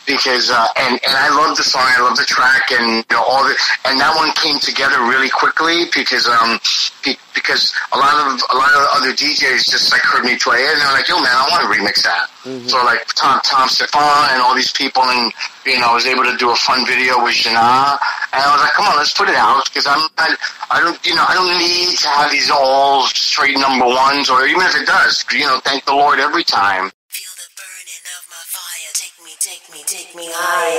because 0.06 0.50
uh, 0.50 0.66
and 0.76 0.98
and 1.02 1.14
I 1.16 1.28
love 1.30 1.56
the 1.56 1.62
song, 1.62 1.82
I 1.84 2.00
love 2.02 2.16
the 2.16 2.24
track, 2.24 2.70
and 2.72 3.04
you 3.04 3.16
know 3.16 3.22
all 3.22 3.44
the 3.44 3.54
and 3.86 4.00
that 4.00 4.14
one 4.16 4.32
came 4.34 4.58
together 4.58 4.98
really 5.06 5.30
quickly 5.30 5.86
because 5.94 6.26
um 6.26 6.58
be, 7.04 7.16
because 7.34 7.72
a 7.92 7.98
lot 7.98 8.14
of 8.14 8.40
a 8.50 8.56
lot 8.56 8.72
of 8.74 8.82
other 8.92 9.12
DJs 9.12 9.70
just 9.70 9.92
like 9.92 10.02
heard 10.02 10.24
me 10.24 10.36
play 10.38 10.58
it 10.58 10.72
and 10.72 10.80
they're 10.80 10.92
like, 10.92 11.08
yo 11.08 11.16
man, 11.20 11.30
I 11.32 11.46
want 11.50 11.62
to 11.62 11.70
remix 11.70 12.02
that. 12.02 12.28
So 12.68 12.82
like 12.84 13.06
Tom 13.14 13.40
Tom 13.44 13.68
Stephan 13.68 14.02
and 14.34 14.42
all 14.42 14.54
these 14.54 14.72
people, 14.72 15.02
and 15.02 15.32
you 15.64 15.78
know 15.78 15.90
I 15.90 15.94
was 15.94 16.06
able 16.06 16.24
to 16.24 16.36
do 16.36 16.50
a 16.50 16.56
fun 16.56 16.84
video 16.86 17.22
with 17.22 17.34
Jana, 17.38 17.98
and 18.34 18.40
I 18.42 18.48
was 18.50 18.60
like, 18.62 18.74
come 18.74 18.86
on, 18.86 18.96
let's 18.98 19.14
put 19.14 19.28
it 19.28 19.38
out 19.38 19.64
because 19.70 19.86
I'm 19.86 20.02
not, 20.18 20.34
I 20.70 20.80
don't 20.82 20.98
you 21.06 21.14
know 21.14 21.24
I 21.26 21.34
don't 21.34 21.54
need 21.58 21.98
to 22.02 22.08
have 22.08 22.30
these 22.30 22.50
all 22.50 23.06
straight 23.06 23.56
number 23.58 23.86
ones 23.86 24.28
or 24.30 24.46
even 24.46 24.62
if 24.62 24.74
it 24.74 24.86
does, 24.86 25.24
you 25.32 25.46
know, 25.46 25.60
thank 25.62 25.84
the 25.84 25.94
Lord 25.94 26.18
every 26.18 26.44
time. 26.44 26.90
Take 29.44 29.72
me, 29.72 29.82
take 29.84 30.14
me, 30.14 30.30
higher. 30.32 30.78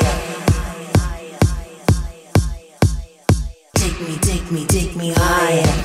Take 3.75 3.99
me, 3.99 4.17
take 4.19 4.51
me, 4.53 4.65
take 4.65 4.95
me 4.95 5.13
higher. 5.13 5.82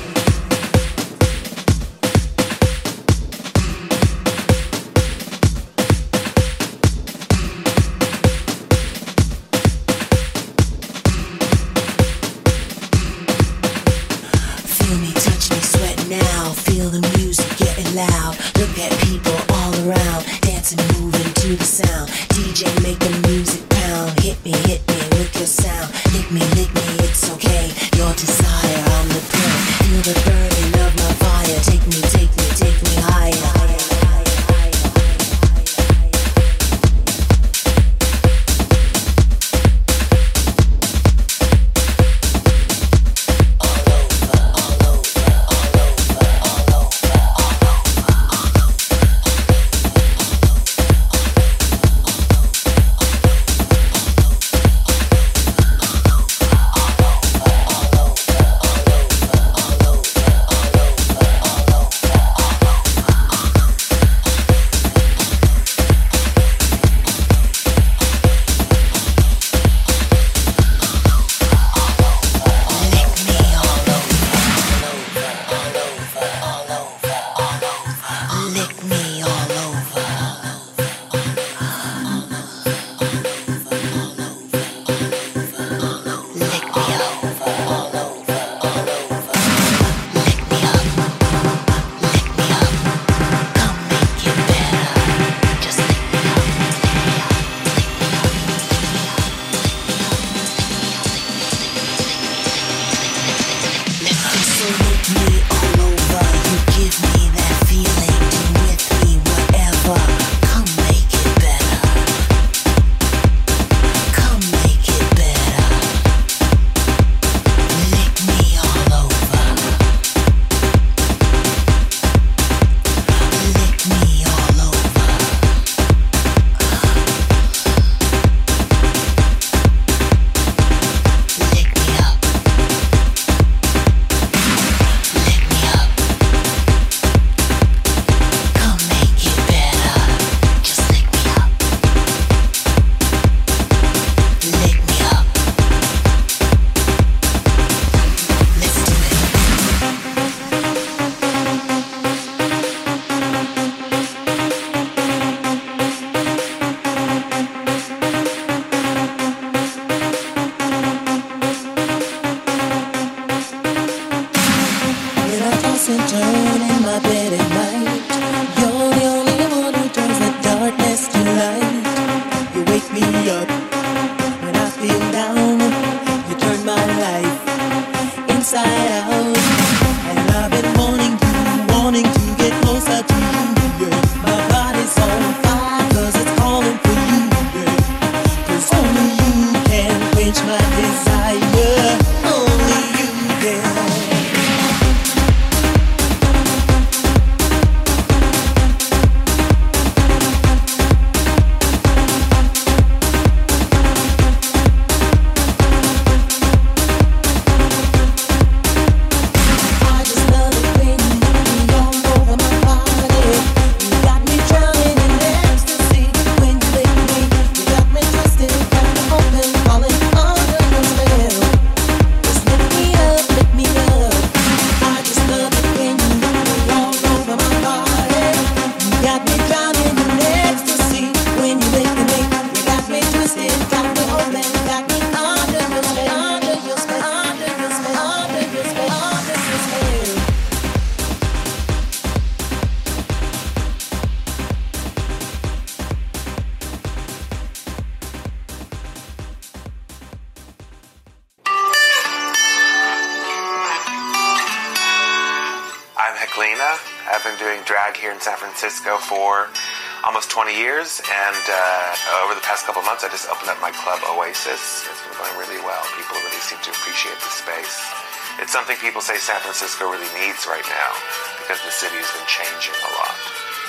People 268.89 269.05
say 269.05 269.21
San 269.21 269.37
Francisco 269.45 269.85
really 269.85 270.09
needs 270.17 270.49
right 270.49 270.65
now 270.65 270.91
because 271.37 271.61
the 271.61 271.69
city 271.69 271.93
has 272.01 272.09
been 272.09 272.25
changing 272.25 272.73
a 272.73 272.91
lot. 272.97 273.13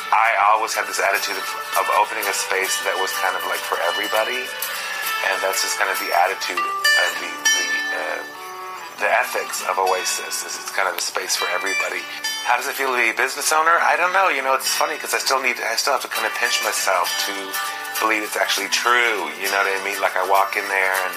I 0.09 0.33
always 0.49 0.73
had 0.73 0.89
this 0.89 0.97
attitude 0.97 1.37
of, 1.37 1.45
of 1.77 1.85
opening 2.01 2.25
a 2.25 2.33
space 2.33 2.73
that 2.89 2.97
was 2.97 3.13
kind 3.21 3.37
of 3.37 3.45
like 3.45 3.61
for 3.61 3.77
everybody, 3.85 4.49
and 5.29 5.37
that's 5.45 5.61
just 5.61 5.77
kind 5.77 5.93
of 5.93 6.01
the 6.01 6.09
attitude 6.09 6.57
and 6.57 7.13
the 7.21 7.33
the, 7.37 7.69
uh, 8.01 8.21
the 9.05 9.09
ethics 9.13 9.61
of 9.69 9.77
Oasis. 9.77 10.41
Is 10.41 10.57
it's 10.57 10.73
kind 10.73 10.89
of 10.89 10.97
a 10.97 11.05
space 11.05 11.37
for 11.37 11.45
everybody. 11.53 12.01
How 12.49 12.57
does 12.57 12.65
it 12.65 12.81
feel 12.81 12.89
to 12.89 12.97
be 12.97 13.13
a 13.13 13.19
business 13.21 13.53
owner? 13.53 13.77
I 13.77 14.01
don't 14.01 14.17
know. 14.17 14.33
You 14.33 14.41
know, 14.41 14.57
it's 14.57 14.73
funny 14.73 14.97
because 14.97 15.13
I 15.13 15.21
still 15.21 15.45
need, 15.45 15.61
I 15.61 15.77
still 15.77 15.93
have 15.93 16.03
to 16.03 16.09
kind 16.09 16.25
of 16.25 16.33
pinch 16.41 16.65
myself 16.65 17.13
to 17.29 17.37
believe 18.01 18.25
it's 18.25 18.41
actually 18.41 18.73
true. 18.73 19.29
You 19.37 19.53
know 19.53 19.61
what 19.61 19.69
I 19.69 19.85
mean? 19.85 20.01
Like 20.01 20.17
I 20.17 20.25
walk 20.25 20.57
in 20.57 20.65
there 20.65 20.97
and 21.05 21.15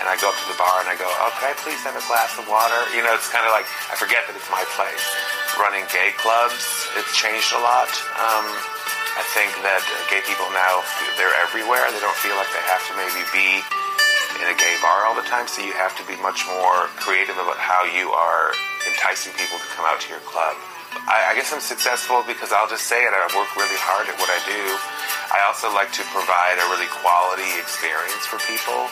and 0.00 0.10
I 0.10 0.18
go 0.18 0.30
up 0.30 0.38
to 0.38 0.48
the 0.50 0.58
bar 0.58 0.82
and 0.82 0.88
I 0.90 0.96
go, 0.98 1.06
oh, 1.06 1.30
could 1.38 1.50
I 1.50 1.54
please 1.62 1.80
have 1.86 1.94
a 1.94 2.04
glass 2.10 2.34
of 2.38 2.46
water? 2.50 2.76
You 2.94 3.02
know, 3.06 3.14
it's 3.14 3.30
kind 3.30 3.46
of 3.46 3.52
like 3.54 3.66
I 3.90 3.94
forget 3.94 4.26
that 4.26 4.34
it's 4.34 4.50
my 4.50 4.62
place. 4.74 5.04
Running 5.54 5.86
gay 5.94 6.10
clubs, 6.18 6.90
it's 6.98 7.14
changed 7.14 7.54
a 7.54 7.60
lot. 7.62 7.90
Um, 8.18 8.46
I 9.14 9.22
think 9.30 9.54
that 9.62 9.78
gay 10.10 10.18
people 10.26 10.50
now 10.50 10.82
they're 11.14 11.34
everywhere. 11.46 11.86
They 11.94 12.02
don't 12.02 12.18
feel 12.18 12.34
like 12.34 12.50
they 12.50 12.64
have 12.66 12.82
to 12.90 12.94
maybe 12.98 13.22
be 13.30 13.62
in 14.42 14.50
a 14.50 14.56
gay 14.58 14.74
bar 14.82 15.06
all 15.06 15.14
the 15.14 15.26
time. 15.30 15.46
So 15.46 15.62
you 15.62 15.70
have 15.78 15.94
to 16.02 16.04
be 16.10 16.18
much 16.18 16.42
more 16.50 16.90
creative 16.98 17.38
about 17.38 17.58
how 17.62 17.86
you 17.86 18.10
are 18.10 18.50
enticing 18.90 19.30
people 19.38 19.62
to 19.62 19.68
come 19.78 19.86
out 19.86 20.02
to 20.02 20.08
your 20.10 20.22
club. 20.26 20.58
I, 21.06 21.30
I 21.30 21.38
guess 21.38 21.54
I'm 21.54 21.62
successful 21.62 22.22
because 22.26 22.50
I'll 22.50 22.70
just 22.70 22.86
say 22.90 23.02
it. 23.02 23.10
I 23.14 23.22
work 23.34 23.50
really 23.54 23.78
hard 23.78 24.10
at 24.10 24.18
what 24.18 24.30
I 24.30 24.38
do. 24.46 24.62
I 25.34 25.42
also 25.46 25.70
like 25.74 25.90
to 25.98 26.04
provide 26.14 26.58
a 26.58 26.66
really 26.70 26.90
quality 27.02 27.50
experience 27.58 28.26
for 28.26 28.38
people. 28.46 28.90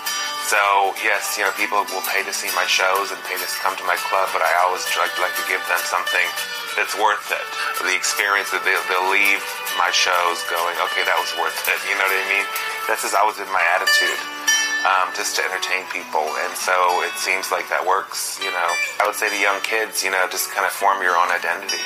So 0.52 0.92
yes, 1.00 1.40
you 1.40 1.48
know, 1.48 1.54
people 1.56 1.80
will 1.88 2.04
pay 2.12 2.20
to 2.28 2.34
see 2.36 2.52
my 2.52 2.68
shows 2.68 3.08
and 3.08 3.16
pay 3.24 3.40
to 3.40 3.48
come 3.64 3.72
to 3.80 3.86
my 3.88 3.96
club, 4.04 4.28
but 4.36 4.44
I 4.44 4.52
always 4.60 4.84
like, 5.00 5.16
like 5.16 5.32
to 5.40 5.44
give 5.48 5.64
them 5.64 5.80
something 5.88 6.28
that's 6.76 6.92
worth 6.92 7.32
it. 7.32 7.48
The 7.80 7.96
experience 7.96 8.52
that 8.52 8.60
they'll, 8.60 8.84
they'll 8.92 9.08
leave 9.08 9.40
my 9.80 9.88
shows 9.88 10.44
going, 10.52 10.76
okay, 10.92 11.08
that 11.08 11.16
was 11.16 11.32
worth 11.40 11.56
it. 11.72 11.80
You 11.88 11.96
know 11.96 12.04
what 12.04 12.20
I 12.20 12.28
mean? 12.28 12.46
That's 12.84 13.00
just 13.00 13.16
always 13.16 13.40
been 13.40 13.48
my 13.48 13.64
attitude 13.80 14.20
um, 14.84 15.08
just 15.16 15.40
to 15.40 15.42
entertain 15.48 15.88
people. 15.88 16.28
And 16.44 16.52
so 16.52 16.76
it 17.08 17.16
seems 17.16 17.48
like 17.48 17.72
that 17.72 17.88
works, 17.88 18.36
you 18.44 18.52
know. 18.52 18.70
I 19.00 19.08
would 19.08 19.16
say 19.16 19.32
to 19.32 19.38
young 19.40 19.64
kids, 19.64 20.04
you 20.04 20.12
know, 20.12 20.20
just 20.28 20.52
kind 20.52 20.68
of 20.68 20.72
form 20.76 21.00
your 21.00 21.16
own 21.16 21.32
identity. 21.32 21.80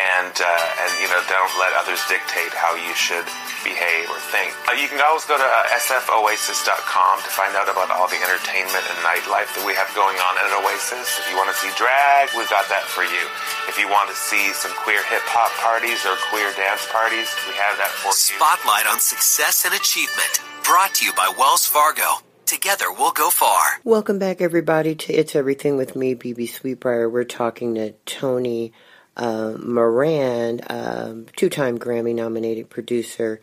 And, 0.00 0.32
uh, 0.32 0.80
and 0.80 0.90
you 0.96 1.12
know, 1.12 1.20
don't 1.28 1.54
let 1.60 1.76
others 1.76 2.00
dictate 2.08 2.56
how 2.56 2.72
you 2.72 2.96
should 2.96 3.28
behave 3.64 4.10
or 4.10 4.20
think. 4.30 4.52
Uh, 4.68 4.76
you 4.76 4.86
can 4.86 5.00
always 5.02 5.24
go 5.24 5.38
to 5.38 5.42
uh, 5.42 5.78
sfoasis.com 5.80 7.14
to 7.22 7.30
find 7.32 7.56
out 7.56 7.66
about 7.66 7.88
all 7.90 8.06
the 8.06 8.20
entertainment 8.20 8.84
and 8.86 8.98
nightlife 9.02 9.50
that 9.56 9.64
we 9.64 9.72
have 9.74 9.88
going 9.94 10.18
on 10.18 10.32
at 10.38 10.50
Oasis. 10.62 11.18
If 11.22 11.26
you 11.30 11.38
want 11.40 11.50
to 11.50 11.58
see 11.58 11.70
drag, 11.74 12.30
we've 12.36 12.50
got 12.50 12.68
that 12.68 12.84
for 12.84 13.02
you. 13.06 13.24
If 13.66 13.78
you 13.80 13.86
want 13.88 14.10
to 14.10 14.16
see 14.18 14.52
some 14.52 14.74
queer 14.82 15.02
hip 15.08 15.24
hop 15.30 15.50
parties 15.62 16.02
or 16.04 16.18
queer 16.30 16.50
dance 16.54 16.84
parties, 16.90 17.30
we 17.48 17.54
have 17.56 17.78
that 17.78 17.90
for 17.90 18.12
you. 18.12 18.36
Spotlight 18.36 18.86
on 18.86 18.98
success 18.98 19.64
and 19.64 19.72
achievement 19.74 20.42
Brought 20.64 20.94
to 20.94 21.04
you 21.04 21.12
by 21.12 21.32
Wells 21.36 21.66
Fargo. 21.66 22.22
Together 22.46 22.92
we'll 22.92 23.10
go 23.10 23.30
far. 23.30 23.80
Welcome 23.82 24.20
back, 24.20 24.40
everybody, 24.40 24.94
to 24.94 25.12
It's 25.12 25.34
Everything 25.34 25.76
with 25.76 25.96
me, 25.96 26.14
Bebe 26.14 26.46
Sweetbriar. 26.46 27.10
We're 27.10 27.24
talking 27.24 27.74
to 27.74 27.92
Tony 28.06 28.72
uh, 29.16 29.54
Moran, 29.58 30.60
um, 30.68 31.26
two 31.36 31.48
time 31.48 31.78
Grammy 31.78 32.14
nominated 32.14 32.70
producer. 32.70 33.40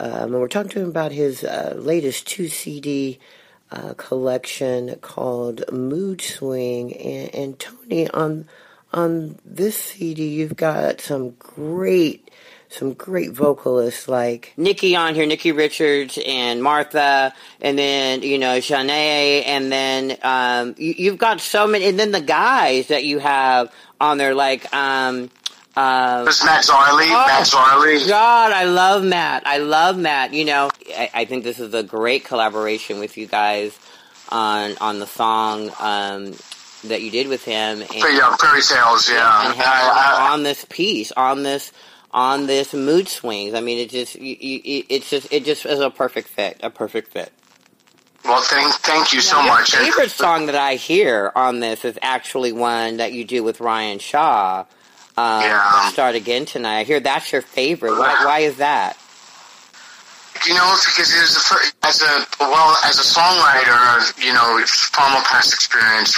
Um, 0.00 0.32
and 0.32 0.32
we're 0.34 0.48
talking 0.48 0.70
to 0.70 0.80
him 0.80 0.88
about 0.88 1.12
his 1.12 1.44
uh, 1.44 1.74
latest 1.76 2.26
two 2.26 2.48
CD 2.48 3.18
uh, 3.70 3.94
collection 3.96 4.96
called 5.00 5.70
Mood 5.72 6.20
Swing. 6.20 6.92
And, 6.94 7.34
and 7.34 7.58
Tony, 7.58 8.08
on 8.10 8.46
on 8.92 9.38
this 9.44 9.76
CD, 9.76 10.28
you've 10.28 10.56
got 10.56 11.00
some 11.00 11.30
great 11.38 12.30
some 12.72 12.94
great 12.94 13.32
vocalists 13.32 14.08
like 14.08 14.54
Nikki 14.56 14.96
on 14.96 15.14
here, 15.14 15.26
Nikki 15.26 15.52
Richards 15.52 16.18
and 16.26 16.62
Martha, 16.62 17.34
and 17.60 17.78
then 17.78 18.22
you 18.22 18.38
know 18.38 18.58
Shanae, 18.58 19.44
and 19.46 19.70
then 19.70 20.18
um, 20.22 20.74
you, 20.78 21.10
have 21.10 21.18
got 21.18 21.40
so 21.40 21.66
many, 21.66 21.84
and 21.84 21.98
then 21.98 22.12
the 22.12 22.20
guys 22.20 22.88
that 22.88 23.04
you 23.04 23.18
have 23.18 23.72
on 24.02 24.18
there 24.18 24.34
like. 24.34 24.72
Um, 24.74 25.30
uh, 25.74 26.24
There's 26.24 26.44
Matt 26.44 26.64
Zarley. 26.64 27.06
Oh, 27.06 27.26
Matt 27.26 27.46
Zarley. 27.46 28.06
God, 28.06 28.52
I 28.52 28.64
love 28.64 29.02
Matt. 29.02 29.46
I 29.46 29.56
love 29.56 29.96
Matt. 29.96 30.34
You 30.34 30.44
know, 30.44 30.70
I, 30.90 31.10
I, 31.14 31.24
think 31.24 31.44
this 31.44 31.58
is 31.58 31.72
a 31.72 31.82
great 31.82 32.24
collaboration 32.24 32.98
with 32.98 33.16
you 33.16 33.26
guys 33.26 33.78
on 34.28 34.76
on 34.82 34.98
the 34.98 35.06
song 35.06 35.70
um, 35.80 36.34
that 36.84 37.00
you 37.00 37.10
did 37.10 37.28
with 37.28 37.42
him. 37.44 37.80
And, 37.80 37.90
yeah, 37.90 38.36
fairy 38.36 38.60
tales. 38.60 39.08
Yeah, 39.08 39.52
and 39.52 39.62
I, 39.62 40.26
I, 40.28 40.32
on 40.32 40.42
this 40.42 40.66
piece, 40.68 41.10
on 41.12 41.42
this 41.42 41.72
on 42.10 42.46
this 42.46 42.74
mood 42.74 43.08
swings. 43.08 43.54
I 43.54 43.60
mean, 43.60 43.78
it 43.78 43.88
just 43.88 44.16
you, 44.16 44.36
you, 44.38 44.84
it's 44.90 45.08
just 45.08 45.32
it 45.32 45.46
just 45.46 45.64
is 45.64 45.80
a 45.80 45.88
perfect 45.88 46.28
fit, 46.28 46.60
a 46.62 46.68
perfect 46.68 47.12
fit. 47.12 47.32
Well, 48.24 48.40
thank 48.42 48.72
thank 48.74 49.12
you 49.12 49.18
now, 49.18 49.22
so 49.22 49.36
your 49.42 49.46
much. 49.48 49.74
Favorite 49.74 50.10
song 50.10 50.46
that 50.46 50.54
I 50.54 50.76
hear 50.76 51.32
on 51.34 51.60
this 51.60 51.84
is 51.84 51.98
actually 52.02 52.52
one 52.52 52.98
that 52.98 53.12
you 53.12 53.24
do 53.24 53.42
with 53.42 53.60
Ryan 53.60 53.98
Shaw. 53.98 54.64
Um, 55.16 55.42
yeah. 55.42 55.90
Start 55.90 56.14
again 56.14 56.46
tonight. 56.46 56.80
I 56.80 56.84
hear 56.84 57.00
that's 57.00 57.32
your 57.32 57.42
favorite. 57.42 57.98
Why, 57.98 58.24
why 58.24 58.38
is 58.40 58.56
that? 58.56 58.96
You 60.46 60.54
know, 60.54 60.76
because 60.86 61.14
it 61.14 61.20
was 61.20 61.34
the 61.34 61.86
as 61.86 62.00
a 62.02 62.26
well 62.40 62.76
as 62.84 62.98
a 62.98 63.02
songwriter, 63.02 64.24
you 64.24 64.32
know, 64.32 64.62
from 64.66 65.12
a 65.12 65.22
past 65.26 65.52
experience 65.52 66.16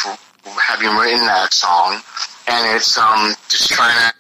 having 0.60 0.90
written 0.96 1.26
that 1.26 1.52
song, 1.52 2.00
and 2.46 2.76
it's 2.76 2.96
um 2.98 3.34
just 3.48 3.70
trying 3.70 4.10
to 4.10 4.14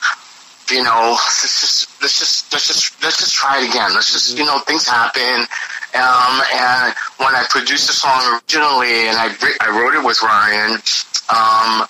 you 0.70 0.82
know, 0.82 1.12
let's 1.12 1.60
just 1.60 2.02
let's 2.02 2.18
just 2.18 2.52
let's 2.52 2.66
just 2.66 3.02
let's 3.02 3.18
just 3.18 3.34
try 3.34 3.62
it 3.62 3.68
again. 3.68 3.92
Let's 3.94 4.12
just 4.12 4.36
you 4.38 4.44
know 4.44 4.58
things 4.60 4.86
happen. 4.88 5.46
Um, 5.94 6.42
and 6.52 6.94
when 7.18 7.34
I 7.34 7.46
produced 7.48 7.86
the 7.86 7.92
song 7.94 8.18
originally, 8.34 9.06
and 9.06 9.16
I 9.16 9.30
I 9.60 9.70
wrote 9.70 9.94
it 9.94 10.04
with 10.04 10.20
Ryan, 10.22 10.82
um, 11.30 11.86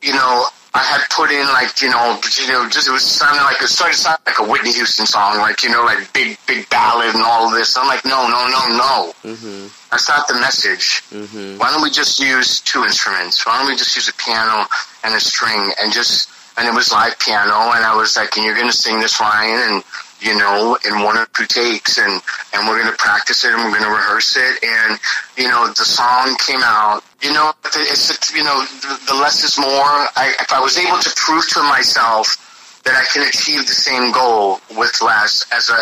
you 0.00 0.14
know, 0.14 0.46
I 0.72 0.80
had 0.80 1.02
put 1.10 1.30
in 1.30 1.44
like 1.48 1.82
you 1.82 1.90
know 1.90 2.18
you 2.40 2.48
know 2.48 2.68
just 2.70 2.88
it 2.88 2.92
was 2.92 3.04
sounding 3.04 3.42
like 3.42 3.60
it 3.60 3.68
started 3.68 3.96
sounding 3.96 4.22
like 4.24 4.38
a 4.38 4.50
Whitney 4.50 4.72
Houston 4.72 5.04
song, 5.04 5.38
like 5.38 5.62
you 5.62 5.70
know 5.70 5.84
like 5.84 6.12
big 6.12 6.38
big 6.46 6.68
ballad 6.70 7.14
and 7.14 7.22
all 7.22 7.48
of 7.48 7.52
this. 7.52 7.76
I'm 7.76 7.86
like 7.86 8.04
no 8.04 8.24
no 8.24 8.48
no 8.48 8.62
no. 8.76 9.12
Mm-hmm. 9.20 9.68
That's 9.90 10.08
not 10.08 10.28
the 10.28 10.34
message. 10.34 11.02
Mm-hmm. 11.10 11.58
Why 11.58 11.70
don't 11.72 11.82
we 11.82 11.90
just 11.90 12.18
use 12.20 12.60
two 12.60 12.84
instruments? 12.84 13.44
Why 13.44 13.58
don't 13.58 13.68
we 13.68 13.76
just 13.76 13.96
use 13.96 14.08
a 14.08 14.14
piano 14.14 14.64
and 15.04 15.14
a 15.14 15.20
string 15.20 15.72
and 15.80 15.92
just 15.92 16.30
and 16.56 16.68
it 16.68 16.74
was 16.74 16.92
live 16.92 17.18
piano, 17.18 17.72
and 17.72 17.84
I 17.84 17.96
was 17.96 18.16
like, 18.16 18.36
and 18.36 18.44
you're 18.44 18.54
going 18.54 18.70
to 18.70 18.76
sing 18.76 19.00
this, 19.00 19.18
Ryan, 19.20 19.72
and 19.72 19.84
you 20.20 20.36
know, 20.36 20.78
in 20.86 21.02
one 21.02 21.16
or 21.16 21.26
two 21.36 21.46
takes, 21.46 21.98
and 21.98 22.22
and 22.54 22.68
we're 22.68 22.84
to 22.84 22.96
practice 22.96 23.44
it, 23.44 23.52
and 23.52 23.64
we're 23.64 23.78
to 23.78 23.88
rehearse 23.88 24.36
it, 24.36 24.64
and 24.64 24.98
you 25.36 25.48
know, 25.48 25.68
the 25.68 25.84
song 25.84 26.36
came 26.38 26.60
out. 26.62 27.02
You 27.22 27.32
know, 27.32 27.52
it's 27.64 28.34
you 28.34 28.44
know, 28.44 28.64
the, 28.82 29.12
the 29.12 29.14
less 29.14 29.44
is 29.44 29.58
more. 29.58 29.68
I, 29.68 30.34
if 30.40 30.52
I 30.52 30.60
was 30.60 30.78
able 30.78 30.98
to 30.98 31.10
prove 31.16 31.48
to 31.50 31.62
myself 31.62 32.46
that 32.84 32.94
I 32.94 33.04
can 33.12 33.26
achieve 33.28 33.66
the 33.66 33.74
same 33.74 34.12
goal 34.12 34.60
with 34.76 35.00
less, 35.02 35.44
as 35.52 35.68
a 35.68 35.76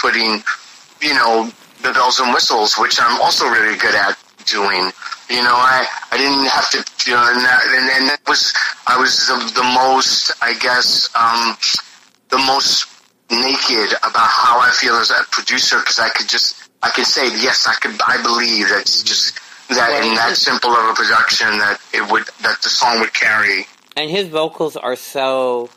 putting, 0.00 0.42
you 1.00 1.14
know, 1.14 1.50
the 1.82 1.92
bells 1.92 2.18
and 2.20 2.32
whistles, 2.32 2.76
which 2.78 2.98
I'm 3.00 3.20
also 3.20 3.46
really 3.46 3.78
good 3.78 3.94
at 3.94 4.16
doing. 4.46 4.90
You 5.30 5.42
know, 5.42 5.54
I, 5.54 5.86
I 6.10 6.16
didn't 6.16 6.46
have 6.46 6.70
to, 6.70 6.78
you 7.08 7.16
know, 7.16 7.30
and 7.32 7.44
that, 7.44 7.62
and, 7.66 7.90
and 7.90 8.08
that 8.08 8.20
was, 8.26 8.54
I 8.86 8.98
was 8.98 9.26
the, 9.26 9.60
the 9.60 9.62
most, 9.62 10.32
I 10.42 10.54
guess, 10.54 11.08
um, 11.14 11.56
the 12.30 12.38
most 12.38 12.86
naked 13.30 13.92
about 13.98 14.28
how 14.28 14.60
I 14.60 14.70
feel 14.70 14.94
as 14.94 15.10
a 15.10 15.22
producer 15.30 15.78
because 15.78 15.98
I 15.98 16.08
could 16.10 16.28
just, 16.28 16.68
I 16.82 16.90
could 16.90 17.06
say, 17.06 17.26
yes, 17.26 17.66
I 17.66 17.74
could, 17.74 18.00
I 18.06 18.22
believe 18.22 18.68
that's 18.68 19.02
just, 19.02 19.38
that 19.68 20.02
in 20.02 20.14
that 20.14 20.34
simple 20.36 20.70
of 20.70 20.90
a 20.90 20.94
production 20.94 21.58
that 21.58 21.78
it 21.92 22.10
would, 22.10 22.24
that 22.42 22.62
the 22.62 22.68
song 22.68 23.00
would 23.00 23.12
carry. 23.12 23.66
And 23.96 24.10
his 24.10 24.28
vocals 24.28 24.76
are 24.76 24.96
so, 24.96 25.68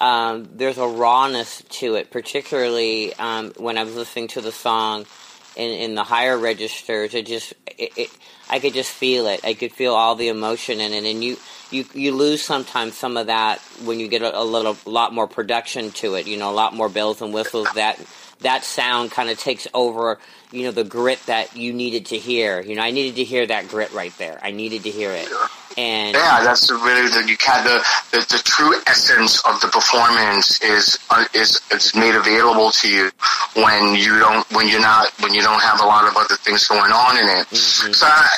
um, 0.00 0.48
there's 0.54 0.78
a 0.78 0.86
rawness 0.86 1.62
to 1.62 1.94
it, 1.94 2.10
particularly 2.10 3.14
um, 3.14 3.52
when 3.56 3.78
I 3.78 3.84
was 3.84 3.94
listening 3.94 4.28
to 4.28 4.40
the 4.40 4.52
song 4.52 5.06
in, 5.54 5.70
in 5.70 5.94
the 5.94 6.02
higher 6.02 6.36
registers. 6.36 7.14
It 7.14 7.26
just, 7.26 7.54
it, 7.66 7.92
it, 7.96 8.10
I 8.50 8.58
could 8.58 8.74
just 8.74 8.90
feel 8.90 9.26
it. 9.26 9.44
I 9.44 9.54
could 9.54 9.72
feel 9.72 9.94
all 9.94 10.16
the 10.16 10.28
emotion 10.28 10.80
in 10.80 10.92
it, 10.92 11.04
and 11.08 11.22
you, 11.22 11.36
you, 11.70 11.84
you 11.94 12.14
lose 12.14 12.42
sometimes 12.42 12.96
some 12.96 13.16
of 13.16 13.26
that 13.26 13.60
when 13.84 14.00
you 14.00 14.08
get 14.08 14.22
a, 14.22 14.38
a 14.38 14.44
little, 14.44 14.76
lot 14.84 15.12
more 15.12 15.26
production 15.26 15.90
to 15.92 16.14
it. 16.14 16.26
You 16.26 16.36
know, 16.36 16.50
a 16.50 16.54
lot 16.54 16.74
more 16.74 16.88
bells 16.88 17.22
and 17.22 17.32
whistles. 17.32 17.68
That 17.74 18.00
that 18.40 18.64
sound 18.64 19.10
kind 19.10 19.30
of 19.30 19.38
takes 19.38 19.66
over. 19.74 20.18
You 20.52 20.64
know, 20.64 20.70
the 20.70 20.84
grit 20.84 21.18
that 21.26 21.56
you 21.56 21.72
needed 21.72 22.06
to 22.06 22.18
hear. 22.18 22.60
You 22.60 22.76
know, 22.76 22.82
I 22.82 22.92
needed 22.92 23.16
to 23.16 23.24
hear 23.24 23.46
that 23.46 23.68
grit 23.68 23.92
right 23.92 24.16
there. 24.16 24.38
I 24.42 24.52
needed 24.52 24.84
to 24.84 24.90
hear 24.90 25.10
it. 25.10 25.28
And 25.76 26.14
yeah, 26.14 26.42
that's 26.42 26.70
really 26.70 27.08
the 27.08 27.28
you 27.28 27.36
can 27.36 27.64
the, 27.64 27.84
the 28.12 28.18
the 28.18 28.42
true 28.44 28.74
essence 28.86 29.44
of 29.44 29.60
the 29.60 29.68
performance 29.68 30.62
is 30.62 30.98
uh, 31.10 31.24
is 31.34 31.60
is 31.72 31.94
made 31.94 32.14
available 32.14 32.70
to 32.70 32.88
you 32.88 33.10
when 33.54 33.94
you 33.96 34.18
don't 34.18 34.50
when 34.52 34.68
you're 34.68 34.80
not 34.80 35.10
when 35.20 35.34
you 35.34 35.42
don't 35.42 35.60
have 35.60 35.80
a 35.80 35.84
lot 35.84 36.08
of 36.08 36.16
other 36.16 36.36
things 36.36 36.66
going 36.68 36.92
on 36.92 37.18
in 37.18 37.24
it. 37.24 37.46
Mm-hmm. 37.48 37.92
So. 37.92 38.06
I, 38.06 38.28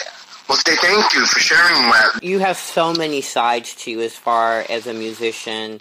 well, 0.49 0.59
thank 0.65 1.15
you 1.15 1.27
for 1.27 1.41
sharing 1.41 1.91
that. 1.91 2.21
You 2.23 2.39
have 2.39 2.57
so 2.57 2.93
many 2.93 3.21
sides 3.21 3.75
to 3.83 3.91
you 3.91 4.01
as 4.01 4.15
far 4.15 4.65
as 4.69 4.87
a 4.87 4.95
musician 4.95 5.81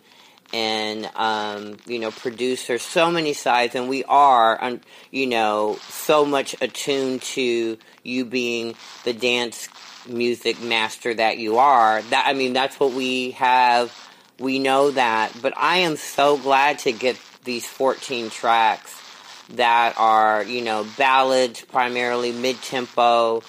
and 0.53 1.09
um, 1.15 1.77
you 1.85 1.99
know 1.99 2.11
producer 2.11 2.77
so 2.77 3.11
many 3.11 3.33
sides 3.33 3.75
and 3.75 3.89
we 3.89 4.03
are 4.05 4.79
you 5.11 5.27
know 5.27 5.77
so 5.89 6.25
much 6.25 6.55
attuned 6.61 7.21
to 7.21 7.77
you 8.03 8.25
being 8.25 8.75
the 9.03 9.13
dance 9.13 9.67
music 10.07 10.61
master 10.61 11.13
that 11.13 11.37
you 11.37 11.57
are 11.57 12.01
that 12.03 12.25
i 12.27 12.33
mean 12.33 12.53
that's 12.53 12.79
what 12.79 12.93
we 12.93 13.31
have 13.31 13.93
we 14.39 14.57
know 14.57 14.91
that 14.91 15.35
but 15.41 15.53
i 15.57 15.79
am 15.79 15.97
so 15.97 16.37
glad 16.37 16.79
to 16.79 16.93
get 16.93 17.19
these 17.43 17.67
14 17.67 18.29
tracks 18.29 19.01
that 19.49 19.95
are 19.97 20.43
you 20.43 20.61
know 20.61 20.85
ballads 20.97 21.61
primarily 21.65 22.31
mid-tempo 22.31 23.43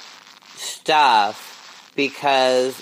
stuff 0.59 1.93
because 1.97 2.81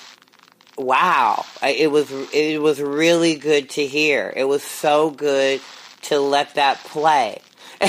wow, 0.76 1.44
it 1.62 1.90
was 1.90 2.10
it 2.32 2.60
was 2.60 2.80
really 2.80 3.36
good 3.36 3.70
to 3.70 3.86
hear. 3.86 4.32
It 4.34 4.44
was 4.44 4.62
so 4.62 5.10
good 5.10 5.60
to 6.02 6.20
let 6.20 6.54
that 6.54 6.78
play. 6.84 7.40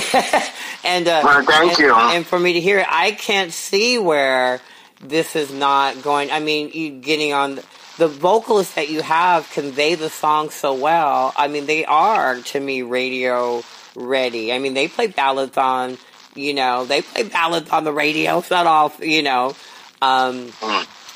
and 0.84 1.08
uh, 1.08 1.22
well, 1.24 1.44
thank 1.44 1.72
and, 1.72 1.80
you. 1.80 1.94
And 1.94 2.26
for 2.26 2.40
me 2.40 2.54
to 2.54 2.62
hear 2.62 2.80
it, 2.80 2.88
I 2.90 3.12
can't 3.12 3.54
see 3.54 3.98
where 3.98 4.60
this 5.02 5.36
is 5.36 5.52
not 5.52 6.02
going. 6.02 6.32
I 6.32 6.40
mean, 6.40 6.72
you 6.74 6.90
getting 7.00 7.34
on 7.34 7.56
the, 7.56 7.66
the 7.98 8.08
vocalists 8.08 8.76
that 8.76 8.90
you 8.90 9.02
have 9.02 9.50
convey 9.52 9.96
the 9.96 10.10
song 10.10 10.50
so 10.50 10.74
well. 10.74 11.34
I 11.38 11.48
mean, 11.48 11.66
they 11.66 11.86
are 11.86 12.40
to 12.42 12.60
me 12.60 12.82
radio 12.82 13.64
ready. 13.96 14.52
I 14.52 14.60
mean, 14.60 14.74
they 14.74 14.88
play 14.88 15.08
ballads 15.08 15.58
on, 15.58 15.98
you 16.36 16.54
know, 16.54 16.86
they 16.86 17.02
play 17.02 17.24
ballads 17.24 17.70
on 17.70 17.84
the 17.84 17.94
radio. 17.94 18.40
It's 18.40 18.52
not 18.52 18.68
all, 18.68 18.94
you 19.02 19.24
know. 19.24 19.56
Um, 20.02 20.52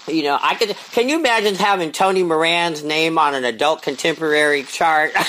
you 0.08 0.24
know, 0.24 0.38
I 0.42 0.56
could. 0.56 0.76
Can 0.92 1.10
you 1.10 1.20
imagine 1.20 1.56
having 1.56 1.92
Tony 1.92 2.24
Moran's 2.24 2.84
name 2.84 3.18
on 3.18 3.36
an 3.36 3.46
adult 3.46 3.82
contemporary 3.82 4.64
chart? 4.64 5.14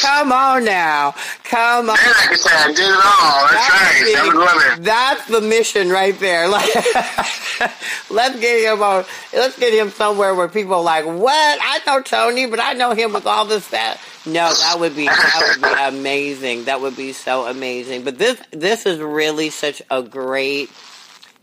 Come 0.00 0.32
on 0.32 0.64
now, 0.64 1.14
come 1.44 1.90
on. 1.90 1.96
I 1.98 2.36
said, 2.36 2.52
I 2.52 2.68
did 2.68 2.78
it 2.78 2.94
all. 3.04 3.48
That's, 3.50 4.14
that's 4.14 4.34
right. 4.34 4.76
The, 4.76 4.82
that's 4.82 5.26
the 5.26 5.40
mission 5.40 5.90
right 5.90 6.18
there. 6.18 6.48
Like, 6.56 7.70
let's 8.10 8.38
get 8.38 8.70
him 8.70 8.82
on. 8.82 9.04
Let's 9.32 9.58
get 9.58 9.72
him 9.72 9.90
somewhere 9.90 10.34
where 10.34 10.48
people 10.48 10.74
are 10.74 10.82
like, 10.82 11.06
"What? 11.06 11.58
I 11.62 11.80
know 11.86 12.02
Tony, 12.02 12.46
but 12.46 12.60
I 12.60 12.74
know 12.74 12.92
him 12.92 13.12
with 13.14 13.26
all 13.26 13.46
this 13.46 13.68
that." 13.68 13.98
No, 14.26 14.52
that 14.52 14.76
would 14.78 14.94
be 14.94 15.06
that 15.06 15.56
would 15.56 15.62
be 15.62 15.98
amazing. 15.98 16.64
That 16.64 16.80
would 16.80 16.96
be 16.96 17.12
so 17.12 17.46
amazing. 17.46 18.04
But 18.04 18.18
this 18.18 18.40
this 18.50 18.84
is 18.84 18.98
really 18.98 19.50
such 19.50 19.80
a 19.90 20.02
great 20.02 20.70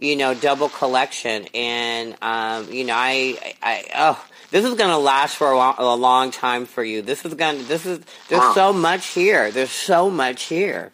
you 0.03 0.15
know, 0.15 0.33
double 0.33 0.69
collection. 0.69 1.47
And, 1.53 2.15
um, 2.21 2.71
you 2.71 2.83
know, 2.83 2.93
I, 2.95 3.55
I, 3.61 3.85
oh, 3.95 4.25
this 4.51 4.65
is 4.65 4.75
going 4.75 4.89
to 4.89 4.97
last 4.97 5.37
for 5.37 5.51
a 5.51 5.57
long, 5.57 5.75
a 5.77 5.95
long, 5.95 6.31
time 6.31 6.65
for 6.65 6.83
you. 6.83 7.01
This 7.01 7.25
is 7.25 7.33
going 7.33 7.59
to, 7.59 7.63
this 7.63 7.85
is, 7.85 8.01
there's 8.27 8.53
so 8.53 8.73
much 8.73 9.07
here. 9.07 9.49
There's 9.49 9.71
so 9.71 10.09
much 10.09 10.43
here. 10.43 10.91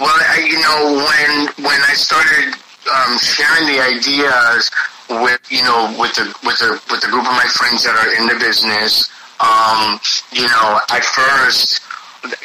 Well, 0.00 0.10
I, 0.10 0.44
you 0.44 0.60
know, 0.60 0.96
when, 0.96 1.64
when 1.64 1.80
I 1.88 1.94
started, 1.94 2.54
um, 2.84 3.16
sharing 3.18 3.66
the 3.66 3.80
ideas 3.80 4.70
with, 5.08 5.40
you 5.48 5.62
know, 5.62 5.96
with 5.98 6.14
the, 6.16 6.24
with 6.44 6.58
the, 6.58 6.82
with 6.90 7.00
the 7.00 7.08
group 7.08 7.24
of 7.24 7.32
my 7.32 7.48
friends 7.54 7.84
that 7.84 7.96
are 7.96 8.12
in 8.20 8.26
the 8.26 8.38
business, 8.44 9.08
um, 9.40 9.98
you 10.32 10.46
know, 10.46 10.80
at 10.90 11.04
first, 11.04 11.80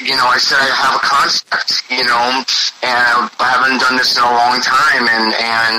you 0.02 0.16
know, 0.16 0.28
I 0.28 0.38
said 0.38 0.60
I 0.60 0.70
have 0.72 0.96
a 1.00 1.04
concept, 1.04 1.84
you 1.90 2.04
know, 2.04 2.44
and 2.84 3.30
I 3.40 3.48
haven't 3.54 3.80
done 3.80 3.96
this 3.96 4.18
in 4.18 4.24
a 4.24 4.34
long 4.34 4.60
time, 4.60 5.08
and 5.08 5.28
and 5.36 5.76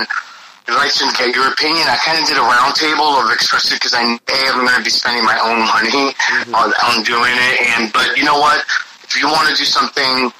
I'd 0.69 0.77
like 0.77 0.93
to 1.01 1.07
get 1.17 1.35
your 1.35 1.49
opinion. 1.51 1.85
I 1.85 1.97
kind 2.01 2.17
of 2.17 2.25
did 2.25 2.37
a 2.37 2.45
roundtable 2.45 3.21
of 3.21 3.29
expressing 3.33 3.77
because 3.77 3.93
I 3.93 4.03
a 4.03 4.17
I'm 4.53 4.65
going 4.65 4.77
to 4.77 4.83
be 4.83 4.93
spending 4.93 5.25
my 5.25 5.37
own 5.41 5.65
money 5.67 6.13
mm-hmm. 6.13 6.55
on, 6.55 6.69
on 6.85 7.03
doing 7.03 7.33
it, 7.33 7.55
and 7.75 7.93
but 7.93 8.17
you 8.17 8.23
know 8.23 8.39
what? 8.39 8.65
If 9.03 9.19
you 9.19 9.27
want 9.27 9.49
to 9.49 9.55
do 9.55 9.65
something 9.65 10.31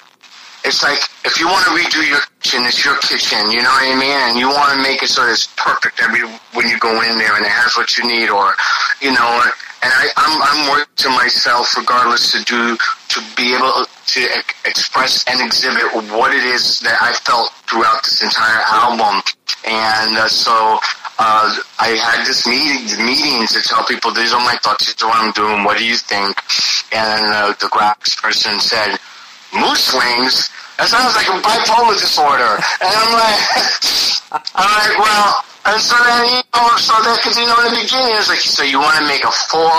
it's 0.64 0.84
like 0.84 1.00
if 1.26 1.40
you 1.40 1.48
want 1.48 1.66
to 1.66 1.72
redo 1.72 2.08
your 2.08 2.22
kitchen, 2.40 2.62
it's 2.66 2.86
your 2.86 2.98
kitchen. 3.02 3.50
You 3.50 3.66
know 3.66 3.74
what 3.74 3.90
I 3.90 3.98
mean? 3.98 4.18
And 4.30 4.38
you 4.38 4.50
want 4.50 4.74
to 4.74 4.82
make 4.82 5.02
it 5.02 5.10
so 5.10 5.26
it's 5.26 5.48
perfect 5.58 6.00
every 6.02 6.22
when 6.54 6.70
you 6.70 6.78
go 6.80 7.02
in 7.02 7.18
there 7.18 7.36
and 7.36 7.46
it 7.46 7.52
has 7.52 7.76
what 7.76 7.98
you 7.98 8.06
need, 8.06 8.30
or 8.30 8.54
you 9.02 9.12
know. 9.12 9.44
And 9.84 9.92
I, 9.92 10.06
I'm 10.16 10.36
I'm 10.42 10.70
working 10.70 10.94
to 10.98 11.10
myself, 11.10 11.76
regardless, 11.76 12.32
to 12.34 12.44
do 12.46 12.78
to 12.78 13.20
be 13.36 13.56
able 13.56 13.86
to 14.14 14.22
express 14.66 15.26
and 15.28 15.42
exhibit 15.42 15.90
what 16.14 16.34
it 16.34 16.44
is 16.44 16.80
that 16.82 17.02
I 17.02 17.14
felt 17.26 17.52
throughout 17.66 18.04
this 18.04 18.22
entire 18.22 18.62
album. 18.70 19.24
And 19.66 20.18
uh, 20.18 20.28
so 20.28 20.80
uh, 21.18 21.50
I 21.80 21.98
had 21.98 22.26
this 22.26 22.46
meeting, 22.46 23.06
meeting 23.06 23.48
to 23.48 23.62
tell 23.62 23.84
people 23.86 24.14
these 24.14 24.34
are 24.34 24.40
my 24.42 24.58
thoughts, 24.62 24.86
these 24.86 25.02
are 25.02 25.10
what 25.10 25.18
I'm 25.18 25.32
doing. 25.34 25.64
What 25.64 25.78
do 25.78 25.86
you 25.86 25.98
think? 25.98 26.38
And 26.94 27.26
uh, 27.34 27.54
the 27.58 27.70
graphics 27.70 28.18
person 28.22 28.60
said 28.60 28.98
Mood 29.54 29.78
Swings. 29.78 30.50
That 30.78 30.90
sounds 30.90 31.14
like 31.14 31.30
a 31.30 31.38
bipolar 31.42 31.94
disorder. 31.94 32.58
And 32.82 32.90
I'm 32.90 33.14
like, 33.14 33.42
I'm 34.58 34.72
like, 34.78 34.98
well, 34.98 35.46
and 35.66 35.80
so 35.82 35.96
then, 36.04 36.26
you 36.26 36.42
know, 36.56 36.78
so 36.78 36.94
that, 37.06 37.20
cause 37.22 37.38
you 37.38 37.46
know, 37.46 37.58
in 37.68 37.74
the 37.74 37.82
beginning, 37.86 38.18
it's 38.18 38.30
like, 38.30 38.40
so 38.42 38.64
you 38.64 38.80
want 38.80 38.98
to 38.98 39.06
make 39.06 39.24
a 39.24 39.32
four 39.50 39.72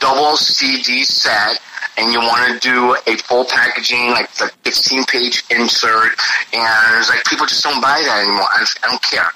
double 0.00 0.36
CD 0.36 1.04
set, 1.04 1.62
and 1.96 2.12
you 2.12 2.18
want 2.18 2.42
to 2.50 2.58
do 2.58 2.96
a 3.06 3.16
full 3.18 3.44
packaging, 3.44 4.10
like 4.10 4.32
the 4.34 4.50
15 4.64 5.04
page 5.04 5.44
insert, 5.50 6.18
and 6.52 6.98
it's 6.98 7.08
like, 7.08 7.24
people 7.24 7.46
just 7.46 7.62
don't 7.62 7.80
buy 7.80 8.02
that 8.02 8.18
anymore. 8.26 8.48
I, 8.50 8.66
I 8.82 8.90
don't 8.90 9.02
care. 9.02 9.30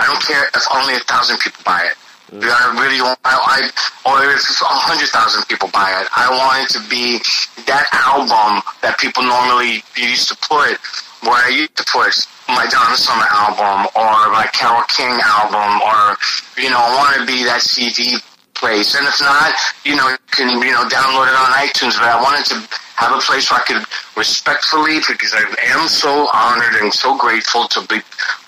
I 0.00 0.06
don't 0.06 0.22
care 0.24 0.44
if 0.54 0.64
only 0.74 0.94
a 0.94 1.00
thousand 1.04 1.38
people 1.40 1.60
buy 1.64 1.84
it. 1.84 1.96
Mm. 2.32 2.44
I 2.44 2.80
really 2.80 3.00
want, 3.00 3.18
I, 3.24 3.36
I 3.36 3.58
or 4.04 4.20
if 4.32 4.44
a 4.60 4.68
hundred 4.68 5.08
thousand 5.08 5.44
people 5.48 5.68
buy 5.72 5.88
it, 6.00 6.08
I 6.12 6.28
want 6.28 6.68
it 6.68 6.76
to 6.76 6.82
be 6.88 7.20
that 7.64 7.88
album 7.92 8.60
that 8.82 8.98
people 8.98 9.24
normally 9.24 9.80
used 9.96 10.28
to 10.28 10.36
put, 10.44 10.76
where 11.24 11.40
I 11.40 11.48
used 11.48 11.76
to 11.76 11.84
put 11.84 12.12
my 12.48 12.66
Donna 12.66 12.96
Summer 12.96 13.26
album 13.30 13.88
or 13.94 14.32
my 14.32 14.48
Carole 14.52 14.84
King 14.88 15.20
album, 15.20 15.80
or 15.84 16.16
you 16.56 16.70
know, 16.70 16.80
I 16.80 16.90
want 16.96 17.20
to 17.20 17.26
be 17.26 17.44
that 17.44 17.60
CD 17.60 18.16
place. 18.54 18.96
And 18.96 19.06
if 19.06 19.20
not, 19.20 19.54
you 19.84 19.94
know, 19.96 20.08
you 20.08 20.16
can 20.32 20.48
you 20.62 20.72
know 20.72 20.88
download 20.88 21.28
it 21.28 21.36
on 21.36 21.52
iTunes. 21.60 21.94
But 22.00 22.08
I 22.08 22.20
wanted 22.20 22.46
to 22.50 22.56
have 22.96 23.14
a 23.14 23.20
place 23.20 23.50
where 23.50 23.60
I 23.60 23.64
could 23.64 23.84
respectfully, 24.16 24.98
because 25.06 25.34
I 25.34 25.44
am 25.76 25.88
so 25.88 26.28
honored 26.32 26.80
and 26.82 26.92
so 26.92 27.16
grateful 27.16 27.68
to 27.68 27.86
be 27.86 28.00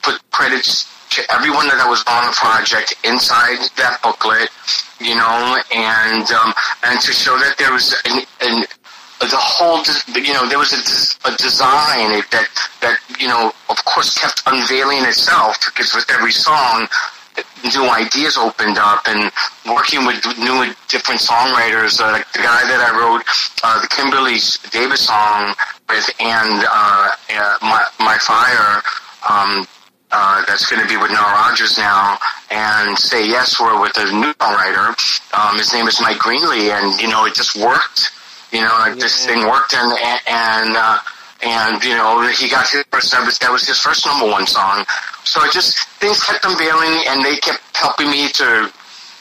put 0.03 0.19
credits 0.33 0.89
to 1.11 1.23
everyone 1.35 1.67
that 1.69 1.87
was 1.89 2.03
on 2.07 2.27
the 2.27 2.35
project 2.39 2.95
inside 3.05 3.59
that 3.77 3.99
booklet, 4.03 4.49
you 5.01 5.15
know, 5.15 5.61
and 5.75 6.27
um, 6.33 6.55
and 6.85 7.01
to 7.01 7.13
show 7.13 7.37
that 7.39 7.59
there 7.59 7.73
was 7.73 7.95
an, 8.05 8.23
an 8.43 8.65
the 9.29 9.37
whole, 9.37 9.85
you 10.17 10.33
know, 10.33 10.49
there 10.49 10.59
was 10.59 10.73
a, 10.73 10.81
a 11.29 11.37
design 11.37 12.25
that 12.33 12.49
that 12.81 12.97
you 13.19 13.29
know, 13.29 13.53
of 13.69 13.85
course, 13.85 14.17
kept 14.17 14.43
unveiling 14.47 15.05
itself 15.05 15.57
because 15.67 15.95
with 15.95 16.09
every 16.11 16.33
song, 16.33 16.89
new 17.65 17.85
ideas 17.91 18.39
opened 18.39 18.79
up 18.79 19.03
and 19.07 19.31
working 19.67 20.07
with 20.07 20.25
new 20.39 20.73
different 20.89 21.21
songwriters 21.21 22.01
uh, 22.01 22.13
like 22.13 22.33
the 22.33 22.41
guy 22.41 22.65
that 22.65 22.81
I 22.81 22.91
wrote 22.97 23.23
uh, 23.63 23.81
the 23.81 23.89
Kimberly 23.89 24.41
Davis 24.73 25.07
song 25.07 25.55
with 25.89 26.09
and 26.21 26.65
uh, 26.65 27.11
uh, 27.31 27.57
my 27.61 27.85
my 28.01 28.17
fire 28.19 28.81
um, 29.29 29.67
uh, 30.13 30.45
that's 30.47 30.67
going 30.67 30.83
to 30.83 30.89
be 30.89 30.97
with 30.97 31.11
Nile 31.11 31.23
Rodgers 31.23 31.79
now, 31.79 32.19
and 32.51 32.99
Say 32.99 33.29
Yes 33.29 33.61
we're 33.61 33.81
with 33.81 33.97
a 33.97 34.11
new 34.13 34.33
songwriter. 34.35 34.91
Um, 35.35 35.57
his 35.57 35.73
name 35.73 35.87
is 35.87 36.01
Mike 36.01 36.19
Greenlee, 36.19 36.71
and 36.73 37.01
you 37.01 37.09
know 37.09 37.27
it 37.27 37.35
just 37.35 37.57
worked. 37.57 38.11
You 38.53 38.61
know, 38.61 38.75
like 38.81 38.97
yeah. 38.97 39.03
this 39.03 39.27
thing 39.27 39.47
worked, 39.47 39.75
and 39.75 39.93
and 40.27 40.77
uh, 40.77 40.99
and 41.43 41.83
you 41.85 41.95
know 41.95 42.27
he 42.29 42.49
got 42.49 42.69
his 42.69 42.85
first 42.91 43.15
was, 43.25 43.39
that 43.39 43.51
was 43.51 43.67
his 43.67 43.79
first 43.79 44.07
number 44.07 44.27
one 44.27 44.47
song. 44.47 44.85
So 45.25 45.43
it 45.45 45.53
just 45.53 45.79
things 46.01 46.23
kept 46.23 46.45
unveiling, 46.45 47.05
and 47.09 47.25
they 47.25 47.37
kept 47.37 47.63
helping 47.75 48.11
me 48.11 48.29
to. 48.41 48.71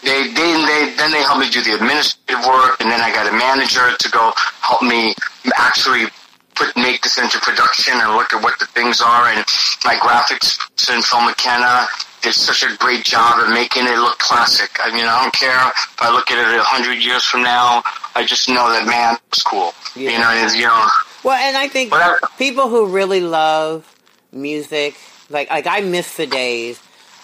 They, 0.01 0.31
they, 0.31 0.51
they, 0.63 0.95
then 0.95 1.11
they 1.11 1.19
helped 1.27 1.41
me 1.41 1.49
do 1.51 1.61
the 1.61 1.75
administrative 1.75 2.39
work, 2.47 2.79
and 2.79 2.89
then 2.89 3.01
I 3.01 3.11
got 3.11 3.27
a 3.27 3.35
manager 3.35 3.91
to 3.91 4.09
go 4.11 4.31
help 4.61 4.81
me 4.81 5.13
actually 5.57 6.07
put 6.55 6.71
make 6.77 7.01
this 7.01 7.17
into 7.19 7.37
production 7.39 7.99
and 7.99 8.15
look 8.15 8.33
at 8.33 8.41
what 8.41 8.57
the 8.59 8.65
things 8.67 9.01
are. 9.01 9.27
And 9.27 9.43
my 9.83 9.95
graphics 9.95 10.57
person 10.89 11.01
Phil 11.01 11.21
McKenna 11.21 11.87
did 12.21 12.33
such 12.33 12.63
a 12.63 12.75
great 12.77 13.03
job 13.03 13.39
of 13.43 13.49
making 13.49 13.85
it 13.85 13.97
look 13.97 14.17
classic. 14.19 14.69
I 14.83 14.93
mean, 14.93 15.05
I 15.05 15.21
don't 15.21 15.33
care 15.33 15.49
if 15.51 16.01
I 16.01 16.11
look 16.11 16.31
at 16.31 16.37
it 16.37 16.59
a 16.59 16.63
hundred 16.63 17.03
years 17.03 17.23
from 17.23 17.43
now. 17.43 17.83
I 18.15 18.25
just 18.25 18.49
know 18.49 18.69
that 18.71 18.85
man 18.85 19.17
was 19.29 19.43
cool. 19.43 19.73
Yeah. 19.95 20.11
You 20.11 20.19
know, 20.19 20.45
it's, 20.45 20.55
you 20.55 20.67
know. 20.67 20.87
Well, 21.23 21.37
and 21.37 21.57
I 21.57 21.67
think 21.67 21.91
Whatever. 21.91 22.19
people 22.37 22.69
who 22.69 22.87
really 22.87 23.21
love 23.21 23.85
music, 24.31 24.95
like 25.29 25.49
like 25.49 25.67
I 25.67 25.81
miss 25.81 26.17
the 26.17 26.27
days. 26.27 26.81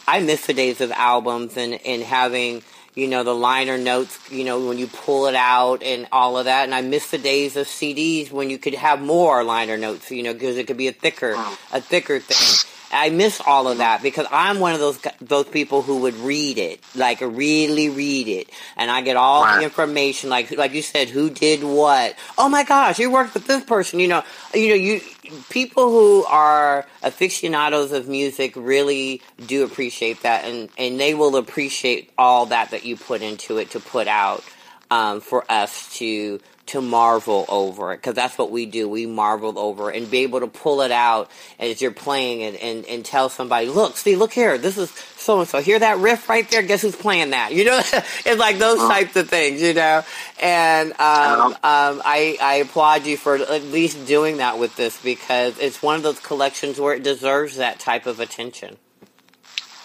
I 0.08 0.20
miss 0.20 0.46
the 0.46 0.54
days 0.54 0.82
of 0.82 0.92
albums 0.92 1.58
and 1.58 1.80
and 1.86 2.04
having 2.04 2.64
you 2.94 3.08
know 3.08 3.24
the 3.24 3.36
liner 3.36 3.78
notes. 3.78 4.20
You 4.32 4.44
know 4.44 4.68
when 4.68 4.78
you 4.78 4.88
pull 4.88 5.28
it 5.28 5.36
out 5.36 5.84
and 5.84 6.08
all 6.12 6.38
of 6.38 6.46
that. 6.46 6.66
And 6.66 6.76
I 6.76 6.82
miss 6.82 7.12
the 7.12 7.18
days 7.18 7.56
of 7.56 7.68
CDs 7.68 8.32
when 8.32 8.50
you 8.50 8.58
could 8.58 8.76
have 8.76 9.02
more 9.02 9.44
liner 9.44 9.78
notes. 9.78 10.12
You 10.12 10.24
know 10.24 10.34
because 10.34 10.58
it 10.58 10.68
could 10.68 10.78
be 10.78 10.88
a 10.88 10.94
thicker 10.94 11.34
mm. 11.36 11.76
a 11.76 11.82
thicker 11.82 12.20
thing. 12.20 12.72
I 12.96 13.10
miss 13.10 13.42
all 13.46 13.68
of 13.68 13.80
that 13.80 14.02
because 14.02 14.26
I'm 14.32 14.60
one 14.60 14.74
of 14.74 14.80
those 14.80 15.00
those 15.22 15.48
people 15.48 15.82
who 15.82 16.02
would 16.02 16.16
read 16.16 16.58
it, 16.58 16.80
like 16.96 17.22
really 17.22 17.90
read 17.90 18.28
it, 18.28 18.50
and 18.78 18.90
I 18.90 19.02
get 19.02 19.18
all 19.18 19.46
the 19.46 19.64
information, 19.64 20.30
like 20.30 20.52
like 20.58 20.74
you 20.74 20.82
said, 20.82 21.10
who 21.10 21.30
did 21.30 21.64
what. 21.64 22.16
Oh 22.38 22.50
my 22.50 22.64
gosh, 22.64 22.98
you 22.98 23.12
worked 23.12 23.34
with 23.34 23.48
this 23.48 23.64
person. 23.64 24.00
You 24.00 24.08
know, 24.08 24.24
you 24.54 24.70
know, 24.70 24.76
you 24.76 25.02
people 25.50 25.90
who 25.90 26.26
are 26.26 26.86
aficionados 27.04 27.92
of 27.92 28.08
music 28.08 28.54
really 28.56 29.22
do 29.46 29.64
appreciate 29.64 30.24
that, 30.24 30.46
and 30.46 30.70
and 30.78 31.00
they 31.00 31.14
will 31.14 31.36
appreciate 31.36 32.12
all 32.18 32.48
that 32.48 32.72
that 32.72 32.86
you 32.86 32.96
put 32.96 33.22
into 33.22 33.58
it 33.58 33.72
to 33.72 33.80
put 33.80 34.08
out 34.08 34.44
um, 34.90 35.22
for 35.22 35.44
us 35.50 35.94
to 35.98 36.40
to 36.68 36.82
marvel 36.82 37.46
over 37.48 37.94
it 37.94 37.98
because 37.98 38.16
that's 38.16 38.38
what 38.38 38.50
we 38.50 38.66
do. 38.66 38.90
We 38.90 39.06
marvel 39.06 39.58
over 39.60 39.92
it 39.92 39.98
and 39.98 40.10
be 40.10 40.20
able 40.20 40.40
to 40.40 40.48
pull 40.48 40.82
it 40.82 40.92
out 40.92 41.30
as 41.60 41.82
you're 41.82 41.92
playing 41.92 42.42
it 42.42 42.62
and, 42.62 42.86
and 42.86 43.06
tell 43.06 43.30
somebody 43.30 43.68
look 43.68 43.98
see 43.98 44.16
look 44.16 44.34
here 44.34 44.58
this 44.58 44.78
is 44.78 44.90
so 44.92 45.40
and 45.40 45.48
so 45.48 45.62
hear 45.62 45.80
that 45.80 46.00
riff 46.00 46.28
right 46.28 46.50
there? 46.50 46.62
Guess 46.62 46.82
who's 46.82 46.96
playing 46.96 47.32
that? 47.32 47.54
You 47.56 47.64
know 47.64 47.78
it's 47.78 48.40
like 48.40 48.58
those 48.58 48.80
types 48.80 49.16
of 49.16 49.30
things 49.30 49.62
you 49.62 49.74
know? 49.74 50.04
And 50.42 50.92
um, 50.94 51.54
um, 51.54 52.02
I, 52.04 52.38
I 52.42 52.56
applaud 52.56 53.06
you 53.06 53.16
for 53.16 53.36
at 53.36 53.64
least 53.64 54.06
doing 54.06 54.38
that 54.38 54.60
with 54.60 54.76
this 54.76 55.02
because 55.02 55.58
it's 55.60 55.82
one 55.82 55.96
of 55.96 56.04
those 56.04 56.20
collections 56.20 56.80
where 56.80 56.94
it 56.94 57.04
deserves 57.04 57.56
that 57.58 57.80
type 57.80 58.06
of 58.06 58.20
attention. 58.20 58.78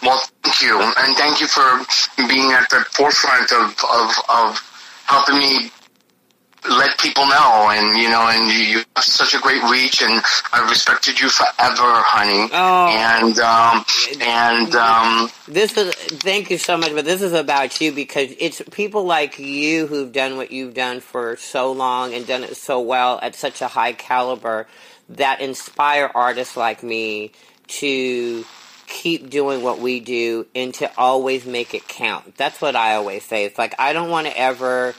Well, 0.03 0.19
thank 0.43 0.61
you, 0.61 0.81
and 0.81 1.15
thank 1.15 1.39
you 1.39 1.47
for 1.47 1.61
being 2.27 2.51
at 2.51 2.69
the 2.69 2.85
forefront 2.91 3.51
of 3.51 3.75
of, 3.89 4.11
of 4.29 4.71
helping 5.05 5.37
me 5.37 5.71
let 6.69 6.97
people 6.99 7.25
know, 7.25 7.69
and 7.71 7.97
you 7.97 8.09
know, 8.09 8.27
and 8.29 8.51
you, 8.51 8.59
you 8.59 8.83
have 8.95 9.03
such 9.03 9.33
a 9.33 9.39
great 9.39 9.63
reach, 9.63 10.01
and 10.01 10.21
I've 10.53 10.69
respected 10.69 11.19
you 11.19 11.29
forever, 11.29 11.49
honey. 11.57 12.49
Oh. 12.53 12.87
And 12.89 13.39
um, 13.39 13.85
and 14.21 14.75
um, 14.75 15.29
This 15.47 15.75
is 15.75 15.93
thank 15.93 16.51
you 16.51 16.57
so 16.57 16.77
much, 16.77 16.93
but 16.93 17.05
this 17.05 17.21
is 17.21 17.33
about 17.33 17.81
you 17.81 17.91
because 17.91 18.31
it's 18.39 18.61
people 18.71 19.05
like 19.05 19.39
you 19.39 19.87
who've 19.87 20.11
done 20.11 20.37
what 20.37 20.51
you've 20.51 20.73
done 20.73 20.99
for 20.99 21.35
so 21.37 21.71
long 21.71 22.13
and 22.13 22.27
done 22.27 22.43
it 22.43 22.55
so 22.57 22.79
well 22.79 23.19
at 23.21 23.35
such 23.35 23.61
a 23.61 23.67
high 23.67 23.93
caliber 23.93 24.67
that 25.09 25.41
inspire 25.41 26.11
artists 26.13 26.55
like 26.55 26.83
me 26.83 27.31
to 27.67 28.45
keep 28.87 29.29
doing 29.29 29.63
what 29.63 29.79
we 29.79 29.99
do 29.99 30.45
and 30.53 30.73
to 30.75 30.91
always 30.97 31.45
make 31.45 31.73
it 31.73 31.87
count. 31.87 32.35
That's 32.37 32.61
what 32.61 32.75
I 32.75 32.95
always 32.95 33.23
say. 33.23 33.45
It's 33.45 33.57
like 33.57 33.73
I 33.79 33.93
don't 33.93 34.09
want 34.09 34.27
to 34.27 34.37
ever 34.37 34.93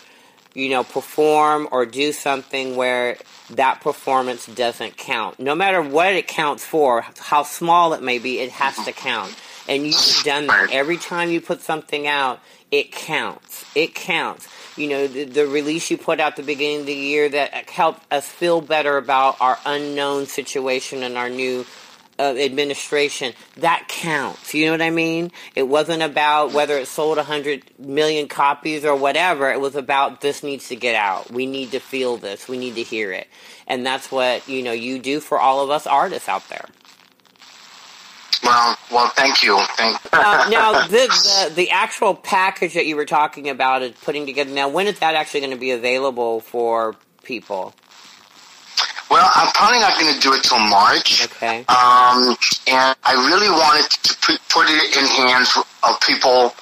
you 0.55 0.69
know, 0.69 0.85
perform 0.85 1.69
or 1.71 1.87
do 1.87 2.13
something 2.13 2.77
where 2.77 3.17
that 3.51 3.81
performance 3.81 4.47
doesn't 4.47 4.97
count. 4.97 5.39
No 5.39 5.55
matter 5.55 5.83
what 5.83 6.13
it 6.13 6.29
counts 6.29 6.65
for, 6.65 7.05
how 7.19 7.43
small 7.43 7.93
it 7.95 8.03
may 8.03 8.19
be, 8.19 8.39
it 8.39 8.51
has 8.53 8.77
to 8.85 8.93
count. 8.93 9.35
And 9.69 9.87
you've 9.87 10.23
done 10.25 10.47
that. 10.49 10.71
Every 10.73 10.97
time 10.97 11.31
you 11.31 11.41
put 11.41 11.61
something 11.61 12.07
out, 12.07 12.41
it 12.71 12.91
counts. 12.93 13.65
It 13.75 13.95
counts. 13.95 14.49
You 14.77 14.89
know, 14.89 15.07
the, 15.07 15.25
the 15.25 15.47
release 15.47 15.91
you 15.91 15.99
put 15.99 16.19
out 16.19 16.37
the 16.37 16.43
beginning 16.43 16.81
of 16.81 16.87
the 16.87 16.95
year 16.95 17.29
that 17.29 17.69
helped 17.69 18.11
us 18.11 18.27
feel 18.27 18.61
better 18.61 18.97
about 18.97 19.37
our 19.41 19.59
unknown 19.67 20.27
situation 20.27 21.03
and 21.03 21.17
our 21.17 21.29
new 21.29 21.67
uh, 22.19 22.35
administration, 22.39 23.33
that 23.57 23.87
counts. 23.89 24.55
You 24.55 24.67
know 24.67 24.73
what 24.73 24.83
I 24.83 24.91
mean? 24.91 25.33
It 25.55 25.65
wasn't 25.65 26.03
about 26.03 26.53
whether 26.53 26.77
it 26.79 26.87
sold 26.89 27.17
100 27.17 27.63
million 27.79 28.29
copies 28.29 28.85
or 28.85 28.95
whatever. 28.97 29.51
It 29.51 29.61
was 29.61 29.77
about 29.77 30.21
this 30.21 30.43
needs 30.43 30.69
to 30.69 30.77
get 30.77 30.95
out. 30.95 31.31
We 31.31 31.47
need 31.47 31.73
to 31.73 31.81
feel 31.81 32.17
this. 32.17 32.49
We 32.49 32.59
need 32.59 32.75
to 32.77 32.83
hear 32.83 33.13
it. 33.13 33.29
And 33.67 33.87
that's 33.87 34.11
what, 34.11 34.49
you 34.49 34.63
know, 34.63 34.73
you 34.73 34.99
do 34.99 35.21
for 35.21 35.39
all 35.39 35.63
of 35.63 35.71
us 35.71 35.87
artists 35.87 36.29
out 36.29 36.49
there. 36.49 36.67
well, 38.43 38.77
well, 38.91 39.09
thank 39.17 39.43
you, 39.43 39.59
thank. 39.77 39.99
Uh, 40.13 40.49
now, 40.51 40.87
the, 40.87 41.49
the, 41.49 41.55
the 41.55 41.71
actual 41.71 42.15
package 42.15 42.75
that 42.75 42.87
you 42.87 42.97
were 42.97 43.07
talking 43.07 43.49
about 43.49 43.83
is 43.83 43.93
putting 44.03 44.27
together. 44.27 44.51
Now, 44.51 44.69
when 44.69 44.87
is 44.87 44.99
that 44.99 45.15
actually 45.15 45.41
going 45.41 45.53
to 45.53 45.59
be 45.59 45.71
available 45.71 46.41
for 46.41 46.97
people? 47.23 47.75
Well, 49.13 49.29
I'm 49.29 49.53
probably 49.53 49.85
not 49.85 50.01
going 50.01 50.09
to 50.09 50.21
do 50.25 50.33
it 50.33 50.41
till 50.41 50.59
March. 50.59 51.29
Okay. 51.37 51.69
Um, 51.69 52.33
and 52.65 52.97
I 53.05 53.13
really 53.29 53.53
wanted 53.53 53.85
to 54.09 54.11
put, 54.49 54.73
it 54.73 54.97
in 54.97 55.05
hands 55.29 55.53
of 55.85 56.01
people 56.01 56.57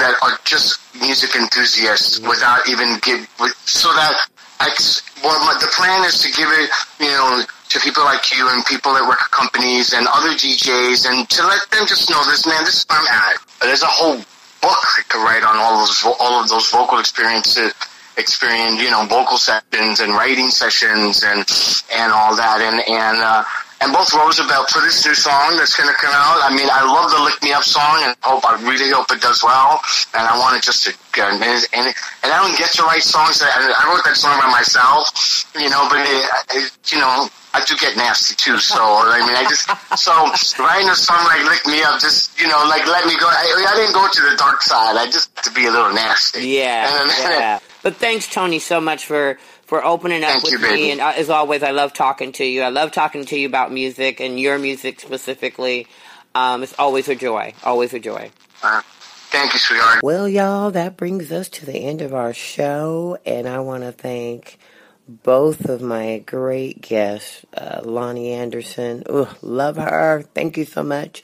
that 0.00 0.16
are 0.24 0.40
just 0.48 0.80
music 0.96 1.36
enthusiasts 1.36 2.16
without 2.24 2.64
even 2.64 2.96
give, 3.04 3.28
so 3.68 3.92
that 3.92 4.24
I, 4.56 4.72
well, 5.20 5.36
my, 5.44 5.52
the 5.60 5.68
plan 5.76 6.08
is 6.08 6.16
to 6.24 6.32
give 6.32 6.48
it, 6.48 6.72
you 6.96 7.12
know, 7.12 7.44
to 7.44 7.80
people 7.80 8.04
like 8.08 8.24
you 8.32 8.48
and 8.48 8.64
people 8.64 8.96
at 8.96 9.04
record 9.04 9.28
companies 9.28 9.92
and 9.92 10.08
other 10.08 10.32
DJs 10.32 11.12
and 11.12 11.28
to 11.28 11.44
let 11.44 11.60
them 11.76 11.84
just 11.84 12.08
know 12.08 12.24
this, 12.24 12.48
man, 12.48 12.64
this 12.64 12.80
is 12.80 12.86
where 12.88 13.04
I'm 13.04 13.06
at. 13.06 13.36
There's 13.60 13.82
a 13.82 13.92
whole 13.92 14.16
book 14.16 14.80
I 14.96 15.02
could 15.12 15.20
write 15.20 15.44
on 15.44 15.60
all 15.60 15.84
those, 15.84 16.00
all 16.08 16.40
of 16.40 16.48
those 16.48 16.70
vocal 16.72 17.00
experiences 17.00 17.76
experience, 18.16 18.80
you 18.80 18.90
know, 18.90 19.04
vocal 19.06 19.36
sessions 19.36 20.00
and 20.00 20.12
writing 20.12 20.48
sessions 20.48 21.22
and 21.24 21.44
and 21.92 22.12
all 22.12 22.36
that. 22.36 22.60
And 22.60 22.80
and 22.88 23.18
uh, 23.18 23.44
and 23.82 23.92
both 23.92 24.14
Roosevelt 24.14 24.70
for 24.70 24.80
this 24.80 25.04
new 25.04 25.14
song 25.14 25.56
that's 25.58 25.74
going 25.74 25.88
to 25.88 25.98
come 25.98 26.14
out. 26.14 26.38
I 26.46 26.54
mean, 26.54 26.68
I 26.70 26.86
love 26.86 27.10
the 27.10 27.18
"Lick 27.18 27.42
Me 27.42 27.52
Up" 27.52 27.64
song, 27.64 27.98
and 28.06 28.14
hope 28.22 28.46
I 28.46 28.54
really 28.62 28.90
hope 28.94 29.10
it 29.10 29.20
does 29.20 29.42
well. 29.42 29.80
And 30.14 30.22
I 30.22 30.38
want 30.38 30.56
it 30.56 30.62
just 30.62 30.84
to 30.86 30.94
and 31.18 31.42
and, 31.42 31.86
and 32.22 32.28
I 32.30 32.38
don't 32.40 32.56
get 32.56 32.70
to 32.78 32.82
write 32.84 33.02
songs. 33.02 33.40
That, 33.40 33.50
I 33.50 33.82
wrote 33.90 34.04
that 34.04 34.16
song 34.16 34.38
by 34.38 34.50
myself, 34.50 35.10
you 35.58 35.68
know, 35.68 35.86
but 35.90 35.98
it, 36.00 36.24
it, 36.54 36.92
you 36.92 36.98
know. 36.98 37.28
I 37.54 37.62
do 37.66 37.76
get 37.76 37.98
nasty 37.98 38.34
too, 38.34 38.56
so 38.56 38.80
I 38.80 39.20
mean, 39.20 39.36
I 39.36 39.44
just 39.44 39.68
so 40.00 40.08
writing 40.64 40.88
a 40.88 40.96
song 40.96 41.20
like 41.28 41.44
"Lick 41.44 41.66
Me 41.66 41.82
Up," 41.82 42.00
just 42.00 42.40
you 42.40 42.48
know, 42.48 42.64
like 42.64 42.86
let 42.86 43.04
me 43.04 43.12
go. 43.20 43.26
I, 43.28 43.44
I 43.68 43.76
didn't 43.76 43.92
go 43.92 44.08
to 44.08 44.20
the 44.30 44.36
dark 44.38 44.62
side. 44.62 44.96
I 44.96 45.04
just 45.04 45.36
had 45.36 45.44
to 45.44 45.52
be 45.52 45.66
a 45.66 45.70
little 45.70 45.92
nasty. 45.92 46.48
Yeah, 46.48 46.88
And 46.88 47.10
yeah. 47.12 47.58
But 47.82 47.96
thanks, 47.96 48.28
Tony, 48.28 48.58
so 48.58 48.80
much 48.80 49.06
for 49.06 49.38
for 49.64 49.84
opening 49.84 50.22
up 50.22 50.30
Thank 50.30 50.44
with 50.44 50.52
you, 50.52 50.58
me. 50.58 50.68
baby. 50.68 50.90
And 50.90 51.00
uh, 51.00 51.14
as 51.16 51.30
always, 51.30 51.62
I 51.62 51.70
love 51.70 51.92
talking 51.92 52.32
to 52.32 52.44
you. 52.44 52.62
I 52.62 52.68
love 52.68 52.92
talking 52.92 53.24
to 53.26 53.36
you 53.36 53.46
about 53.46 53.72
music 53.72 54.20
and 54.20 54.38
your 54.38 54.58
music 54.58 55.00
specifically. 55.00 55.86
Um, 56.34 56.62
it's 56.62 56.74
always 56.78 57.08
a 57.08 57.14
joy. 57.14 57.54
Always 57.64 57.92
a 57.92 57.98
joy. 57.98 58.30
Uh, 58.62 58.82
thank 59.30 59.52
you, 59.52 59.58
sweetheart. 59.58 60.02
Well, 60.02 60.28
y'all, 60.28 60.70
that 60.70 60.96
brings 60.96 61.32
us 61.32 61.48
to 61.50 61.66
the 61.66 61.74
end 61.74 62.02
of 62.02 62.14
our 62.14 62.32
show, 62.32 63.18
and 63.26 63.48
I 63.48 63.60
want 63.60 63.82
to 63.82 63.92
thank 63.92 64.58
both 65.08 65.68
of 65.68 65.82
my 65.82 66.18
great 66.18 66.80
guests, 66.80 67.44
uh, 67.54 67.80
Loni 67.80 68.30
Andersen. 68.30 69.02
Ooh, 69.10 69.28
love 69.42 69.76
her. 69.76 70.22
Thank 70.34 70.56
you 70.56 70.64
so 70.64 70.82
much. 70.82 71.22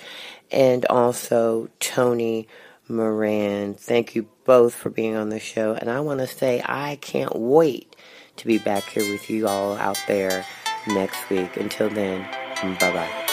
And 0.50 0.84
also 0.86 1.68
Tony 1.78 2.48
Moran. 2.88 3.74
Thank 3.74 4.14
you 4.14 4.28
both 4.44 4.74
for 4.74 4.90
being 4.90 5.16
on 5.16 5.28
the 5.28 5.40
show. 5.40 5.74
And 5.74 5.90
I 5.90 6.00
want 6.00 6.20
to 6.20 6.26
say 6.26 6.62
I 6.64 6.96
can't 6.96 7.36
wait 7.36 7.96
to 8.36 8.46
be 8.46 8.58
back 8.58 8.84
here 8.84 9.10
with 9.10 9.28
you 9.28 9.46
all 9.46 9.76
out 9.76 10.02
there 10.06 10.44
next 10.86 11.28
week. 11.28 11.56
Until 11.56 11.90
then, 11.90 12.22
bye 12.78 12.92
bye. 12.92 13.27